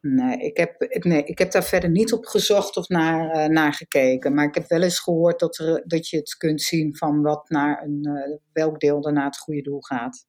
Nee 0.02 0.38
ik, 0.38 0.58
heb, 0.58 1.04
nee, 1.04 1.24
ik 1.24 1.38
heb 1.38 1.52
daar 1.52 1.63
verder 1.63 1.89
niet 1.89 2.13
op 2.13 2.26
gezocht 2.26 2.78
of 2.78 2.88
naar, 2.88 3.36
uh, 3.36 3.46
naar 3.46 3.74
gekeken. 3.74 4.34
Maar 4.34 4.46
ik 4.46 4.56
heb 4.56 4.67
wel 4.67 4.82
eens 4.82 5.00
gehoord 5.00 5.39
dat, 5.39 5.58
er, 5.58 5.84
dat 5.86 6.10
je 6.10 6.17
het 6.17 6.38
kunt 6.38 6.62
zien 6.62 6.96
van 6.96 7.22
wat 7.22 7.50
naar 7.50 7.84
een, 7.84 8.10
welk 8.54 8.80
deel 8.80 9.00
naar 9.00 9.26
het 9.26 9.38
goede 9.38 9.62
doel 9.62 9.82
gaat. 9.82 10.26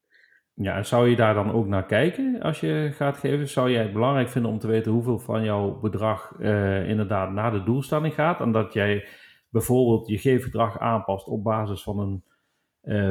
Ja, 0.61 0.83
zou 0.83 1.09
je 1.09 1.17
daar 1.17 1.35
dan 1.35 1.53
ook 1.53 1.67
naar 1.67 1.87
kijken 1.87 2.41
als 2.43 2.61
je 2.61 2.91
gaat 2.93 3.17
geven? 3.17 3.49
Zou 3.49 3.71
jij 3.71 3.83
het 3.83 3.93
belangrijk 3.93 4.29
vinden 4.29 4.51
om 4.51 4.59
te 4.59 4.67
weten 4.67 4.93
hoeveel 4.93 5.19
van 5.19 5.45
jouw 5.45 5.81
bedrag 5.81 6.33
uh, 6.39 6.89
inderdaad 6.89 7.33
naar 7.33 7.53
de 7.53 7.63
doelstelling 7.63 8.15
gaat? 8.15 8.41
En 8.41 8.53
dat 8.53 8.73
jij 8.73 9.07
bijvoorbeeld 9.51 10.09
je 10.09 10.19
geefgedrag 10.19 10.79
aanpast 10.79 11.27
op 11.27 11.45
basis 11.45 11.83
van 11.83 11.99
een 11.99 12.23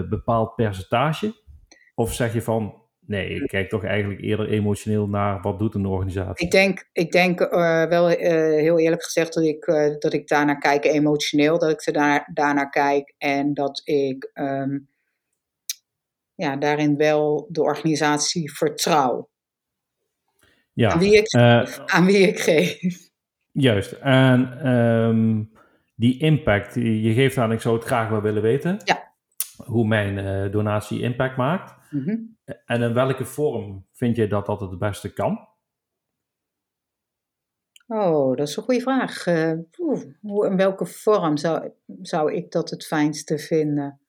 bepaald 0.09 0.55
percentage? 0.55 1.33
Of 1.95 2.13
zeg 2.13 2.33
je 2.33 2.41
van, 2.41 2.85
Nee, 3.07 3.29
ik 3.29 3.47
kijk 3.47 3.69
toch 3.69 3.83
eigenlijk 3.83 4.21
eerder 4.21 4.49
emotioneel 4.49 5.07
naar 5.07 5.41
wat 5.41 5.59
doet 5.59 5.75
een 5.75 5.85
organisatie. 5.85 6.45
Ik 6.45 6.51
denk, 6.51 6.89
ik 6.93 7.11
denk 7.11 7.41
uh, 7.41 7.85
wel 7.85 8.07
heel 8.07 8.79
eerlijk 8.79 9.03
gezegd 9.03 9.33
dat 9.33 9.43
ik, 9.43 9.65
dat 9.99 10.13
ik 10.13 10.27
daarnaar 10.27 10.57
kijk 10.57 10.85
emotioneel. 10.85 11.59
Dat 11.59 11.69
ik 11.69 11.93
daar, 11.93 12.29
daarnaar 12.33 12.69
kijk 12.69 13.13
en 13.17 13.53
dat 13.53 13.81
ik 13.83 14.31
um, 14.33 14.87
ja, 16.37 16.55
daarin 16.55 16.97
wel 16.97 17.47
de 17.51 17.61
organisatie 17.61 18.55
vertrouw. 18.55 19.29
Ja, 20.73 20.91
aan, 20.91 20.99
wie 20.99 21.17
ik, 21.17 21.33
aan 21.85 22.05
wie 22.05 22.27
ik 22.27 22.39
geef. 22.39 23.09
Juist. 23.51 23.91
En 23.91 24.67
um, 24.73 25.51
die 25.95 26.19
impact, 26.19 26.75
je 26.75 27.13
geeft 27.13 27.37
aan, 27.37 27.51
ik 27.51 27.61
zou 27.61 27.75
het 27.75 27.85
graag 27.85 28.09
wel 28.09 28.21
willen 28.21 28.41
weten. 28.41 28.81
Ja. 28.83 29.13
Hoe 29.65 29.87
mijn 29.87 30.51
donatie 30.51 31.01
impact 31.01 31.37
maakt. 31.37 31.91
Mm 31.91 32.03
-hmm. 32.03 32.37
En 32.65 32.81
in 32.81 32.93
welke 32.93 33.25
vorm 33.25 33.87
vind 33.93 34.15
je 34.15 34.27
dat 34.27 34.45
dat 34.45 34.61
het 34.61 34.79
beste 34.79 35.13
kan? 35.13 35.47
Oh, 37.87 38.35
dat 38.35 38.47
is 38.47 38.55
een 38.55 38.63
goede 38.63 38.81
vraag. 38.81 39.25
Uh, 39.25 39.53
hoe, 40.21 40.47
in 40.47 40.57
welke 40.57 40.85
vorm 40.85 41.37
zou, 41.37 41.71
zou 42.01 42.33
ik 42.33 42.51
dat 42.51 42.69
het 42.69 42.85
fijnste 42.85 43.37
vinden? 43.39 43.99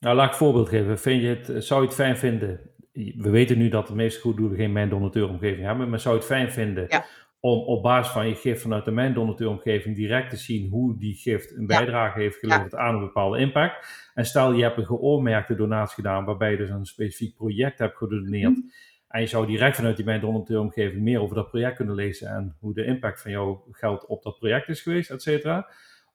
Nou, 0.00 0.16
laat 0.16 0.26
ik 0.26 0.32
een 0.32 0.38
voorbeeld 0.38 0.68
geven. 0.68 0.98
Vind 0.98 1.22
je 1.22 1.28
het, 1.28 1.64
zou 1.64 1.80
je 1.80 1.86
het 1.86 1.96
fijn 1.96 2.16
vinden? 2.16 2.60
We 2.92 3.30
weten 3.30 3.58
nu 3.58 3.68
dat 3.68 3.86
de 3.86 3.94
meeste 3.94 4.20
goed 4.20 4.36
doelen 4.36 4.56
geen 4.56 4.72
mijn 4.72 4.88
donateuromgeving 4.88 5.66
hebben, 5.66 5.88
maar 5.88 6.00
zou 6.00 6.14
je 6.14 6.20
het 6.20 6.30
fijn 6.30 6.50
vinden 6.50 6.86
ja 6.88 7.04
om 7.40 7.58
op 7.58 7.82
basis 7.82 8.12
van 8.12 8.28
je 8.28 8.34
gift 8.34 8.62
vanuit 8.62 8.84
de 8.84 8.90
mijn 8.90 9.14
donateuromgeving 9.14 9.96
direct 9.96 10.30
te 10.30 10.36
zien 10.36 10.70
hoe 10.70 10.98
die 10.98 11.14
gift 11.14 11.56
een 11.56 11.66
bijdrage 11.66 12.20
heeft 12.20 12.38
geleverd 12.38 12.74
aan 12.74 12.94
een 12.94 13.00
bepaalde 13.00 13.38
impact. 13.38 13.86
En 14.14 14.24
stel 14.24 14.52
je 14.52 14.62
hebt 14.62 14.78
een 14.78 14.86
geoormerkte 14.86 15.54
donatie 15.54 15.94
gedaan 15.94 16.24
waarbij 16.24 16.50
je 16.50 16.56
dus 16.56 16.68
een 16.68 16.86
specifiek 16.86 17.36
project 17.36 17.78
hebt 17.78 17.96
gedoneerd. 17.96 18.56
Mhm. 18.56 18.66
En 19.08 19.20
je 19.20 19.26
zou 19.26 19.46
direct 19.46 19.76
vanuit 19.76 19.96
die 19.96 20.04
mijn 20.04 20.20
donateuromgeving 20.20 21.02
meer 21.02 21.20
over 21.20 21.36
dat 21.36 21.48
project 21.48 21.76
kunnen 21.76 21.94
lezen 21.94 22.28
en 22.28 22.56
hoe 22.60 22.74
de 22.74 22.84
impact 22.84 23.22
van 23.22 23.30
jouw 23.30 23.64
geld 23.70 24.06
op 24.06 24.22
dat 24.22 24.38
project 24.38 24.68
is 24.68 24.80
geweest, 24.80 25.10
et 25.10 25.22
cetera. 25.22 25.68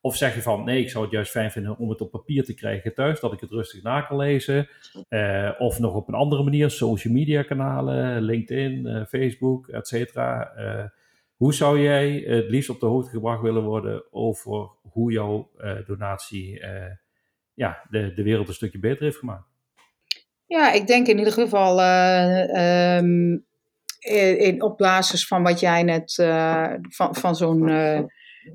Of 0.06 0.16
zeg 0.16 0.36
je 0.36 0.42
van 0.42 0.64
nee, 0.64 0.82
ik 0.82 0.90
zou 0.90 1.04
het 1.04 1.14
juist 1.14 1.32
fijn 1.32 1.52
vinden 1.52 1.78
om 1.78 1.90
het 1.90 2.02
op 2.02 2.12
papier 2.12 2.44
te 2.44 2.54
krijgen 2.54 2.94
thuis, 2.94 3.20
dat 3.20 3.34
ik 3.34 3.40
het 3.40 3.52
rustig 3.52 3.84
na 3.84 4.02
kan 4.02 4.18
lezen. 4.18 4.68
Uh, 5.10 5.52
of 5.58 5.80
nog 5.80 5.94
op 5.94 6.08
een 6.08 6.14
andere 6.14 6.44
manier, 6.44 6.70
social 6.72 7.14
media 7.14 7.44
kanalen, 7.44 8.22
LinkedIn, 8.22 8.86
uh, 8.86 9.06
Facebook, 9.06 9.68
et 9.68 9.88
cetera. 9.88 10.54
Uh, 10.58 10.84
hoe 11.36 11.54
zou 11.54 11.82
jij 11.82 12.24
het 12.28 12.50
liefst 12.50 12.70
op 12.70 12.80
de 12.80 12.86
hoogte 12.86 13.10
gebracht 13.10 13.42
willen 13.42 13.64
worden 13.64 14.04
over 14.12 14.70
hoe 14.82 15.12
jouw 15.12 15.50
uh, 15.58 15.72
donatie 15.86 16.60
uh, 16.60 16.68
ja, 17.54 17.88
de, 17.90 18.14
de 18.14 18.24
wereld 18.24 18.48
een 18.48 18.54
stukje 18.54 18.80
beter 18.80 19.04
heeft 19.04 19.18
gemaakt? 19.18 19.48
Ja, 20.46 20.72
ik 20.72 20.88
denk 20.88 21.08
in 21.08 21.18
ieder 21.18 21.34
geval 21.34 21.80
uh, 21.80 22.98
um, 22.98 23.46
in, 24.38 24.62
op 24.62 24.78
basis 24.78 25.28
van 25.28 25.44
wat 25.44 25.60
jij 25.60 25.84
net 25.84 26.14
van, 26.90 27.16
van 27.16 27.36
zo'n 27.36 27.70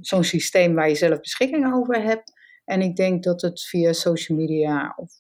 zo'n 0.01 0.25
systeem 0.25 0.75
waar 0.75 0.89
je 0.89 0.95
zelf 0.95 1.21
beschikking 1.21 1.75
over 1.75 2.03
hebt. 2.03 2.33
En 2.65 2.81
ik 2.81 2.97
denk 2.97 3.23
dat 3.23 3.41
het 3.41 3.61
via 3.61 3.93
social 3.93 4.39
media 4.39 4.95
of 4.97 5.13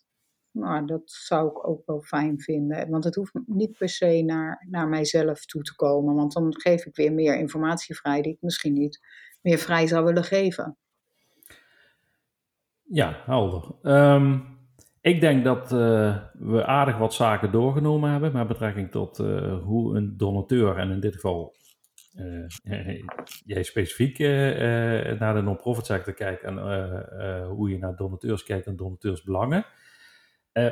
nou, 0.50 0.86
dat 0.86 1.02
zou 1.04 1.48
ik 1.48 1.68
ook 1.68 1.86
wel 1.86 2.00
fijn 2.00 2.40
vinden. 2.40 2.90
Want 2.90 3.04
het 3.04 3.14
hoeft 3.14 3.32
niet 3.46 3.78
per 3.78 3.88
se 3.88 4.22
naar, 4.22 4.66
naar 4.70 4.88
mijzelf 4.88 5.44
toe 5.44 5.62
te 5.62 5.74
komen. 5.74 6.14
Want 6.14 6.32
dan 6.32 6.54
geef 6.60 6.86
ik 6.86 6.96
weer 6.96 7.12
meer 7.12 7.38
informatie 7.38 7.96
vrij 7.96 8.22
die 8.22 8.32
ik 8.32 8.38
misschien 8.40 8.72
niet 8.72 9.00
meer 9.42 9.58
vrij 9.58 9.86
zou 9.86 10.04
willen 10.04 10.24
geven. 10.24 10.76
Ja, 12.82 13.22
helder. 13.24 13.64
Um, 13.82 14.58
ik 15.00 15.20
denk 15.20 15.44
dat 15.44 15.72
uh, 15.72 16.16
we 16.32 16.64
aardig 16.66 16.98
wat 16.98 17.14
zaken 17.14 17.52
doorgenomen 17.52 18.10
hebben 18.10 18.32
met 18.32 18.48
betrekking 18.48 18.90
tot 18.90 19.18
uh, 19.18 19.62
hoe 19.64 19.96
een 19.96 20.16
donateur, 20.16 20.76
en 20.76 20.90
in 20.90 21.00
dit 21.00 21.14
geval 21.14 21.54
jij 23.44 23.62
specifiek 23.62 24.18
naar 25.18 25.34
de 25.34 25.42
non-profit 25.42 25.86
sector 25.86 26.14
kijkt 26.14 26.42
en 26.42 26.58
hoe 27.46 27.70
je 27.70 27.78
naar 27.78 27.96
donateurs 27.96 28.42
kijkt 28.42 28.66
en 28.66 28.76
donateursbelangen. 28.76 29.66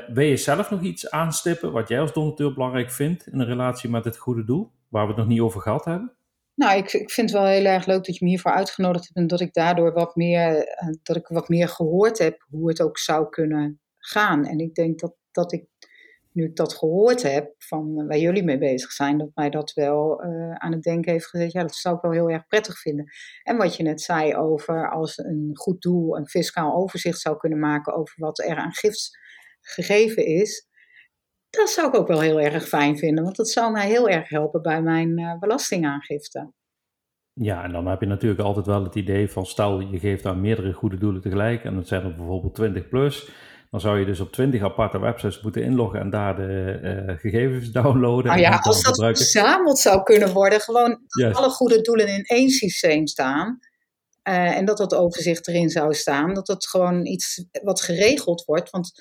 wil 0.07 0.27
je 0.27 0.37
zelf 0.37 0.71
nog 0.71 0.83
iets 0.83 1.11
aanstippen 1.11 1.73
wat 1.73 1.89
jij 1.89 2.01
als 2.01 2.13
donateur 2.13 2.53
belangrijk 2.53 2.91
vindt 2.91 3.27
in 3.27 3.43
relatie 3.43 3.91
met 3.91 4.05
het 4.05 4.17
goede 4.17 4.45
doel, 4.45 4.73
waar 4.89 5.03
we 5.03 5.09
het 5.09 5.19
nog 5.19 5.29
niet 5.29 5.41
over 5.41 5.61
gehad 5.61 5.85
hebben? 5.85 6.17
Nou, 6.57 6.79
ik, 6.79 6.93
ik 6.93 7.11
vind 7.11 7.31
het 7.31 7.41
wel 7.41 7.49
heel 7.49 7.65
erg 7.65 7.87
leuk 7.87 8.05
dat 8.05 8.17
je 8.17 8.25
me 8.25 8.31
hiervoor 8.31 8.53
uitgenodigd 8.53 9.05
hebt 9.05 9.17
en 9.17 9.27
dat 9.27 9.41
ik 9.41 9.53
daardoor 9.53 9.93
wat 9.93 10.17
meer, 10.17 10.65
dat 11.03 11.17
ik 11.17 11.27
wat 11.27 11.49
meer 11.49 11.69
gehoord 11.69 12.19
heb 12.19 12.47
hoe 12.49 12.69
het 12.69 12.81
ook 12.81 12.99
zou 12.99 13.29
kunnen 13.29 13.81
gaan. 13.99 14.45
En 14.45 14.59
ik 14.59 14.75
denk 14.75 15.01
dat, 15.01 15.15
dat 15.31 15.53
ik, 15.53 15.67
nu 16.37 16.45
ik 16.45 16.57
dat 16.57 16.75
gehoord 16.75 17.23
heb 17.23 17.55
van 17.59 18.07
waar 18.07 18.19
jullie 18.19 18.45
mee 18.45 18.59
bezig 18.59 18.93
zijn, 18.93 19.19
dat 19.19 19.31
mij 19.35 19.51
dat 19.51 19.73
wel 19.73 20.25
uh, 20.25 20.53
aan 20.53 20.73
het 20.73 20.83
denken 20.83 21.13
heeft 21.13 21.27
gezet. 21.27 21.53
Ja, 21.53 21.63
dat 21.63 21.75
zou 21.75 21.97
ik 21.97 22.03
wel 22.03 22.11
heel 22.11 22.31
erg 22.31 22.47
prettig 22.47 22.79
vinden. 22.79 23.05
En 23.43 23.57
wat 23.57 23.77
je 23.77 23.83
net 23.83 24.01
zei 24.01 24.35
over 24.35 24.91
als 24.91 25.19
een 25.19 25.51
goed 25.53 25.83
doel 25.83 26.17
een 26.17 26.29
fiscaal 26.29 26.75
overzicht 26.75 27.21
zou 27.21 27.37
kunnen 27.37 27.59
maken 27.59 27.95
over 27.95 28.15
wat 28.17 28.39
er 28.39 28.57
aan 28.57 28.75
gifts 28.75 29.11
gegeven 29.61 30.27
is. 30.27 30.69
Dat 31.51 31.71
zou 31.71 31.89
ik 31.89 31.95
ook 31.95 32.09
wel 32.09 32.21
heel 32.21 32.41
erg 32.41 32.69
fijn 32.69 32.99
vinden, 32.99 33.25
want 33.25 33.37
dat 33.37 33.49
zou 33.49 33.73
mij 33.73 33.87
heel 33.87 34.09
erg 34.09 34.29
helpen 34.29 34.63
bij 34.63 34.83
mijn 34.83 35.19
uh, 35.19 35.39
belastingaangifte. 35.39 36.53
Ja, 37.33 37.65
en 37.65 37.73
dan 37.73 37.87
heb 37.87 38.01
je 38.01 38.07
natuurlijk 38.07 38.41
altijd 38.41 38.67
wel 38.67 38.85
het 38.85 38.95
idee 38.95 39.31
van 39.31 39.47
stel 39.47 39.81
je 39.81 39.99
geeft 39.99 40.27
aan 40.27 40.41
meerdere 40.41 40.73
goede 40.73 40.99
doelen 40.99 41.21
tegelijk 41.21 41.65
en 41.65 41.75
dat 41.75 41.89
zijn 41.89 42.05
er 42.05 42.15
bijvoorbeeld 42.15 42.55
20 42.55 42.89
plus. 42.89 43.31
Dan 43.71 43.81
zou 43.81 43.99
je 43.99 44.05
dus 44.05 44.21
op 44.21 44.33
20 44.33 44.63
aparte 44.63 45.01
websites 45.01 45.41
moeten 45.41 45.63
inloggen 45.63 46.01
en 46.01 46.11
daar 46.11 46.37
de 46.37 46.81
uh, 47.09 47.19
gegevens 47.19 47.71
downloaden. 47.83 48.27
Nou 48.27 48.41
ja, 48.41 48.59
als 48.63 48.83
dat 48.83 48.97
verzameld 48.97 49.79
zou 49.79 50.03
kunnen 50.03 50.33
worden, 50.33 50.61
gewoon 50.61 50.99
dat 51.07 51.35
alle 51.35 51.51
goede 51.51 51.81
doelen 51.81 52.09
in 52.09 52.25
één 52.25 52.51
systeem 52.51 53.07
staan. 53.07 53.59
Uh, 54.29 54.57
en 54.57 54.65
dat 54.65 54.77
dat 54.77 54.95
overzicht 54.95 55.49
erin 55.49 55.69
zou 55.69 55.95
staan. 55.95 56.35
Dat 56.35 56.47
het 56.47 56.69
gewoon 56.69 57.07
iets 57.07 57.45
wat 57.63 57.81
geregeld 57.81 58.45
wordt. 58.45 58.71
Want 58.71 58.93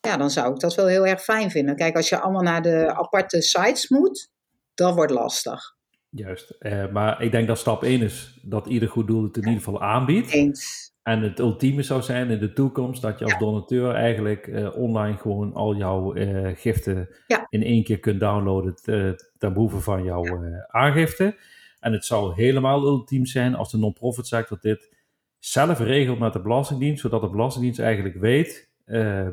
ja, 0.00 0.16
dan 0.16 0.30
zou 0.30 0.52
ik 0.52 0.60
dat 0.60 0.74
wel 0.74 0.86
heel 0.86 1.06
erg 1.06 1.22
fijn 1.22 1.50
vinden. 1.50 1.76
Kijk, 1.76 1.96
als 1.96 2.08
je 2.08 2.18
allemaal 2.18 2.42
naar 2.42 2.62
de 2.62 2.94
aparte 2.94 3.42
sites 3.42 3.88
moet, 3.88 4.30
dan 4.74 4.94
wordt 4.94 5.12
lastig. 5.12 5.74
Juist, 6.10 6.56
uh, 6.58 6.92
maar 6.92 7.22
ik 7.22 7.30
denk 7.30 7.46
dat 7.46 7.58
stap 7.58 7.82
1 7.82 8.02
is 8.02 8.38
dat 8.42 8.66
ieder 8.66 8.88
goed 8.88 9.06
doel 9.06 9.22
het 9.22 9.36
in 9.36 9.42
ieder 9.42 9.62
geval 9.62 9.82
aanbiedt. 9.82 10.30
Eens. 10.30 10.94
En 11.06 11.22
het 11.22 11.38
ultieme 11.38 11.82
zou 11.82 12.02
zijn 12.02 12.30
in 12.30 12.38
de 12.38 12.52
toekomst 12.52 13.02
dat 13.02 13.18
je 13.18 13.24
als 13.24 13.38
donateur 13.38 13.94
eigenlijk 13.94 14.46
uh, 14.46 14.76
online 14.76 15.16
gewoon 15.16 15.54
al 15.54 15.76
jouw 15.76 16.14
uh, 16.14 16.50
giften 16.54 17.08
in 17.48 17.62
één 17.62 17.84
keer 17.84 17.98
kunt 17.98 18.20
downloaden 18.20 18.74
te, 18.74 19.24
ten 19.38 19.52
behoeve 19.52 19.80
van 19.80 20.04
jouw 20.04 20.24
uh, 20.24 20.58
aangifte. 20.66 21.36
En 21.80 21.92
het 21.92 22.04
zou 22.04 22.34
helemaal 22.34 22.84
ultiem 22.84 23.26
zijn 23.26 23.54
als 23.54 23.70
de 23.70 23.78
non-profit 23.78 24.26
sector 24.26 24.58
dit 24.60 24.94
zelf 25.38 25.78
regelt 25.78 26.18
met 26.18 26.32
de 26.32 26.40
Belastingdienst, 26.40 27.00
zodat 27.00 27.20
de 27.20 27.30
Belastingdienst 27.30 27.80
eigenlijk 27.80 28.16
weet 28.16 28.68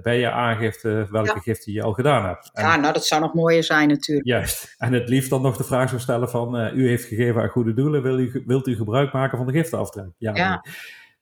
bij 0.02 0.20
je 0.20 0.32
aangifte 0.32 1.08
welke 1.12 1.34
ja. 1.36 1.40
giften 1.40 1.74
je 1.74 1.84
al 1.84 1.94
gedaan 1.94 2.26
hebt. 2.26 2.50
En, 2.54 2.64
ja, 2.64 2.76
nou 2.76 2.94
dat 2.94 3.06
zou 3.06 3.22
nog 3.22 3.34
mooier 3.34 3.64
zijn 3.64 3.88
natuurlijk. 3.88 4.28
Juist. 4.28 4.76
En 4.78 4.94
het 4.94 5.10
liefst 5.10 5.30
dan 5.30 5.42
nog 5.42 5.58
de 5.58 5.64
vraag 5.64 5.90
zou 5.90 6.02
stellen 6.02 6.30
van 6.30 6.56
u 6.76 6.88
heeft 6.88 7.06
gegeven 7.06 7.42
aan 7.42 7.50
goede 7.50 7.74
doelen, 7.74 8.02
wil 8.02 8.20
u, 8.20 8.44
wilt 8.46 8.68
u 8.68 8.76
gebruik 8.76 9.14
maken 9.14 9.38
van 9.38 9.48
de 9.48 9.54
giftenaftrek? 9.54 10.10
Ja. 10.18 10.36
ja. 10.36 10.64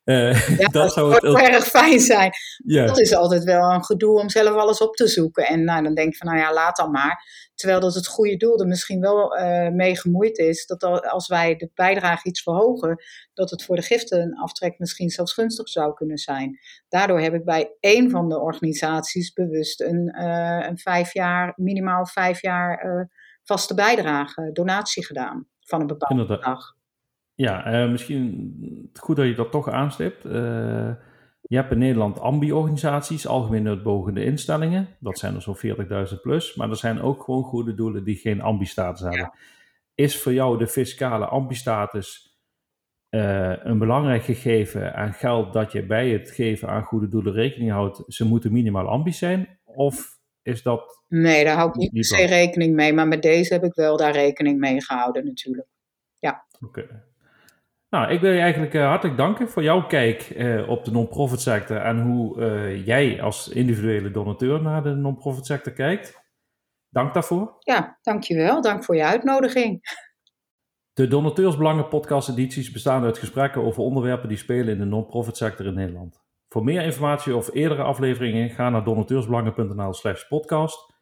Uh, 0.06 0.58
ja, 0.58 0.68
dat, 0.80 0.94
zou 0.94 1.14
het 1.14 1.24
erg 1.24 1.66
fijn 1.66 2.00
zijn. 2.00 2.32
Dat 2.58 3.00
is 3.00 3.14
altijd 3.14 3.44
wel 3.44 3.72
een 3.72 3.84
gedoe 3.84 4.20
om 4.20 4.30
zelf 4.30 4.56
alles 4.56 4.82
op 4.82 4.96
te 4.96 5.08
zoeken. 5.08 5.48
En 5.48 5.64
nou, 5.64 5.84
dan 5.84 5.94
denk 5.94 6.08
ik 6.08 6.18
van, 6.18 6.28
nou 6.28 6.40
ja, 6.40 6.54
laat 6.54 6.76
dan 6.76 6.92
maar. 6.92 7.50
Terwijl 7.56 7.80
dat 7.80 7.96
het 7.96 8.08
goede 8.08 8.38
doel 8.38 8.60
er 8.60 8.68
misschien 8.68 9.02
wel 9.02 9.38
uh, 9.38 9.70
mee 9.70 9.98
gemoeid 9.98 10.38
is. 10.38 10.66
Dat 10.66 10.84
als 11.04 11.28
wij 11.28 11.56
de 11.56 11.70
bijdrage 11.74 12.28
iets 12.28 12.44
verhogen, 12.44 13.04
dat 13.34 13.50
het 13.50 13.64
voor 13.64 13.76
de 13.76 13.82
giftenaftrek 13.82 14.80
misschien 14.80 15.10
zelfs 15.10 15.34
gunstig 15.34 15.70
zou 15.70 15.94
kunnen 15.94 16.18
zijn. 16.18 16.60
Daardoor 16.90 17.20
heb 17.20 17.34
ik 17.34 17.46
bij 17.46 17.76
één 17.80 18.10
van 18.10 18.30
de 18.30 18.40
organisaties 18.40 19.34
bewust 19.34 19.82
een, 19.82 20.16
uh, 20.20 20.66
een 20.68 20.78
vijf 20.78 21.14
jaar, 21.14 21.54
minimaal 21.56 22.06
vijf 22.06 22.42
jaar 22.42 23.10
vaste 23.44 23.74
bijdrage, 23.74 24.50
donatie 24.54 25.06
gedaan 25.06 25.48
van 25.60 25.82
een 25.82 25.88
bepaald 25.88 26.28
bedrag. 26.28 26.80
Ja, 27.36 27.84
uh, 27.84 27.92
misschien 27.92 28.90
goed 28.94 29.16
dat 29.16 29.26
je 29.26 29.36
dat 29.36 29.52
toch 29.52 29.70
aanstipt. 29.70 30.26
Uh, 30.26 30.92
je 31.42 31.56
hebt 31.56 31.72
in 31.72 31.78
Nederland 31.78 32.20
ambi-organisaties, 32.20 33.28
algemeen 33.28 33.68
uitbogende 33.68 34.24
instellingen. 34.24 34.88
Dat 35.00 35.20
zijn 35.20 35.36
er 35.36 35.42
zo'n 35.42 35.58
40.000 36.10 36.22
plus. 36.22 36.56
Maar 36.56 36.70
er 36.70 36.76
zijn 36.76 37.02
ook 37.02 37.24
gewoon 37.24 37.44
goede 37.44 37.74
doelen 37.74 38.04
die 38.04 38.16
geen 38.16 38.42
ambi-status 38.42 39.02
hebben. 39.02 39.34
Is 39.96 40.22
voor 40.22 40.34
jou 40.34 40.58
de 40.58 40.68
fiscale 40.68 41.26
ambi-status 41.26 42.32
uh, 43.10 43.54
een 43.64 43.78
belangrijk 43.78 44.24
gegeven 44.24 44.94
en 44.94 45.14
geldt 45.14 45.54
dat 45.54 45.72
je 45.72 45.86
bij 45.86 46.10
het 46.10 46.32
geven 46.32 46.68
aan 46.68 46.84
goede 46.84 47.08
doelen 47.08 47.34
rekening 47.34 47.72
houdt, 47.72 48.04
ze 48.08 48.26
moeten 48.26 48.52
minimaal 48.52 48.88
ambi 48.88 49.12
zijn? 49.12 49.60
Of 49.64 50.20
is 50.42 50.64
dat. 50.64 51.04
Nee, 51.08 51.44
daar 51.44 51.56
hou 51.56 51.70
ik 51.70 51.76
niet 51.76 51.92
per 51.92 52.04
se 52.04 52.26
rekening 52.26 52.76
mee. 52.76 52.94
Maar 52.94 53.08
met 53.08 53.22
deze 53.22 53.54
heb 53.54 53.64
ik 53.64 53.74
wel 53.74 53.98
daar 53.98 54.12
rekening 54.12 54.60
mee 54.60 54.82
gehouden, 54.82 55.26
natuurlijk. 55.26 55.68
Ja. 56.20 56.46
Oké. 56.60 57.10
Nou, 57.92 58.12
ik 58.12 58.20
wil 58.20 58.32
je 58.32 58.40
eigenlijk 58.40 58.74
uh, 58.74 58.88
hartelijk 58.88 59.18
danken 59.18 59.50
voor 59.50 59.64
jouw 59.64 59.88
kijk 59.88 60.30
uh, 60.30 60.70
op 60.70 60.86
de 60.86 60.92
non-profit 60.92 61.42
sector 61.42 61.78
en 61.78 62.02
hoe 62.02 62.40
uh, 62.40 62.86
jij 62.86 63.22
als 63.22 63.50
individuele 63.50 64.12
donateur 64.12 64.62
naar 64.62 64.84
de 64.84 64.90
non-profit 64.90 65.46
sector 65.46 65.74
kijkt. 65.74 66.22
Dank 66.90 67.14
daarvoor. 67.14 67.56
Ja, 67.60 67.98
dankjewel. 68.02 68.62
Dank 68.62 68.84
voor 68.84 68.96
je 68.96 69.04
uitnodiging. 69.04 69.80
De 70.94 71.08
Donateursbelangen 71.08 71.88
podcast 71.88 72.30
edities 72.30 72.72
bestaan 72.72 73.04
uit 73.04 73.18
gesprekken 73.18 73.64
over 73.64 73.84
onderwerpen 73.84 74.30
die 74.30 74.38
spelen 74.38 74.74
in 74.74 74.80
de 74.80 74.86
non-profit 74.86 75.38
sector 75.38 75.66
in 75.66 75.74
Nederland. 75.74 76.22
Voor 76.48 76.64
meer 76.64 76.82
informatie 76.82 77.36
of 77.36 77.54
eerdere 77.54 77.84
afleveringen 77.84 78.50
ga 78.50 78.70
naar 78.70 78.84
donateursbelangen.nl 78.84 79.94
slash 79.94 80.28
podcast. 80.28 80.94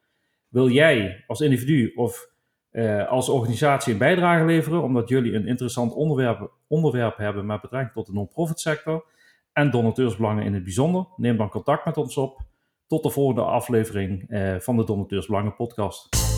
Wil 0.47 0.69
jij 0.69 1.23
als 1.27 1.41
individu 1.41 1.91
of 1.95 2.28
uh, 2.71 3.07
als 3.07 3.29
organisatie 3.29 3.93
een 3.93 3.99
bijdrage 3.99 4.45
leveren, 4.45 4.83
omdat 4.83 5.09
jullie 5.09 5.33
een 5.33 5.47
interessant 5.47 5.93
onderwerp, 5.93 6.51
onderwerp 6.67 7.17
hebben 7.17 7.45
met 7.45 7.61
betrekking 7.61 7.93
tot 7.93 8.05
de 8.05 8.13
non-profit 8.13 8.59
sector 8.59 9.05
en 9.53 9.71
donateursbelangen 9.71 10.43
in 10.43 10.53
het 10.53 10.63
bijzonder. 10.63 11.05
Neem 11.15 11.37
dan 11.37 11.49
contact 11.49 11.85
met 11.85 11.97
ons 11.97 12.17
op. 12.17 12.41
Tot 12.87 13.03
de 13.03 13.09
volgende 13.09 13.41
aflevering 13.41 14.25
uh, 14.29 14.55
van 14.59 14.77
de 14.77 14.83
Donateursbelangen 14.83 15.55
podcast. 15.55 16.28